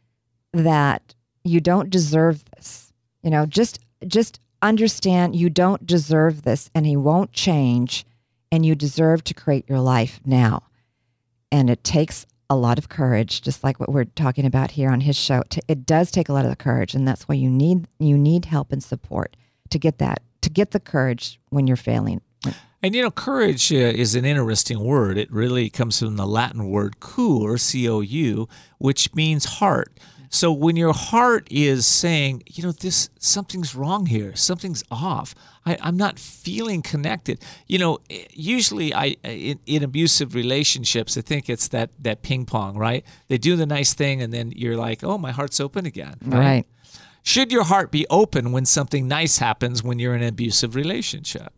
that 0.54 1.14
you 1.44 1.60
don't 1.60 1.90
deserve 1.90 2.42
this. 2.56 2.90
You 3.22 3.28
know, 3.30 3.44
just 3.44 3.80
just 4.06 4.40
understand 4.62 5.36
you 5.36 5.50
don't 5.50 5.86
deserve 5.86 6.42
this, 6.42 6.70
and 6.74 6.86
he 6.86 6.96
won't 6.96 7.32
change, 7.32 8.06
and 8.50 8.64
you 8.64 8.74
deserve 8.74 9.22
to 9.24 9.34
create 9.34 9.68
your 9.68 9.80
life 9.80 10.20
now. 10.24 10.62
And 11.52 11.70
it 11.70 11.84
takes 11.84 12.26
a 12.48 12.56
lot 12.56 12.78
of 12.78 12.88
courage, 12.88 13.42
just 13.42 13.64
like 13.64 13.80
what 13.80 13.88
we're 13.88 14.04
talking 14.04 14.46
about 14.46 14.72
here 14.72 14.90
on 14.90 15.00
his 15.00 15.16
show. 15.16 15.42
It 15.68 15.86
does 15.86 16.10
take 16.10 16.28
a 16.28 16.32
lot 16.32 16.46
of 16.46 16.58
courage, 16.58 16.94
and 16.94 17.06
that's 17.06 17.28
why 17.28 17.34
you 17.34 17.50
need 17.50 17.88
you 17.98 18.16
need 18.16 18.44
help 18.46 18.72
and 18.72 18.82
support 18.82 19.36
to 19.70 19.78
get 19.78 19.98
that 19.98 20.22
to 20.42 20.50
get 20.50 20.70
the 20.70 20.80
courage 20.80 21.40
when 21.50 21.66
you're 21.66 21.76
failing. 21.76 22.20
And 22.82 22.94
you 22.94 23.02
know, 23.02 23.10
courage 23.10 23.72
uh, 23.72 23.76
is 23.76 24.14
an 24.14 24.24
interesting 24.24 24.78
word. 24.78 25.18
It 25.18 25.32
really 25.32 25.70
comes 25.70 25.98
from 25.98 26.16
the 26.16 26.26
Latin 26.26 26.68
word 26.68 27.00
cur, 27.00 27.56
C 27.56 27.88
O 27.88 28.00
U, 28.00 28.48
which 28.78 29.12
means 29.14 29.44
heart. 29.44 29.98
So 30.30 30.52
when 30.52 30.76
your 30.76 30.92
heart 30.92 31.48
is 31.50 31.86
saying, 31.86 32.42
you 32.46 32.62
know, 32.62 32.72
this 32.72 33.10
something's 33.18 33.74
wrong 33.74 34.06
here, 34.06 34.34
something's 34.36 34.84
off. 34.90 35.34
I, 35.64 35.76
I'm 35.80 35.96
not 35.96 36.18
feeling 36.18 36.82
connected. 36.82 37.42
You 37.66 37.78
know, 37.78 37.98
eh, 38.10 38.24
usually 38.32 38.94
I 38.94 39.16
in, 39.22 39.58
in 39.66 39.82
abusive 39.82 40.34
relationships, 40.34 41.16
I 41.16 41.20
think 41.20 41.48
it's 41.48 41.68
that 41.68 41.90
that 42.00 42.22
ping 42.22 42.46
pong, 42.46 42.76
right? 42.76 43.04
They 43.28 43.38
do 43.38 43.56
the 43.56 43.66
nice 43.66 43.94
thing, 43.94 44.22
and 44.22 44.32
then 44.32 44.52
you're 44.54 44.76
like, 44.76 45.02
oh, 45.02 45.18
my 45.18 45.32
heart's 45.32 45.60
open 45.60 45.86
again. 45.86 46.16
Right. 46.24 46.64
Should 47.22 47.50
your 47.50 47.64
heart 47.64 47.90
be 47.90 48.06
open 48.08 48.52
when 48.52 48.66
something 48.66 49.08
nice 49.08 49.38
happens 49.38 49.82
when 49.82 49.98
you're 49.98 50.14
in 50.14 50.22
an 50.22 50.28
abusive 50.28 50.76
relationship? 50.76 51.52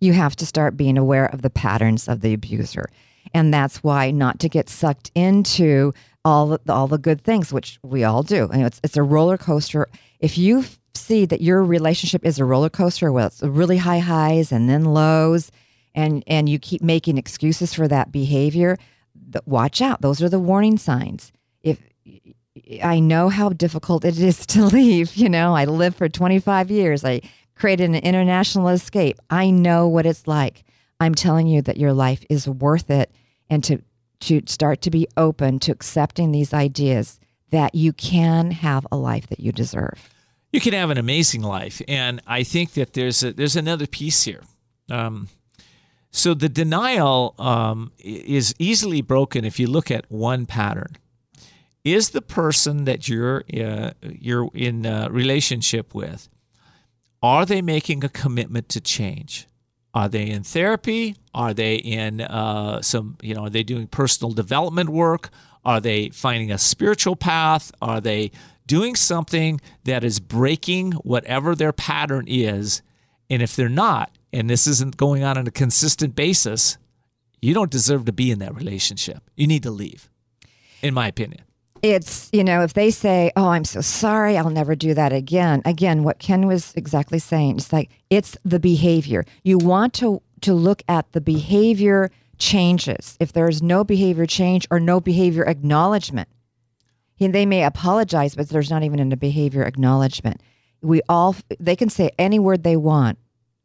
You 0.00 0.14
have 0.14 0.34
to 0.36 0.46
start 0.46 0.76
being 0.76 0.96
aware 0.96 1.26
of 1.26 1.42
the 1.42 1.50
patterns 1.50 2.08
of 2.08 2.22
the 2.22 2.32
abuser. 2.32 2.88
And 3.34 3.52
that's 3.52 3.82
why 3.82 4.10
not 4.10 4.40
to 4.40 4.48
get 4.48 4.68
sucked 4.68 5.10
into 5.14 5.92
all 6.24 6.46
the, 6.46 6.60
all 6.72 6.86
the 6.86 6.98
good 6.98 7.22
things, 7.22 7.52
which 7.52 7.78
we 7.82 8.04
all 8.04 8.22
do. 8.22 8.48
And 8.52 8.62
it's, 8.62 8.80
it's 8.84 8.96
a 8.96 9.02
roller 9.02 9.36
coaster. 9.36 9.88
If 10.20 10.38
you 10.38 10.64
see 10.94 11.24
that 11.26 11.40
your 11.40 11.62
relationship 11.62 12.24
is 12.24 12.38
a 12.38 12.44
roller 12.44 12.70
coaster, 12.70 13.10
well, 13.10 13.26
it's 13.26 13.42
really 13.42 13.78
high 13.78 13.98
highs 13.98 14.52
and 14.52 14.68
then 14.68 14.84
lows, 14.84 15.50
and, 15.94 16.22
and 16.26 16.48
you 16.48 16.58
keep 16.58 16.82
making 16.82 17.18
excuses 17.18 17.74
for 17.74 17.88
that 17.88 18.12
behavior, 18.12 18.78
th- 19.32 19.44
watch 19.46 19.82
out. 19.82 20.00
Those 20.00 20.22
are 20.22 20.28
the 20.28 20.38
warning 20.38 20.78
signs. 20.78 21.32
If 21.62 21.80
I 22.82 23.00
know 23.00 23.28
how 23.28 23.50
difficult 23.50 24.04
it 24.04 24.18
is 24.18 24.46
to 24.46 24.64
leave, 24.64 25.16
you 25.16 25.28
know, 25.28 25.54
I 25.54 25.64
lived 25.64 25.96
for 25.96 26.08
25 26.08 26.70
years. 26.70 27.04
I 27.04 27.20
created 27.54 27.90
an 27.90 27.96
international 27.96 28.68
escape. 28.68 29.18
I 29.28 29.50
know 29.50 29.88
what 29.88 30.06
it's 30.06 30.26
like. 30.26 30.64
I'm 31.00 31.14
telling 31.14 31.48
you 31.48 31.62
that 31.62 31.78
your 31.78 31.92
life 31.92 32.24
is 32.30 32.48
worth 32.48 32.88
it 32.90 33.10
and 33.50 33.62
to 33.64 33.82
to 34.22 34.42
start 34.46 34.80
to 34.82 34.90
be 34.90 35.06
open 35.16 35.58
to 35.60 35.72
accepting 35.72 36.32
these 36.32 36.52
ideas 36.52 37.20
that 37.50 37.74
you 37.74 37.92
can 37.92 38.50
have 38.50 38.86
a 38.90 38.96
life 38.96 39.26
that 39.28 39.40
you 39.40 39.52
deserve. 39.52 40.10
You 40.52 40.60
can 40.60 40.72
have 40.72 40.90
an 40.90 40.98
amazing 40.98 41.42
life, 41.42 41.80
and 41.88 42.20
I 42.26 42.42
think 42.42 42.72
that 42.72 42.92
there's 42.92 43.22
a, 43.22 43.32
there's 43.32 43.56
another 43.56 43.86
piece 43.86 44.24
here. 44.24 44.42
Um, 44.90 45.28
so 46.10 46.34
the 46.34 46.48
denial 46.48 47.34
um, 47.38 47.92
is 47.98 48.54
easily 48.58 49.00
broken 49.00 49.44
if 49.44 49.58
you 49.58 49.66
look 49.66 49.90
at 49.90 50.10
one 50.10 50.44
pattern. 50.46 50.96
Is 51.84 52.10
the 52.10 52.22
person 52.22 52.84
that 52.84 53.08
you're 53.08 53.44
uh, 53.52 53.92
you're 54.02 54.50
in 54.54 54.82
relationship 55.10 55.94
with 55.94 56.28
are 57.22 57.46
they 57.46 57.62
making 57.62 58.02
a 58.02 58.08
commitment 58.08 58.68
to 58.70 58.80
change? 58.80 59.46
Are 59.94 60.08
they 60.08 60.30
in 60.30 60.42
therapy? 60.42 61.16
Are 61.34 61.52
they 61.52 61.76
in 61.76 62.20
uh, 62.20 62.80
some, 62.82 63.16
you 63.22 63.34
know, 63.34 63.44
are 63.46 63.50
they 63.50 63.62
doing 63.62 63.86
personal 63.86 64.32
development 64.32 64.88
work? 64.88 65.30
Are 65.64 65.80
they 65.80 66.08
finding 66.10 66.50
a 66.50 66.58
spiritual 66.58 67.16
path? 67.16 67.70
Are 67.80 68.00
they 68.00 68.30
doing 68.66 68.96
something 68.96 69.60
that 69.84 70.02
is 70.02 70.18
breaking 70.18 70.92
whatever 70.92 71.54
their 71.54 71.72
pattern 71.72 72.24
is? 72.26 72.82
And 73.28 73.42
if 73.42 73.54
they're 73.54 73.68
not, 73.68 74.10
and 74.32 74.48
this 74.48 74.66
isn't 74.66 74.96
going 74.96 75.24
on 75.24 75.36
on 75.36 75.46
a 75.46 75.50
consistent 75.50 76.14
basis, 76.14 76.78
you 77.40 77.54
don't 77.54 77.70
deserve 77.70 78.06
to 78.06 78.12
be 78.12 78.30
in 78.30 78.38
that 78.38 78.54
relationship. 78.54 79.22
You 79.36 79.46
need 79.46 79.62
to 79.64 79.70
leave, 79.70 80.10
in 80.80 80.94
my 80.94 81.08
opinion. 81.08 81.42
It's, 81.82 82.30
you 82.32 82.44
know, 82.44 82.62
if 82.62 82.74
they 82.74 82.90
say, 82.90 83.32
Oh, 83.36 83.48
I'm 83.48 83.64
so 83.64 83.80
sorry, 83.80 84.38
I'll 84.38 84.50
never 84.50 84.74
do 84.76 84.94
that 84.94 85.12
again. 85.12 85.62
Again, 85.64 86.04
what 86.04 86.18
Ken 86.20 86.46
was 86.46 86.72
exactly 86.76 87.18
saying, 87.18 87.56
it's 87.56 87.72
like 87.72 87.90
it's 88.08 88.36
the 88.44 88.60
behavior. 88.60 89.24
You 89.42 89.58
want 89.58 89.92
to 89.94 90.22
to 90.42 90.54
look 90.54 90.82
at 90.88 91.10
the 91.12 91.20
behavior 91.20 92.10
changes. 92.38 93.16
If 93.20 93.32
there 93.32 93.48
is 93.48 93.62
no 93.62 93.84
behavior 93.84 94.26
change 94.26 94.66
or 94.70 94.80
no 94.80 95.00
behavior 95.00 95.44
acknowledgement, 95.44 96.28
they 97.18 97.46
may 97.46 97.62
apologize, 97.62 98.34
but 98.34 98.48
there's 98.48 98.70
not 98.70 98.82
even 98.82 99.12
a 99.12 99.16
behavior 99.16 99.62
acknowledgement. 99.62 100.40
We 100.80 101.02
all 101.08 101.36
they 101.60 101.76
can 101.76 101.88
say 101.88 102.10
any 102.18 102.40
word 102.40 102.64
they 102.64 102.76
want, 102.76 103.18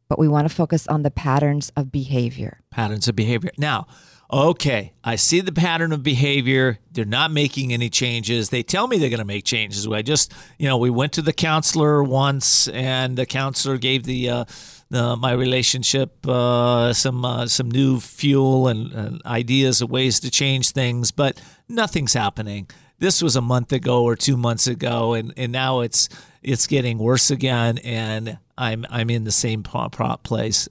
but 0.07 0.19
we 0.19 0.27
want 0.27 0.47
to 0.47 0.53
focus 0.53 0.87
on 0.87 1.01
the 1.01 1.09
patterns 1.09 1.71
of 1.75 1.91
behavior. 1.91 2.61
patterns 2.69 3.07
of 3.07 3.15
behavior. 3.15 3.51
Now, 3.57 3.87
okay, 4.31 4.93
I 5.03 5.15
see 5.15 5.41
the 5.41 5.51
pattern 5.51 5.91
of 5.93 6.03
behavior. 6.03 6.79
They're 6.91 7.05
not 7.05 7.31
making 7.31 7.71
any 7.73 7.89
changes. 7.89 8.49
They 8.49 8.63
tell 8.63 8.87
me 8.87 8.97
they're 8.97 9.09
going 9.09 9.19
to 9.19 9.25
make 9.25 9.45
changes. 9.45 9.87
I 9.87 10.01
just, 10.01 10.33
you 10.57 10.67
know, 10.67 10.77
we 10.77 10.89
went 10.89 11.13
to 11.13 11.21
the 11.21 11.33
counselor 11.33 12.03
once, 12.03 12.67
and 12.67 13.17
the 13.17 13.25
counselor 13.25 13.77
gave 13.77 14.03
the 14.03 14.29
uh, 14.29 14.45
the 14.89 15.15
my 15.15 15.31
relationship 15.31 16.27
uh, 16.27 16.93
some 16.93 17.23
uh, 17.23 17.47
some 17.47 17.69
new 17.69 17.99
fuel 17.99 18.67
and, 18.67 18.91
and 18.91 19.25
ideas 19.25 19.81
of 19.81 19.89
ways 19.89 20.19
to 20.21 20.31
change 20.31 20.71
things, 20.71 21.11
but 21.11 21.41
nothing's 21.69 22.13
happening. 22.13 22.69
This 22.99 23.21
was 23.21 23.35
a 23.35 23.41
month 23.41 23.71
ago 23.71 24.03
or 24.03 24.15
two 24.15 24.37
months 24.37 24.65
ago, 24.65 25.13
and, 25.13 25.33
and 25.37 25.51
now 25.51 25.81
it's 25.81 26.09
it's 26.41 26.67
getting 26.67 26.97
worse 26.97 27.29
again, 27.31 27.77
and 27.79 28.39
I'm 28.57 28.85
I'm 28.89 29.09
in 29.09 29.23
the 29.23 29.31
same 29.31 29.63
pro- 29.63 29.89
pro- 29.89 30.17
place 30.17 30.67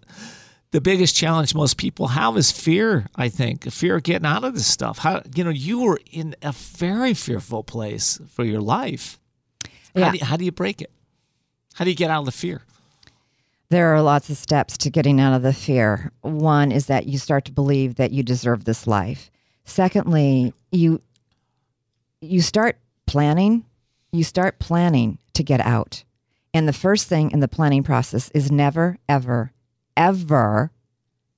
the 0.77 0.81
biggest 0.83 1.17
challenge 1.17 1.55
most 1.55 1.79
people 1.79 2.09
have 2.09 2.37
is 2.37 2.53
fear 2.53 3.07
i 3.17 3.31
think 3.31 3.65
fear 3.73 3.97
of 3.97 4.03
getting 4.03 4.27
out 4.27 4.45
of 4.45 4.53
this 4.53 4.67
stuff 4.67 4.99
how 4.99 5.23
you 5.35 5.43
know 5.43 5.49
you 5.49 5.81
were 5.81 5.99
in 6.13 6.37
a 6.43 6.53
very 6.53 7.15
fearful 7.15 7.65
place 7.65 8.21
for 8.29 8.45
your 8.45 8.61
life 8.61 9.19
how, 9.97 10.11
do 10.11 10.19
you, 10.19 10.25
how 10.27 10.37
do 10.37 10.45
you 10.45 10.53
break 10.53 10.83
it 10.83 10.91
how 11.77 11.85
do 11.87 11.91
you 11.91 11.97
get 11.97 12.11
out 12.11 12.21
of 12.21 12.27
the 12.27 12.31
fear 12.33 12.61
There 13.71 13.95
are 13.95 14.03
lots 14.03 14.29
of 14.29 14.37
steps 14.37 14.77
to 14.79 14.91
getting 14.91 15.19
out 15.19 15.35
of 15.35 15.43
the 15.43 15.55
fear. 15.55 16.13
One 16.21 16.71
is 16.71 16.87
that 16.87 17.07
you 17.07 17.19
start 17.19 17.47
to 17.47 17.53
believe 17.53 17.97
that 17.97 18.13
you 18.13 18.23
deserve 18.23 18.65
this 18.65 18.87
life. 18.87 19.31
Secondly, 19.65 20.53
you 20.71 21.01
you 22.21 22.41
start 22.43 22.79
planning, 23.07 23.65
you 24.13 24.25
start 24.25 24.61
planning 24.61 25.19
to 25.33 25.43
get 25.43 25.61
out. 25.61 26.05
And 26.55 26.69
the 26.69 26.73
first 26.85 27.09
thing 27.09 27.33
in 27.33 27.41
the 27.41 27.49
planning 27.49 27.83
process 27.83 28.31
is 28.35 28.53
never 28.53 28.99
ever 29.09 29.53
ever 29.97 30.71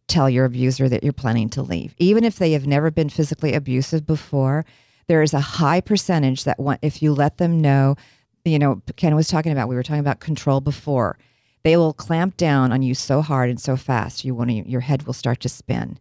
tell 0.06 0.28
your 0.28 0.44
abuser 0.44 0.88
that 0.88 1.04
you're 1.04 1.12
planning 1.12 1.50
to 1.50 1.62
leave. 1.62 1.94
Even 1.98 2.24
if 2.24 2.36
they 2.36 2.52
have 2.52 2.66
never 2.66 2.90
been 2.90 3.11
physically 3.11 3.52
abusive 3.52 4.06
before, 4.06 4.64
there 5.06 5.22
is 5.22 5.34
a 5.34 5.40
high 5.40 5.80
percentage 5.80 6.44
that 6.44 6.59
want, 6.59 6.80
if 6.82 7.02
you 7.02 7.12
let 7.12 7.38
them 7.38 7.61
know, 7.61 7.96
you 8.44 8.59
know, 8.59 8.82
Ken 8.96 9.14
was 9.14 9.28
talking 9.28 9.52
about, 9.52 9.68
we 9.68 9.74
were 9.74 9.82
talking 9.82 10.00
about 10.00 10.20
control 10.20 10.61
before. 10.61 11.18
They 11.62 11.76
will 11.76 11.92
clamp 11.92 12.36
down 12.36 12.72
on 12.72 12.82
you 12.82 12.94
so 12.94 13.20
hard 13.20 13.50
and 13.50 13.61
so 13.61 13.76
fast, 13.76 14.24
you 14.24 14.34
want 14.34 14.50
to, 14.50 14.68
your 14.68 14.80
head 14.80 15.02
will 15.02 15.12
start 15.12 15.40
to 15.40 15.48
spin. 15.48 15.98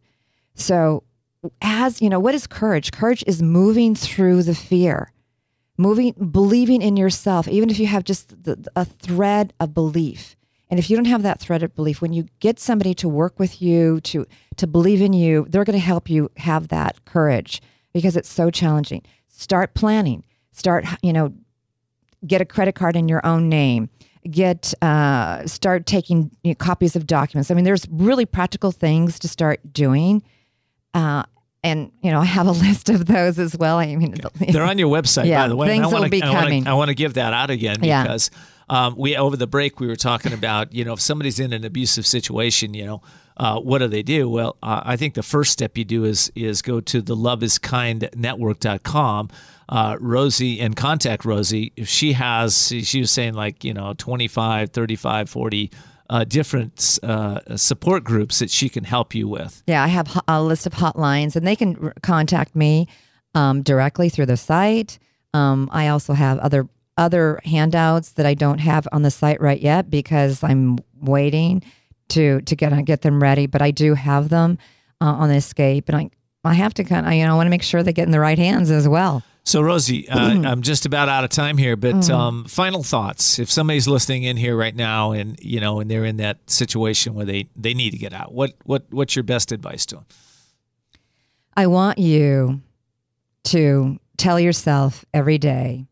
So, 0.55 1.03
as 1.61 2.01
you 2.01 2.09
know, 2.09 2.19
what 2.19 2.35
is 2.35 2.47
courage? 2.47 2.91
Courage 2.91 3.23
is 3.27 3.41
moving 3.41 3.93
through 3.93 4.43
the 4.43 4.55
fear, 4.55 5.11
moving, 5.77 6.13
believing 6.13 6.81
in 6.81 6.95
yourself, 6.95 7.47
even 7.47 7.69
if 7.69 7.79
you 7.79 7.87
have 7.87 8.03
just 8.03 8.43
the, 8.43 8.65
a 8.75 8.85
thread 8.85 9.53
of 9.59 9.73
belief. 9.73 10.36
And 10.70 10.80
if 10.80 10.89
you 10.89 10.95
don't 10.97 11.05
have 11.05 11.24
that 11.24 11.39
thread 11.39 11.63
of 11.63 11.76
belief, 11.76 12.01
when 12.01 12.13
you 12.13 12.26
get 12.39 12.59
somebody 12.59 12.93
to 12.95 13.07
work 13.07 13.39
with 13.39 13.61
you, 13.61 14.01
to 14.01 14.26
to 14.57 14.68
believe 14.68 15.01
in 15.01 15.13
you, 15.13 15.45
they're 15.49 15.63
going 15.63 15.80
to 15.80 15.86
help 15.86 16.09
you 16.09 16.30
have 16.38 16.68
that 16.70 17.05
courage 17.05 17.61
because 17.93 18.18
it's 18.18 18.30
so 18.30 18.49
challenging. 18.49 19.03
Start 19.28 19.74
planning. 19.74 20.24
Start, 20.51 20.86
you 21.01 21.13
know, 21.13 21.34
get 22.26 22.41
a 22.41 22.45
credit 22.45 22.76
card 22.76 22.95
in 22.95 23.07
your 23.07 23.26
own 23.26 23.47
name. 23.47 23.89
Get 24.30 24.74
uh, 24.82 25.45
start 25.45 25.86
taking 25.86 26.32
you 26.43 26.51
know, 26.51 26.55
copies 26.55 26.95
of 26.95 27.07
documents. 27.07 27.49
I 27.49 27.53
mean, 27.53 27.63
there's 27.63 27.88
really 27.89 28.26
practical 28.26 28.72
things 28.72 29.20
to 29.20 29.28
start 29.28 29.61
doing. 29.72 30.22
Uh, 30.93 31.24
and 31.63 31.91
you 32.01 32.11
know, 32.11 32.20
I 32.20 32.26
have 32.26 32.47
a 32.47 32.51
list 32.68 32.89
of 32.89 33.05
those 33.05 33.39
as 33.39 33.55
well. 33.55 33.78
I 33.78 33.95
mean, 33.95 34.15
they're 34.49 34.63
on 34.63 34.78
your 34.78 34.89
website 34.89 35.26
Yeah, 35.28 35.43
by 35.43 35.47
the 35.47 35.55
way 35.55 35.68
things 35.68 35.84
I 35.84 35.88
wanna, 35.88 36.01
will 36.01 36.09
be 36.09 36.22
coming. 36.22 36.68
I 36.68 36.74
want 36.74 36.89
to 36.89 36.95
give 36.95 37.13
that 37.13 37.34
out 37.34 37.51
again 37.51 37.78
Yeah. 37.82 38.18
Um, 38.70 38.95
we 38.97 39.15
over 39.15 39.38
the 39.38 39.47
break 39.47 39.80
we 39.80 39.88
were 39.88 39.95
talking 39.95 40.34
about 40.34 40.74
you 40.74 40.84
know 40.84 40.93
if 40.93 41.01
somebody's 41.01 41.39
in 41.39 41.53
an 41.53 41.63
abusive 41.63 42.05
situation 42.05 42.74
you 42.74 42.86
know 42.86 43.01
uh, 43.38 43.59
what 43.59 43.78
do 43.78 43.88
they 43.88 44.01
do? 44.01 44.30
Well 44.30 44.57
uh, 44.63 44.82
i 44.84 44.95
think 44.95 45.13
the 45.13 45.24
first 45.24 45.51
step 45.51 45.78
you 45.78 45.86
do 45.86 46.03
is 46.03 46.32
is 46.36 46.61
go 46.61 46.80
to 46.82 47.01
the 47.01 47.15
love 47.15 47.43
is 47.43 47.57
kind 47.57 48.09
network.com 48.15 49.30
uh, 49.70 49.97
rosie 49.99 50.59
and 50.59 50.76
contact 50.76 51.26
rosie. 51.26 51.74
If 51.76 51.88
she 51.88 52.13
has 52.13 52.74
she 52.84 52.99
was 52.99 53.11
saying 53.11 53.34
like 53.34 53.63
you 53.63 53.74
know 53.74 53.93
25 53.97 54.72
35 54.72 55.30
40 55.30 55.72
uh, 56.09 56.24
different 56.24 56.99
uh, 57.03 57.57
support 57.57 58.03
groups 58.03 58.39
that 58.39 58.49
she 58.49 58.70
can 58.70 58.84
help 58.84 59.13
you 59.13 59.28
with. 59.28 59.63
Yeah, 59.68 59.84
I 59.84 59.88
have 59.88 60.22
a 60.28 60.41
list 60.41 60.65
of 60.65 60.74
hotlines, 60.74 61.36
and 61.36 61.45
they 61.45 61.55
can 61.55 61.91
contact 62.01 62.55
me 62.55 62.88
um, 63.36 63.61
directly 63.61 64.09
through 64.09 64.28
the 64.28 64.38
site. 64.38 64.99
Um, 65.34 65.70
I 65.72 65.89
also 65.89 66.13
have 66.13 66.39
other 66.39 66.68
other 66.97 67.39
handouts 67.45 68.11
that 68.13 68.25
I 68.25 68.33
don't 68.33 68.59
have 68.59 68.87
on 68.91 69.03
the 69.03 69.11
site 69.11 69.39
right 69.41 69.59
yet 69.59 69.89
because 69.89 70.43
I'm 70.43 70.77
waiting 71.01 71.63
to 72.09 72.41
to 72.41 72.55
get 72.55 72.85
get 72.85 73.01
them 73.01 73.21
ready. 73.21 73.45
But 73.45 73.61
I 73.61 73.71
do 73.71 73.93
have 73.93 74.29
them 74.29 74.57
uh, 75.01 75.05
on 75.05 75.29
the 75.29 75.35
escape, 75.35 75.89
and 75.89 75.97
I 75.97 76.09
I 76.43 76.53
have 76.53 76.73
to 76.75 76.83
kind 76.83 77.05
of 77.05 77.13
you 77.13 77.25
know 77.25 77.33
I 77.33 77.35
want 77.35 77.47
to 77.47 77.51
make 77.51 77.63
sure 77.63 77.83
they 77.83 77.93
get 77.93 78.05
in 78.05 78.11
the 78.11 78.19
right 78.19 78.37
hands 78.37 78.71
as 78.71 78.87
well. 78.87 79.23
So, 79.47 79.61
Rosie, 79.61 80.09
uh, 80.09 80.19
I'm 80.45 80.61
just 80.61 80.85
about 80.85 81.07
out 81.07 81.23
of 81.23 81.29
time 81.29 81.57
here, 81.57 81.77
but 81.77 82.09
um, 82.09 82.43
final 82.43 82.83
thoughts. 82.83 83.39
If 83.39 83.49
somebody's 83.49 83.87
listening 83.87 84.23
in 84.23 84.35
here 84.35 84.57
right 84.57 84.75
now, 84.75 85.11
and 85.11 85.39
you 85.41 85.61
know, 85.61 85.79
and 85.79 85.89
they're 85.89 86.03
in 86.03 86.17
that 86.17 86.49
situation 86.49 87.13
where 87.13 87.25
they 87.25 87.47
they 87.55 87.73
need 87.73 87.91
to 87.91 87.97
get 87.97 88.13
out, 88.13 88.33
what 88.33 88.53
what 88.65 88.83
what's 88.89 89.15
your 89.15 89.23
best 89.23 89.53
advice 89.53 89.85
to 89.87 89.95
them? 89.95 90.05
I 91.55 91.67
want 91.67 91.97
you 91.97 92.61
to 93.45 93.97
tell 94.17 94.39
yourself 94.39 95.05
every 95.13 95.37
day 95.37 95.86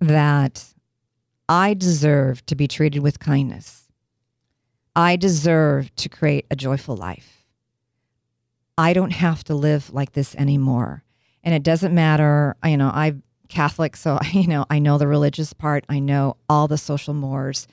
that 0.00 0.64
I 1.48 1.74
deserve 1.74 2.44
to 2.46 2.54
be 2.54 2.66
treated 2.68 3.02
with 3.02 3.18
kindness. 3.18 3.88
I 4.96 5.16
deserve 5.16 5.94
to 5.96 6.08
create 6.08 6.46
a 6.50 6.56
joyful 6.56 6.96
life. 6.96 7.44
I 8.76 8.92
don't 8.92 9.12
have 9.12 9.44
to 9.44 9.54
live 9.54 9.92
like 9.92 10.12
this 10.12 10.34
anymore. 10.34 11.04
And 11.44 11.54
it 11.54 11.62
doesn't 11.62 11.94
matter, 11.94 12.56
you 12.64 12.76
know, 12.76 12.90
I'm 12.92 13.22
Catholic, 13.48 13.96
so 13.96 14.18
you 14.32 14.46
know, 14.46 14.64
I 14.70 14.78
know 14.78 14.96
the 14.96 15.06
religious 15.06 15.52
part, 15.52 15.84
I 15.88 15.98
know 15.98 16.36
all 16.48 16.68
the 16.68 16.78
social 16.78 17.12
mores. 17.12 17.68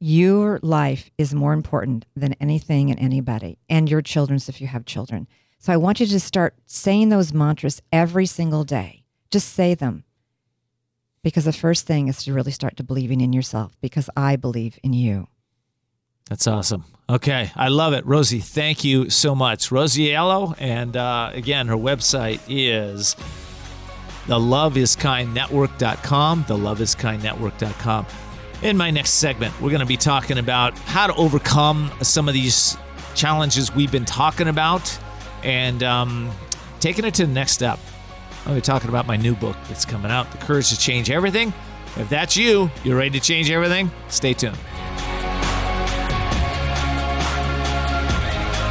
Your 0.00 0.60
life 0.62 1.10
is 1.18 1.34
more 1.34 1.52
important 1.52 2.06
than 2.14 2.34
anything 2.34 2.90
and 2.90 3.00
anybody, 3.00 3.58
and 3.68 3.90
your 3.90 4.00
children's 4.00 4.48
if 4.48 4.60
you 4.60 4.68
have 4.68 4.84
children. 4.84 5.26
So 5.58 5.72
I 5.72 5.76
want 5.76 5.98
you 5.98 6.06
to 6.06 6.20
start 6.20 6.54
saying 6.66 7.08
those 7.08 7.34
mantras 7.34 7.82
every 7.92 8.26
single 8.26 8.62
day. 8.62 9.02
Just 9.30 9.52
say 9.54 9.74
them. 9.74 10.04
Because 11.22 11.44
the 11.44 11.52
first 11.52 11.86
thing 11.86 12.08
is 12.08 12.24
to 12.24 12.32
really 12.32 12.52
start 12.52 12.76
to 12.76 12.84
believing 12.84 13.20
in 13.20 13.32
yourself 13.32 13.76
because 13.80 14.08
I 14.16 14.36
believe 14.36 14.78
in 14.82 14.92
you. 14.92 15.26
That's 16.28 16.46
awesome. 16.46 16.84
Okay, 17.10 17.50
I 17.56 17.68
love 17.68 17.94
it. 17.94 18.04
Rosie, 18.04 18.40
thank 18.40 18.84
you 18.84 19.08
so 19.08 19.34
much. 19.34 19.72
Rosie 19.72 20.08
Aiello, 20.08 20.54
and 20.58 20.94
uh, 20.94 21.30
again, 21.32 21.68
her 21.68 21.76
website 21.76 22.40
is 22.48 23.16
the 24.26 24.38
network.com, 24.38 26.44
the 26.46 27.18
network.com. 27.22 28.06
In 28.60 28.76
my 28.76 28.90
next 28.90 29.12
segment, 29.12 29.58
we're 29.60 29.70
going 29.70 29.80
to 29.80 29.86
be 29.86 29.96
talking 29.96 30.36
about 30.36 30.76
how 30.80 31.06
to 31.06 31.14
overcome 31.14 31.90
some 32.02 32.28
of 32.28 32.34
these 32.34 32.76
challenges 33.14 33.74
we've 33.74 33.92
been 33.92 34.04
talking 34.04 34.48
about 34.48 34.98
and 35.42 35.82
um, 35.82 36.30
taking 36.80 37.06
it 37.06 37.14
to 37.14 37.26
the 37.26 37.32
next 37.32 37.52
step. 37.52 37.78
I'll 38.48 38.54
be 38.54 38.62
talking 38.62 38.88
about 38.88 39.06
my 39.06 39.16
new 39.16 39.34
book 39.34 39.56
that's 39.68 39.84
coming 39.84 40.10
out, 40.10 40.32
The 40.32 40.38
Courage 40.38 40.70
to 40.70 40.78
Change 40.78 41.10
Everything. 41.10 41.52
If 41.96 42.08
that's 42.08 42.34
you, 42.34 42.70
you're 42.82 42.96
ready 42.96 43.10
to 43.10 43.20
change 43.20 43.50
everything, 43.50 43.90
stay 44.08 44.32
tuned. 44.32 44.56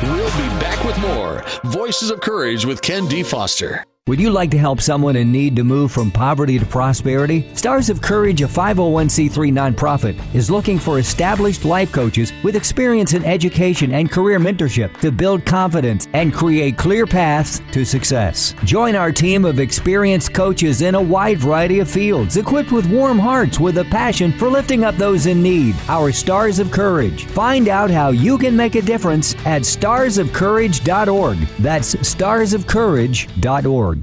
We'll 0.02 0.32
be 0.32 0.60
back 0.60 0.84
with 0.84 0.98
more 1.00 1.46
Voices 1.72 2.10
of 2.10 2.22
Courage 2.22 2.66
with 2.66 2.82
Ken 2.82 3.08
D. 3.08 3.22
Foster. 3.22 3.84
Would 4.08 4.20
you 4.22 4.30
like 4.30 4.52
to 4.52 4.58
help 4.58 4.80
someone 4.80 5.18
in 5.18 5.34
need 5.34 5.58
to 5.58 5.66
move 5.66 5.92
from 5.92 6.12
poverty 6.12 6.58
to 6.58 6.66
prosperity? 6.66 7.46
Stars 7.56 7.90
of 7.90 8.02
Courage, 8.02 8.42
a 8.42 8.48
501c3 8.48 9.52
nonprofit, 9.52 10.18
is 10.34 10.50
looking 10.50 10.80
for 10.80 10.98
established 10.98 11.66
life 11.66 11.92
coaches 11.92 12.32
with 12.42 12.56
experience 12.56 13.12
in 13.12 13.26
education 13.26 13.92
and 13.92 14.10
career 14.10 14.40
mentorship 14.40 14.98
to 15.02 15.12
build 15.12 15.46
confidence 15.46 16.08
and 16.14 16.34
create 16.34 16.78
clear 16.78 17.06
paths 17.06 17.62
to 17.74 17.84
success. 17.84 18.56
Join 18.64 18.96
our 18.96 19.12
team 19.12 19.44
of 19.44 19.60
experienced 19.60 20.34
coaches 20.34 20.82
in 20.82 20.96
a 20.96 21.02
wide 21.02 21.40
variety 21.40 21.80
of 21.80 21.92
fields, 21.92 22.38
equipped 22.38 22.72
with 22.72 22.90
warm 22.90 23.20
hearts 23.20 23.60
with 23.60 23.78
a 23.78 23.84
passion 23.86 24.32
for 24.32 24.50
lifting 24.50 24.86
up 24.86 24.96
those 24.96 25.26
in 25.26 25.44
need. 25.44 25.76
Our 25.90 26.14
Stars 26.14 26.60
of 26.60 26.72
Courage. 26.72 27.26
Find 27.26 27.68
out 27.68 27.92
how 27.92 28.12
you 28.12 28.38
can 28.38 28.56
make 28.56 28.76
a 28.76 28.82
difference 28.82 29.36
at 29.46 29.64
starsofcourage.org. 29.64 31.38
That's 31.60 31.96
starsofcourage.org. 31.96 33.97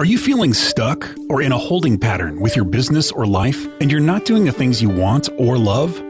Are 0.00 0.06
you 0.06 0.16
feeling 0.16 0.54
stuck 0.54 1.06
or 1.28 1.42
in 1.42 1.52
a 1.52 1.58
holding 1.58 1.98
pattern 1.98 2.40
with 2.40 2.56
your 2.56 2.64
business 2.64 3.12
or 3.12 3.26
life 3.26 3.66
and 3.82 3.92
you're 3.92 4.00
not 4.00 4.24
doing 4.24 4.46
the 4.46 4.50
things 4.50 4.80
you 4.80 4.88
want 4.88 5.28
or 5.36 5.58
love? 5.58 6.09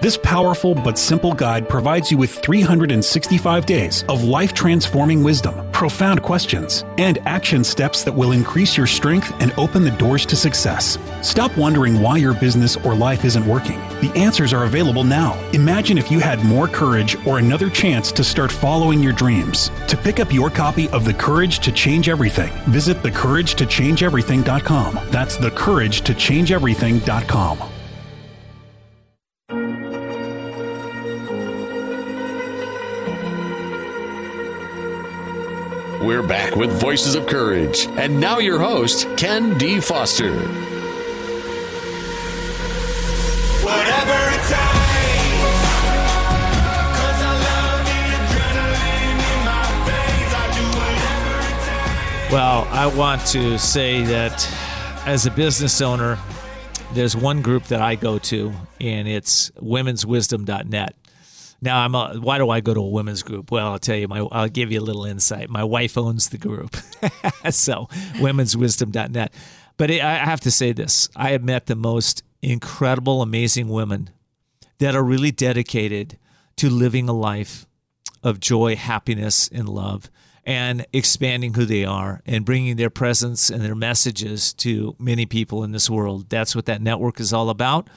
This 0.00 0.16
powerful 0.16 0.74
but 0.74 0.98
simple 0.98 1.32
guide 1.32 1.68
provides 1.68 2.10
you 2.10 2.18
with 2.18 2.38
365 2.38 3.66
days 3.66 4.04
of 4.08 4.24
life 4.24 4.54
transforming 4.54 5.24
wisdom 5.24 5.68
profound 5.78 6.22
questions, 6.24 6.84
and 6.98 7.20
action 7.24 7.62
steps 7.62 8.02
that 8.02 8.12
will 8.12 8.32
increase 8.32 8.76
your 8.76 8.88
strength 8.88 9.32
and 9.40 9.52
open 9.56 9.84
the 9.84 9.92
doors 9.92 10.26
to 10.26 10.34
success. 10.34 10.98
Stop 11.22 11.56
wondering 11.56 12.00
why 12.00 12.16
your 12.16 12.34
business 12.34 12.76
or 12.78 12.96
life 12.96 13.24
isn't 13.24 13.46
working. 13.46 13.78
The 14.00 14.10
answers 14.16 14.52
are 14.52 14.64
available 14.64 15.04
now. 15.04 15.38
Imagine 15.52 15.96
if 15.96 16.10
you 16.10 16.18
had 16.18 16.44
more 16.44 16.66
courage 16.66 17.14
or 17.24 17.38
another 17.38 17.70
chance 17.70 18.10
to 18.10 18.24
start 18.24 18.50
following 18.50 19.00
your 19.00 19.12
dreams. 19.12 19.70
To 19.86 19.96
pick 19.96 20.18
up 20.18 20.32
your 20.32 20.50
copy 20.50 20.88
of 20.88 21.04
The 21.04 21.14
Courage 21.14 21.60
to 21.60 21.70
Change 21.70 22.08
Everything, 22.08 22.50
visit 22.66 22.96
thecouragetochangeeverything.com. 22.96 24.98
That's 25.12 25.36
thecouragetochangeeverything.com. 25.36 27.77
We're 36.00 36.22
back 36.22 36.54
with 36.54 36.70
Voices 36.80 37.16
of 37.16 37.26
Courage. 37.26 37.86
And 37.96 38.20
now 38.20 38.38
your 38.38 38.60
host, 38.60 39.08
Ken 39.16 39.58
D. 39.58 39.80
Foster. 39.80 40.32
Whatever 43.64 44.18
it 44.30 44.42
takes. 44.46 44.78
'Cause 46.94 47.20
I 47.20 47.32
love 47.48 47.80
the 47.84 48.00
adrenaline 48.14 49.18
in 49.26 49.38
my 49.44 49.64
veins. 49.88 50.32
I 50.34 50.36
do 50.54 50.64
whatever 50.78 51.32
it 51.40 51.58
takes. 51.66 52.32
Well, 52.32 52.68
I 52.70 52.86
want 52.86 53.26
to 53.26 53.58
say 53.58 54.02
that 54.04 54.48
as 55.04 55.26
a 55.26 55.30
business 55.32 55.80
owner, 55.80 56.16
there's 56.94 57.16
one 57.16 57.42
group 57.42 57.64
that 57.64 57.82
I 57.82 57.96
go 57.96 58.18
to, 58.18 58.52
and 58.80 59.08
it's 59.08 59.50
womenswisdom.net. 59.60 60.94
Now, 61.60 61.80
I'm 61.80 61.94
a, 61.94 62.14
why 62.20 62.38
do 62.38 62.50
I 62.50 62.60
go 62.60 62.72
to 62.72 62.80
a 62.80 62.88
women's 62.88 63.22
group? 63.22 63.50
Well, 63.50 63.66
I'll 63.66 63.78
tell 63.78 63.96
you, 63.96 64.06
my, 64.06 64.20
I'll 64.20 64.48
give 64.48 64.70
you 64.70 64.80
a 64.80 64.82
little 64.82 65.04
insight. 65.04 65.50
My 65.50 65.64
wife 65.64 65.98
owns 65.98 66.28
the 66.28 66.38
group, 66.38 66.76
so 67.50 67.88
womenswisdom.net. 68.14 69.32
But 69.76 69.90
it, 69.90 70.02
I 70.02 70.16
have 70.16 70.40
to 70.40 70.50
say 70.50 70.72
this: 70.72 71.08
I 71.16 71.30
have 71.30 71.42
met 71.42 71.66
the 71.66 71.74
most 71.74 72.22
incredible, 72.42 73.22
amazing 73.22 73.68
women 73.68 74.10
that 74.78 74.94
are 74.94 75.02
really 75.02 75.32
dedicated 75.32 76.18
to 76.56 76.70
living 76.70 77.08
a 77.08 77.12
life 77.12 77.66
of 78.22 78.38
joy, 78.38 78.76
happiness, 78.76 79.48
and 79.48 79.68
love, 79.68 80.10
and 80.44 80.86
expanding 80.92 81.54
who 81.54 81.64
they 81.64 81.84
are 81.84 82.22
and 82.24 82.44
bringing 82.44 82.76
their 82.76 82.90
presence 82.90 83.50
and 83.50 83.62
their 83.62 83.74
messages 83.74 84.52
to 84.54 84.94
many 84.98 85.26
people 85.26 85.64
in 85.64 85.72
this 85.72 85.90
world. 85.90 86.28
That's 86.28 86.54
what 86.54 86.66
that 86.66 86.82
network 86.82 87.18
is 87.18 87.32
all 87.32 87.50
about 87.50 87.88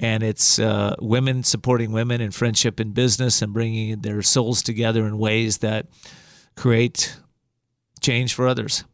and 0.00 0.22
it's 0.22 0.58
uh, 0.58 0.96
women 0.98 1.44
supporting 1.44 1.92
women 1.92 2.22
in 2.22 2.30
friendship 2.30 2.80
and 2.80 2.94
business 2.94 3.42
and 3.42 3.52
bringing 3.52 4.00
their 4.00 4.22
souls 4.22 4.62
together 4.62 5.06
in 5.06 5.18
ways 5.18 5.58
that 5.58 5.86
create 6.56 7.18
change 8.00 8.32
for 8.32 8.48
others. 8.48 8.84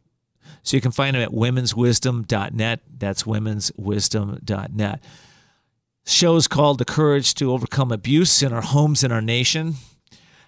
So 0.63 0.75
you 0.75 0.81
can 0.81 0.91
find 0.91 1.15
them 1.15 1.23
at 1.23 1.29
womenswisdom.net. 1.29 2.81
That's 2.97 3.23
womenswisdom.net. 3.23 5.03
Show's 6.05 6.47
called 6.47 6.77
The 6.77 6.85
Courage 6.85 7.33
to 7.35 7.53
Overcome 7.53 7.93
Abuse 7.93 8.43
in 8.43 8.51
Our 8.51 8.61
Homes 8.61 9.01
and 9.01 9.13
Our 9.13 9.21
Nation. 9.21 9.75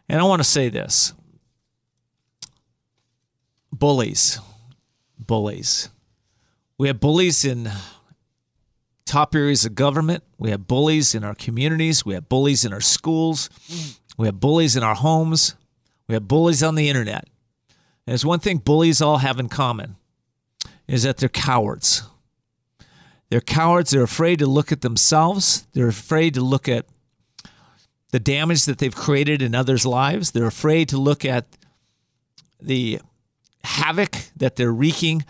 And 0.09 0.19
I 0.19 0.23
want 0.25 0.41
to 0.41 0.47
say 0.47 0.67
this 0.67 1.13
bullies, 3.71 4.39
bullies. 5.17 5.89
We 6.77 6.87
have 6.87 6.99
bullies 6.99 7.45
in 7.45 7.71
top 9.09 9.35
areas 9.35 9.65
of 9.65 9.75
government. 9.75 10.23
We 10.37 10.51
have 10.51 10.67
bullies 10.67 11.15
in 11.15 11.23
our 11.23 11.33
communities. 11.33 12.05
We 12.05 12.13
have 12.13 12.29
bullies 12.29 12.63
in 12.63 12.71
our 12.71 12.81
schools. 12.81 13.49
We 14.17 14.27
have 14.27 14.39
bullies 14.39 14.75
in 14.75 14.83
our 14.83 14.95
homes. 14.95 15.55
We 16.07 16.13
have 16.13 16.27
bullies 16.27 16.61
on 16.61 16.75
the 16.75 16.89
internet. 16.89 17.25
And 18.05 18.13
there's 18.13 18.25
one 18.25 18.39
thing 18.39 18.57
bullies 18.57 19.01
all 19.01 19.17
have 19.17 19.39
in 19.39 19.49
common 19.49 19.95
is 20.87 21.03
that 21.03 21.17
they're 21.17 21.29
cowards. 21.29 22.03
They're 23.29 23.41
cowards. 23.41 23.91
They're 23.91 24.03
afraid 24.03 24.39
to 24.39 24.47
look 24.47 24.71
at 24.71 24.81
themselves. 24.81 25.67
They're 25.73 25.87
afraid 25.87 26.33
to 26.35 26.41
look 26.41 26.69
at 26.69 26.85
the 28.11 28.19
damage 28.19 28.65
that 28.65 28.77
they've 28.77 28.95
created 28.95 29.41
in 29.41 29.53
others' 29.53 29.85
lives. 29.85 30.31
They're 30.31 30.47
afraid 30.47 30.89
to 30.89 30.97
look 30.97 31.25
at 31.25 31.45
the 32.61 32.99
havoc 33.63 34.15
that 34.35 34.55
they're 34.55 34.71
wreaking 34.71 35.25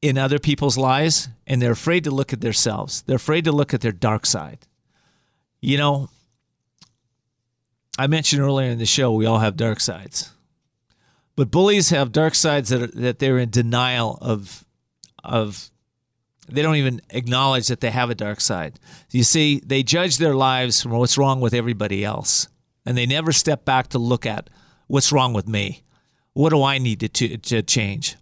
in 0.00 0.16
other 0.16 0.38
people's 0.38 0.78
lives 0.78 1.28
and 1.46 1.60
they're 1.60 1.72
afraid 1.72 2.04
to 2.04 2.10
look 2.10 2.32
at 2.32 2.40
themselves. 2.40 3.02
They're 3.02 3.16
afraid 3.16 3.44
to 3.44 3.52
look 3.52 3.74
at 3.74 3.80
their 3.80 3.92
dark 3.92 4.26
side. 4.26 4.66
You 5.60 5.76
know, 5.76 6.08
I 7.98 8.06
mentioned 8.06 8.42
earlier 8.42 8.70
in 8.70 8.78
the 8.78 8.86
show 8.86 9.12
we 9.12 9.26
all 9.26 9.40
have 9.40 9.56
dark 9.56 9.80
sides. 9.80 10.32
But 11.34 11.50
bullies 11.50 11.90
have 11.90 12.12
dark 12.12 12.34
sides 12.34 12.68
that 12.70 12.82
are, 12.82 13.00
that 13.00 13.18
they're 13.18 13.38
in 13.38 13.50
denial 13.50 14.18
of 14.20 14.64
of 15.22 15.70
they 16.48 16.62
don't 16.62 16.76
even 16.76 17.00
acknowledge 17.10 17.68
that 17.68 17.80
they 17.80 17.90
have 17.90 18.10
a 18.10 18.14
dark 18.14 18.40
side. 18.40 18.78
You 19.10 19.22
see, 19.22 19.60
they 19.64 19.82
judge 19.82 20.16
their 20.16 20.34
lives 20.34 20.82
from 20.82 20.92
what's 20.92 21.18
wrong 21.18 21.40
with 21.40 21.52
everybody 21.52 22.04
else. 22.04 22.48
And 22.86 22.96
they 22.96 23.04
never 23.04 23.32
step 23.32 23.64
back 23.64 23.88
to 23.88 23.98
look 23.98 24.24
at 24.24 24.48
what's 24.86 25.12
wrong 25.12 25.34
with 25.34 25.46
me. 25.46 25.82
What 26.32 26.50
do 26.50 26.62
I 26.62 26.78
need 26.78 27.00
to, 27.00 27.08
to, 27.08 27.36
to 27.36 27.62
change? 27.62 28.16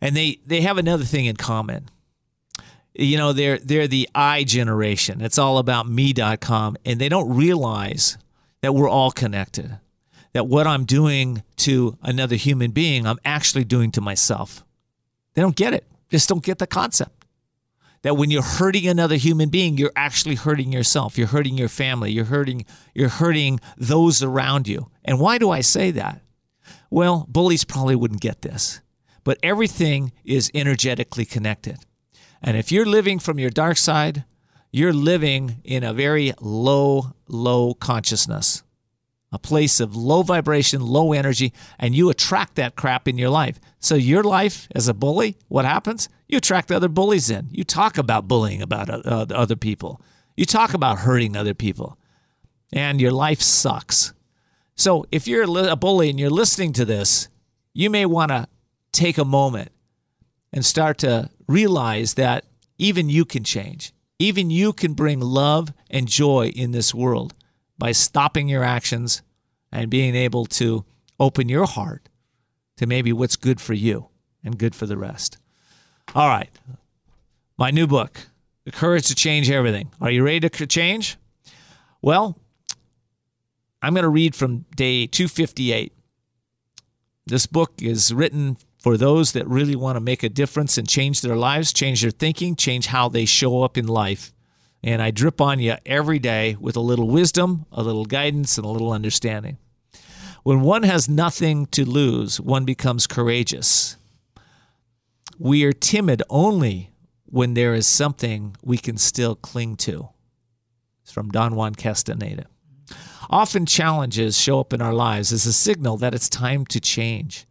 And 0.00 0.16
they 0.16 0.38
they 0.46 0.60
have 0.60 0.78
another 0.78 1.04
thing 1.04 1.26
in 1.26 1.36
common 1.36 1.88
you 2.94 3.16
know 3.16 3.32
they're 3.32 3.58
they're 3.58 3.88
the 3.88 4.08
i 4.14 4.44
generation 4.44 5.20
it's 5.20 5.38
all 5.38 5.58
about 5.58 5.88
me.com 5.88 6.76
and 6.84 7.00
they 7.00 7.08
don't 7.08 7.34
realize 7.34 8.18
that 8.60 8.74
we're 8.74 8.88
all 8.88 9.10
connected 9.10 9.78
that 10.32 10.46
what 10.46 10.66
i'm 10.66 10.84
doing 10.84 11.42
to 11.56 11.96
another 12.02 12.36
human 12.36 12.70
being 12.70 13.06
i'm 13.06 13.18
actually 13.24 13.64
doing 13.64 13.90
to 13.90 14.00
myself 14.00 14.64
they 15.34 15.42
don't 15.42 15.56
get 15.56 15.72
it 15.72 15.84
just 16.10 16.28
don't 16.28 16.44
get 16.44 16.58
the 16.58 16.66
concept 16.66 17.18
that 18.02 18.16
when 18.16 18.30
you're 18.30 18.42
hurting 18.42 18.86
another 18.86 19.16
human 19.16 19.48
being, 19.48 19.76
you're 19.76 19.92
actually 19.96 20.36
hurting 20.36 20.72
yourself. 20.72 21.18
You're 21.18 21.26
hurting 21.26 21.58
your 21.58 21.68
family. 21.68 22.12
You're 22.12 22.26
hurting 22.26 22.64
you're 22.94 23.08
hurting 23.08 23.60
those 23.76 24.22
around 24.22 24.68
you. 24.68 24.90
And 25.04 25.18
why 25.18 25.38
do 25.38 25.50
I 25.50 25.60
say 25.60 25.90
that? 25.92 26.22
Well, 26.90 27.26
bullies 27.28 27.64
probably 27.64 27.96
wouldn't 27.96 28.20
get 28.20 28.42
this. 28.42 28.80
But 29.28 29.36
everything 29.42 30.12
is 30.24 30.50
energetically 30.54 31.26
connected. 31.26 31.80
And 32.40 32.56
if 32.56 32.72
you're 32.72 32.86
living 32.86 33.18
from 33.18 33.38
your 33.38 33.50
dark 33.50 33.76
side, 33.76 34.24
you're 34.72 34.94
living 34.94 35.60
in 35.64 35.84
a 35.84 35.92
very 35.92 36.32
low, 36.40 37.12
low 37.28 37.74
consciousness, 37.74 38.62
a 39.30 39.38
place 39.38 39.80
of 39.80 39.94
low 39.94 40.22
vibration, 40.22 40.80
low 40.80 41.12
energy, 41.12 41.52
and 41.78 41.94
you 41.94 42.08
attract 42.08 42.54
that 42.54 42.74
crap 42.74 43.06
in 43.06 43.18
your 43.18 43.28
life. 43.28 43.60
So, 43.80 43.96
your 43.96 44.22
life 44.22 44.66
as 44.74 44.88
a 44.88 44.94
bully, 44.94 45.36
what 45.48 45.66
happens? 45.66 46.08
You 46.26 46.38
attract 46.38 46.72
other 46.72 46.88
bullies 46.88 47.28
in. 47.28 47.48
You 47.50 47.64
talk 47.64 47.98
about 47.98 48.28
bullying 48.28 48.62
about 48.62 48.88
uh, 48.88 49.26
other 49.34 49.56
people, 49.56 50.00
you 50.38 50.46
talk 50.46 50.72
about 50.72 51.00
hurting 51.00 51.36
other 51.36 51.52
people, 51.52 51.98
and 52.72 52.98
your 52.98 53.12
life 53.12 53.42
sucks. 53.42 54.14
So, 54.74 55.04
if 55.12 55.28
you're 55.28 55.44
a 55.68 55.76
bully 55.76 56.08
and 56.08 56.18
you're 56.18 56.30
listening 56.30 56.72
to 56.72 56.86
this, 56.86 57.28
you 57.74 57.90
may 57.90 58.06
want 58.06 58.30
to 58.30 58.48
take 58.92 59.18
a 59.18 59.24
moment 59.24 59.72
and 60.52 60.64
start 60.64 60.98
to 60.98 61.30
realize 61.46 62.14
that 62.14 62.44
even 62.78 63.08
you 63.08 63.24
can 63.24 63.44
change. 63.44 63.92
Even 64.18 64.50
you 64.50 64.72
can 64.72 64.94
bring 64.94 65.20
love 65.20 65.72
and 65.90 66.08
joy 66.08 66.48
in 66.48 66.72
this 66.72 66.94
world 66.94 67.34
by 67.78 67.92
stopping 67.92 68.48
your 68.48 68.64
actions 68.64 69.22
and 69.70 69.90
being 69.90 70.14
able 70.14 70.46
to 70.46 70.84
open 71.20 71.48
your 71.48 71.66
heart 71.66 72.08
to 72.76 72.86
maybe 72.86 73.12
what's 73.12 73.36
good 73.36 73.60
for 73.60 73.74
you 73.74 74.08
and 74.42 74.58
good 74.58 74.74
for 74.74 74.86
the 74.86 74.96
rest. 74.96 75.38
All 76.14 76.28
right. 76.28 76.50
My 77.56 77.70
new 77.70 77.86
book, 77.86 78.20
The 78.64 78.72
Courage 78.72 79.08
to 79.08 79.14
Change 79.14 79.50
Everything. 79.50 79.90
Are 80.00 80.10
you 80.10 80.24
ready 80.24 80.48
to 80.48 80.66
change? 80.66 81.16
Well, 82.00 82.38
I'm 83.82 83.94
going 83.94 84.04
to 84.04 84.08
read 84.08 84.34
from 84.34 84.64
day 84.74 85.06
258. 85.06 85.92
This 87.26 87.46
book 87.46 87.74
is 87.82 88.14
written 88.14 88.56
for 88.88 88.96
those 88.96 89.32
that 89.32 89.46
really 89.46 89.76
want 89.76 89.96
to 89.96 90.00
make 90.00 90.22
a 90.22 90.30
difference 90.30 90.78
and 90.78 90.88
change 90.88 91.20
their 91.20 91.36
lives, 91.36 91.74
change 91.74 92.00
their 92.00 92.10
thinking, 92.10 92.56
change 92.56 92.86
how 92.86 93.06
they 93.06 93.26
show 93.26 93.62
up 93.62 93.76
in 93.76 93.86
life. 93.86 94.32
And 94.82 95.02
I 95.02 95.10
drip 95.10 95.42
on 95.42 95.58
you 95.58 95.74
every 95.84 96.18
day 96.18 96.56
with 96.58 96.74
a 96.74 96.80
little 96.80 97.06
wisdom, 97.06 97.66
a 97.70 97.82
little 97.82 98.06
guidance, 98.06 98.56
and 98.56 98.64
a 98.64 98.70
little 98.70 98.90
understanding. 98.90 99.58
When 100.42 100.62
one 100.62 100.84
has 100.84 101.06
nothing 101.06 101.66
to 101.66 101.84
lose, 101.84 102.40
one 102.40 102.64
becomes 102.64 103.06
courageous. 103.06 103.98
We 105.38 105.64
are 105.64 105.72
timid 105.74 106.22
only 106.30 106.90
when 107.26 107.52
there 107.52 107.74
is 107.74 107.86
something 107.86 108.56
we 108.64 108.78
can 108.78 108.96
still 108.96 109.34
cling 109.34 109.76
to. 109.76 110.08
It's 111.02 111.12
from 111.12 111.28
Don 111.28 111.56
Juan 111.56 111.74
Castaneda. 111.74 112.46
Often 113.28 113.66
challenges 113.66 114.40
show 114.40 114.60
up 114.60 114.72
in 114.72 114.80
our 114.80 114.94
lives 114.94 115.30
as 115.30 115.44
a 115.44 115.52
signal 115.52 115.98
that 115.98 116.14
it's 116.14 116.30
time 116.30 116.64
to 116.64 116.80
change. 116.80 117.44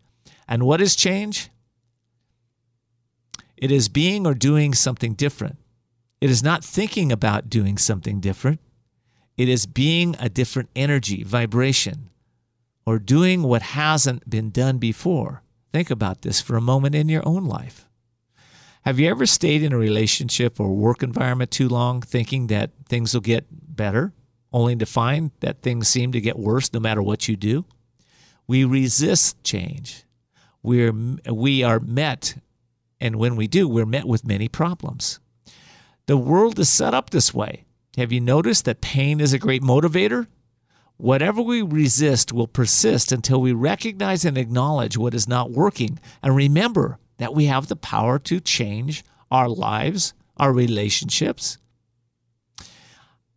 And 0.48 0.64
what 0.64 0.82
is 0.82 0.96
change? 0.96 1.50
It 3.58 3.72
is 3.72 3.90
being 3.90 4.26
or 4.26 4.34
doing 4.34 4.74
something 4.74 5.14
different. 5.14 5.58
It 6.22 6.30
is 6.30 6.44
not 6.44 6.64
thinking 6.64 7.12
about 7.12 7.50
doing 7.50 7.78
something 7.78 8.20
different. 8.20 8.60
It 9.36 9.50
is 9.50 9.66
being 9.66 10.16
a 10.20 10.30
different 10.30 10.70
energy, 10.76 11.24
vibration, 11.24 12.10
or 12.86 12.98
doing 12.98 13.44
what 13.44 13.62
hasn't 13.62 14.30
been 14.30 14.50
done 14.50 14.78
before. 14.78 15.44
Think 15.74 15.92
about 15.92 16.22
this 16.22 16.40
for 16.40 16.56
a 16.56 16.62
moment 16.62 16.96
in 16.96 17.10
your 17.10 17.28
own 17.28 17.46
life. 17.46 17.88
Have 18.84 19.00
you 19.00 19.10
ever 19.10 19.26
stayed 19.26 19.64
in 19.64 19.74
a 19.74 19.78
relationship 19.78 20.60
or 20.60 20.74
work 20.74 21.04
environment 21.04 21.52
too 21.52 21.68
long 21.68 22.02
thinking 22.02 22.48
that 22.48 22.72
things 22.88 23.14
will 23.14 23.22
get 23.22 23.46
better, 23.52 24.14
only 24.54 24.76
to 24.78 24.86
find 24.86 25.32
that 25.42 25.62
things 25.62 25.88
seem 25.88 26.12
to 26.14 26.22
get 26.22 26.40
worse 26.40 26.72
no 26.72 26.80
matter 26.80 27.04
what 27.04 27.28
you 27.28 27.36
do? 27.36 27.66
We 28.48 28.64
resist 28.64 29.44
change 29.44 30.07
we're 30.68 30.94
we 31.32 31.64
are 31.64 31.80
met 31.80 32.36
and 33.00 33.16
when 33.16 33.38
we 33.38 33.48
do 33.48 33.68
we're 33.70 33.86
met 33.86 34.06
with 34.06 34.28
many 34.28 34.50
problems. 34.50 35.20
The 36.08 36.18
world 36.18 36.60
is 36.60 36.70
set 36.70 36.94
up 36.94 37.10
this 37.10 37.34
way. 37.34 37.64
Have 37.98 38.12
you 38.12 38.20
noticed 38.20 38.66
that 38.66 38.82
pain 38.82 39.22
is 39.22 39.34
a 39.34 39.40
great 39.40 39.64
motivator? 39.64 40.28
Whatever 40.98 41.42
we 41.42 41.62
resist 41.62 42.34
will 42.34 42.48
persist 42.48 43.12
until 43.12 43.40
we 43.40 43.54
recognize 43.54 44.26
and 44.26 44.38
acknowledge 44.38 44.98
what 44.98 45.14
is 45.14 45.28
not 45.28 45.52
working 45.52 46.00
and 46.22 46.36
remember 46.36 47.00
that 47.18 47.34
we 47.34 47.46
have 47.46 47.68
the 47.68 47.76
power 47.76 48.20
to 48.20 48.40
change 48.40 49.04
our 49.32 49.48
lives 49.48 50.14
our 50.38 50.54
relationships. 50.54 51.58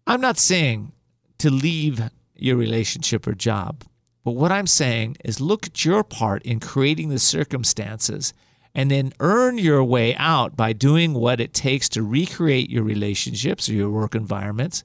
I'm 0.07 0.21
not 0.21 0.37
saying 0.37 0.93
to 1.39 1.51
leave 1.51 2.11
your 2.35 2.57
relationship 2.57 3.27
or 3.27 3.35
job 3.35 3.85
but 4.25 4.33
what 4.33 4.53
I'm 4.53 4.67
saying 4.67 5.17
is 5.25 5.41
look 5.41 5.67
at 5.67 5.85
your 5.85 6.05
part 6.05 6.43
in 6.43 6.61
creating 6.61 7.09
the 7.09 7.19
circumstances 7.19 8.35
and 8.75 8.91
then 8.91 9.13
earn 9.19 9.59
your 9.59 9.83
way 9.83 10.15
out 10.17 10.57
by 10.57 10.73
doing 10.73 11.15
what 11.15 11.41
it 11.41 11.55
takes 11.55 11.89
to 11.91 12.03
recreate 12.03 12.71
your 12.71 12.85
relationships 12.85 13.69
or 13.69 13.73
your 13.73 13.91
work 13.91 14.15
environments 14.15 14.85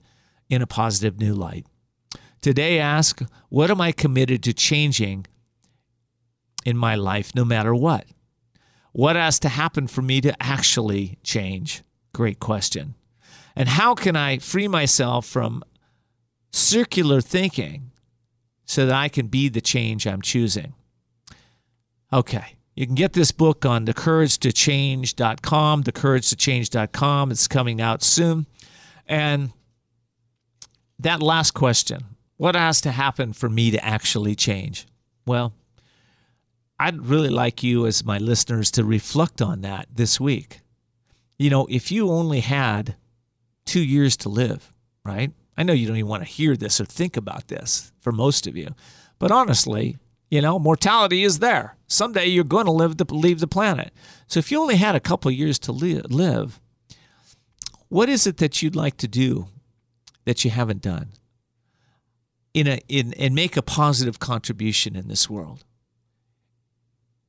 in 0.50 0.62
a 0.62 0.68
positive 0.68 1.20
new 1.20 1.34
light. 1.34 1.66
Today, 2.42 2.80
ask, 2.80 3.22
what 3.50 3.70
am 3.70 3.82
I 3.82 3.92
committed 3.92 4.44
to 4.44 4.54
changing 4.54 5.26
in 6.66 6.78
my 6.78 6.96
life 6.96 7.34
no 7.36 7.46
matter 7.46 7.76
what? 7.76 8.06
What 8.92 9.16
has 9.16 9.40
to 9.40 9.50
happen 9.50 9.88
for 9.88 10.02
me 10.02 10.22
to 10.22 10.42
actually 10.42 11.18
change? 11.24 11.84
Great 12.14 12.40
question. 12.40 12.96
And 13.56 13.68
how 13.68 13.94
can 13.94 14.16
I 14.16 14.38
free 14.38 14.68
myself 14.68 15.26
from 15.26 15.64
circular 16.52 17.20
thinking 17.22 17.92
so 18.66 18.86
that 18.86 18.96
I 18.96 19.10
can 19.10 19.28
be 19.28 19.50
the 19.50 19.62
change 19.62 20.06
I'm 20.08 20.22
choosing. 20.22 20.74
Okay. 22.12 22.56
You 22.76 22.86
can 22.86 22.96
get 22.96 23.14
this 23.14 23.32
book 23.32 23.66
on 23.66 23.86
thecouragetochange.com, 23.86 25.84
thecouragetochange.com. 25.84 27.32
It's 27.32 27.48
coming 27.48 27.80
out 27.80 28.04
soon. 28.04 28.48
And 29.08 29.52
that 31.00 31.22
last 31.22 31.52
question, 31.52 32.02
what 32.38 32.56
has 32.56 32.82
to 32.82 32.92
happen 32.92 33.32
for 33.32 33.48
me 33.48 33.72
to 33.72 33.84
actually 33.84 34.36
change? 34.36 34.88
Well, 35.26 35.54
I'd 36.78 37.06
really 37.06 37.30
like 37.30 37.64
you, 37.64 37.86
as 37.86 38.04
my 38.04 38.18
listeners, 38.18 38.72
to 38.72 38.84
reflect 38.84 39.42
on 39.42 39.62
that 39.62 39.88
this 39.94 40.20
week. 40.20 40.60
You 41.38 41.50
know, 41.50 41.68
if 41.70 41.92
you 41.92 42.10
only 42.12 42.42
had 42.42 42.96
two 43.66 43.84
years 43.84 44.18
to 44.18 44.30
live, 44.30 44.74
right? 45.06 45.32
I 45.58 45.64
know 45.64 45.74
you 45.74 45.88
don't 45.88 45.98
even 45.98 46.10
want 46.10 46.24
to 46.24 46.30
hear 46.30 46.56
this 46.56 46.82
or 46.82 46.86
think 46.86 47.16
about 47.18 47.48
this 47.48 47.92
for 48.00 48.12
most 48.12 48.48
of 48.48 48.58
you, 48.58 48.76
but 49.20 49.32
honestly, 49.32 49.98
you 50.30 50.42
know, 50.42 50.60
mortality 50.60 51.24
is 51.24 51.40
there. 51.40 51.78
Someday 51.88 52.26
you're 52.26 52.44
going 52.44 52.66
to 52.66 52.72
live 52.72 53.00
leave 53.12 53.40
the 53.40 53.48
planet. 53.48 53.94
So 54.28 54.40
if 54.40 54.52
you 54.52 54.60
only 54.60 54.76
had 54.76 54.96
a 54.96 55.00
couple 55.00 55.32
years 55.32 55.60
to 55.60 55.72
live, 55.72 56.60
what 57.90 58.10
is 58.10 58.28
it 58.28 58.38
that 58.38 58.62
you'd 58.62 58.76
like 58.76 58.98
to 58.98 59.08
do 59.08 59.48
that 60.26 60.44
you 60.44 60.52
haven't 60.52 60.82
done? 60.82 61.10
In 62.54 62.68
a 62.68 62.80
in 62.88 63.14
and 63.14 63.36
make 63.36 63.56
a 63.56 63.62
positive 63.62 64.20
contribution 64.20 64.96
in 64.96 65.08
this 65.08 65.30
world. 65.30 65.64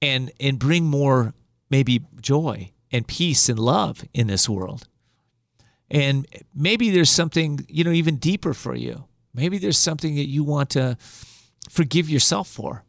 And 0.00 0.32
and 0.40 0.58
bring 0.58 0.84
more 0.84 1.34
maybe 1.70 2.02
joy 2.20 2.72
and 2.90 3.06
peace 3.06 3.48
and 3.48 3.58
love 3.58 4.04
in 4.14 4.28
this 4.28 4.48
world. 4.48 4.88
And 5.90 6.26
maybe 6.54 6.90
there's 6.90 7.10
something, 7.10 7.64
you 7.68 7.84
know, 7.84 7.92
even 7.92 8.16
deeper 8.16 8.54
for 8.54 8.74
you. 8.74 9.04
Maybe 9.34 9.58
there's 9.58 9.78
something 9.78 10.16
that 10.16 10.28
you 10.28 10.42
want 10.42 10.70
to 10.70 10.96
forgive 11.70 12.08
yourself 12.08 12.48
for. 12.48 12.84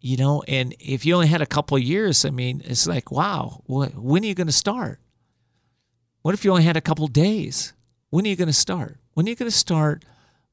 You 0.00 0.16
know, 0.16 0.42
and 0.48 0.74
if 0.80 1.04
you 1.04 1.14
only 1.14 1.26
had 1.26 1.42
a 1.42 1.46
couple 1.46 1.78
years, 1.78 2.24
I 2.24 2.30
mean, 2.30 2.62
it's 2.64 2.86
like, 2.86 3.10
wow, 3.10 3.62
when 3.66 4.22
are 4.22 4.26
you 4.26 4.34
going 4.34 4.46
to 4.46 4.52
start? 4.52 4.98
What 6.22 6.32
if 6.32 6.42
you 6.42 6.50
only 6.50 6.62
had 6.64 6.76
a 6.76 6.80
couple 6.80 7.06
days? 7.06 7.74
When 8.08 8.24
are 8.24 8.28
you 8.28 8.36
going 8.36 8.48
to 8.48 8.54
start? 8.54 8.96
When 9.12 9.26
are 9.26 9.30
you 9.30 9.36
going 9.36 9.50
to 9.50 9.56
start 9.56 10.06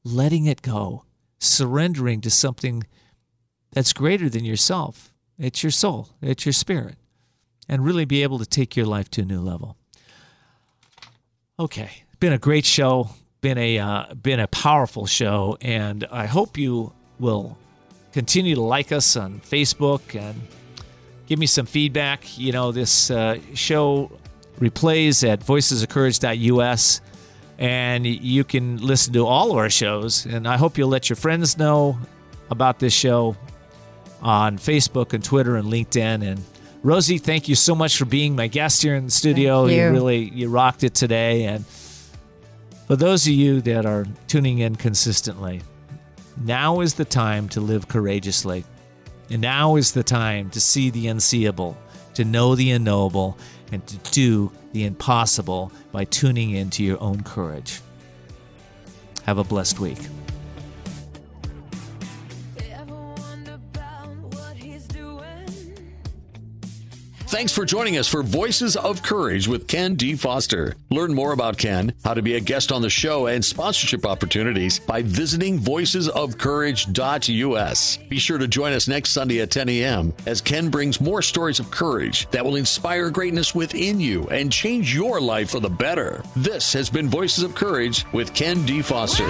letting 0.04 0.44
it 0.44 0.60
go, 0.60 1.04
surrendering 1.38 2.20
to 2.20 2.30
something 2.30 2.84
that's 3.72 3.94
greater 3.94 4.28
than 4.28 4.44
yourself? 4.44 5.14
It's 5.38 5.62
your 5.62 5.72
soul, 5.72 6.10
it's 6.20 6.44
your 6.44 6.52
spirit, 6.52 6.96
and 7.68 7.84
really 7.84 8.04
be 8.04 8.22
able 8.22 8.38
to 8.40 8.46
take 8.46 8.76
your 8.76 8.86
life 8.86 9.10
to 9.12 9.22
a 9.22 9.24
new 9.24 9.40
level. 9.40 9.76
Okay, 11.60 11.90
been 12.20 12.32
a 12.32 12.38
great 12.38 12.64
show, 12.64 13.10
been 13.40 13.58
a 13.58 13.80
uh, 13.80 14.14
been 14.14 14.38
a 14.38 14.46
powerful 14.46 15.06
show, 15.06 15.58
and 15.60 16.06
I 16.12 16.26
hope 16.26 16.56
you 16.56 16.92
will 17.18 17.58
continue 18.12 18.54
to 18.54 18.60
like 18.60 18.92
us 18.92 19.16
on 19.16 19.40
Facebook 19.40 20.14
and 20.14 20.40
give 21.26 21.40
me 21.40 21.46
some 21.46 21.66
feedback. 21.66 22.38
You 22.38 22.52
know, 22.52 22.70
this 22.70 23.10
uh, 23.10 23.40
show 23.54 24.12
replays 24.60 25.28
at 25.28 25.40
voicesofcourage.us, 25.40 27.00
and 27.58 28.06
you 28.06 28.44
can 28.44 28.76
listen 28.76 29.12
to 29.14 29.26
all 29.26 29.50
of 29.50 29.56
our 29.56 29.70
shows. 29.70 30.26
And 30.26 30.46
I 30.46 30.58
hope 30.58 30.78
you'll 30.78 30.88
let 30.88 31.08
your 31.08 31.16
friends 31.16 31.58
know 31.58 31.98
about 32.50 32.78
this 32.78 32.92
show 32.92 33.36
on 34.22 34.58
Facebook 34.58 35.12
and 35.12 35.24
Twitter 35.24 35.56
and 35.56 35.66
LinkedIn. 35.66 36.22
And 36.22 36.44
Rosie, 36.82 37.18
thank 37.18 37.48
you 37.48 37.54
so 37.54 37.74
much 37.74 37.96
for 37.96 38.04
being 38.04 38.36
my 38.36 38.46
guest 38.46 38.82
here 38.82 38.94
in 38.94 39.06
the 39.06 39.10
studio. 39.10 39.66
Thank 39.66 39.78
you. 39.78 39.90
really 39.90 40.30
you 40.30 40.48
rocked 40.48 40.84
it 40.84 40.94
today. 40.94 41.44
And 41.44 41.66
for 42.86 42.94
those 42.96 43.26
of 43.26 43.32
you 43.32 43.60
that 43.62 43.84
are 43.84 44.06
tuning 44.28 44.60
in 44.60 44.76
consistently, 44.76 45.62
now 46.44 46.80
is 46.80 46.94
the 46.94 47.04
time 47.04 47.48
to 47.50 47.60
live 47.60 47.88
courageously. 47.88 48.64
And 49.30 49.42
now 49.42 49.76
is 49.76 49.92
the 49.92 50.04
time 50.04 50.50
to 50.50 50.60
see 50.60 50.90
the 50.90 51.08
unseeable, 51.08 51.76
to 52.14 52.24
know 52.24 52.54
the 52.54 52.70
unknowable, 52.70 53.36
and 53.72 53.86
to 53.86 53.96
do 54.12 54.52
the 54.72 54.84
impossible 54.84 55.72
by 55.92 56.04
tuning 56.04 56.50
into 56.52 56.84
your 56.84 57.02
own 57.02 57.22
courage. 57.22 57.80
Have 59.24 59.38
a 59.38 59.44
blessed 59.44 59.80
week. 59.80 59.98
Thanks 67.28 67.52
for 67.52 67.64
joining 67.66 67.98
us 67.98 68.08
for 68.08 68.22
Voices 68.22 68.74
of 68.74 69.02
Courage 69.02 69.46
with 69.46 69.68
Ken 69.68 69.96
D. 69.96 70.14
Foster. 70.14 70.76
Learn 70.88 71.12
more 71.12 71.32
about 71.32 71.58
Ken, 71.58 71.92
how 72.02 72.14
to 72.14 72.22
be 72.22 72.36
a 72.36 72.40
guest 72.40 72.72
on 72.72 72.80
the 72.80 72.88
show, 72.88 73.26
and 73.26 73.44
sponsorship 73.44 74.06
opportunities 74.06 74.78
by 74.78 75.02
visiting 75.02 75.58
voicesofcourage.us. 75.58 77.98
Be 78.08 78.18
sure 78.18 78.38
to 78.38 78.48
join 78.48 78.72
us 78.72 78.88
next 78.88 79.10
Sunday 79.10 79.42
at 79.42 79.50
10 79.50 79.68
a.m. 79.68 80.14
as 80.24 80.40
Ken 80.40 80.70
brings 80.70 81.02
more 81.02 81.20
stories 81.20 81.60
of 81.60 81.70
courage 81.70 82.26
that 82.30 82.42
will 82.42 82.56
inspire 82.56 83.10
greatness 83.10 83.54
within 83.54 84.00
you 84.00 84.26
and 84.28 84.50
change 84.50 84.94
your 84.94 85.20
life 85.20 85.50
for 85.50 85.60
the 85.60 85.68
better. 85.68 86.22
This 86.34 86.72
has 86.72 86.88
been 86.88 87.10
Voices 87.10 87.44
of 87.44 87.54
Courage 87.54 88.06
with 88.10 88.32
Ken 88.32 88.64
D. 88.64 88.80
Foster. 88.80 89.28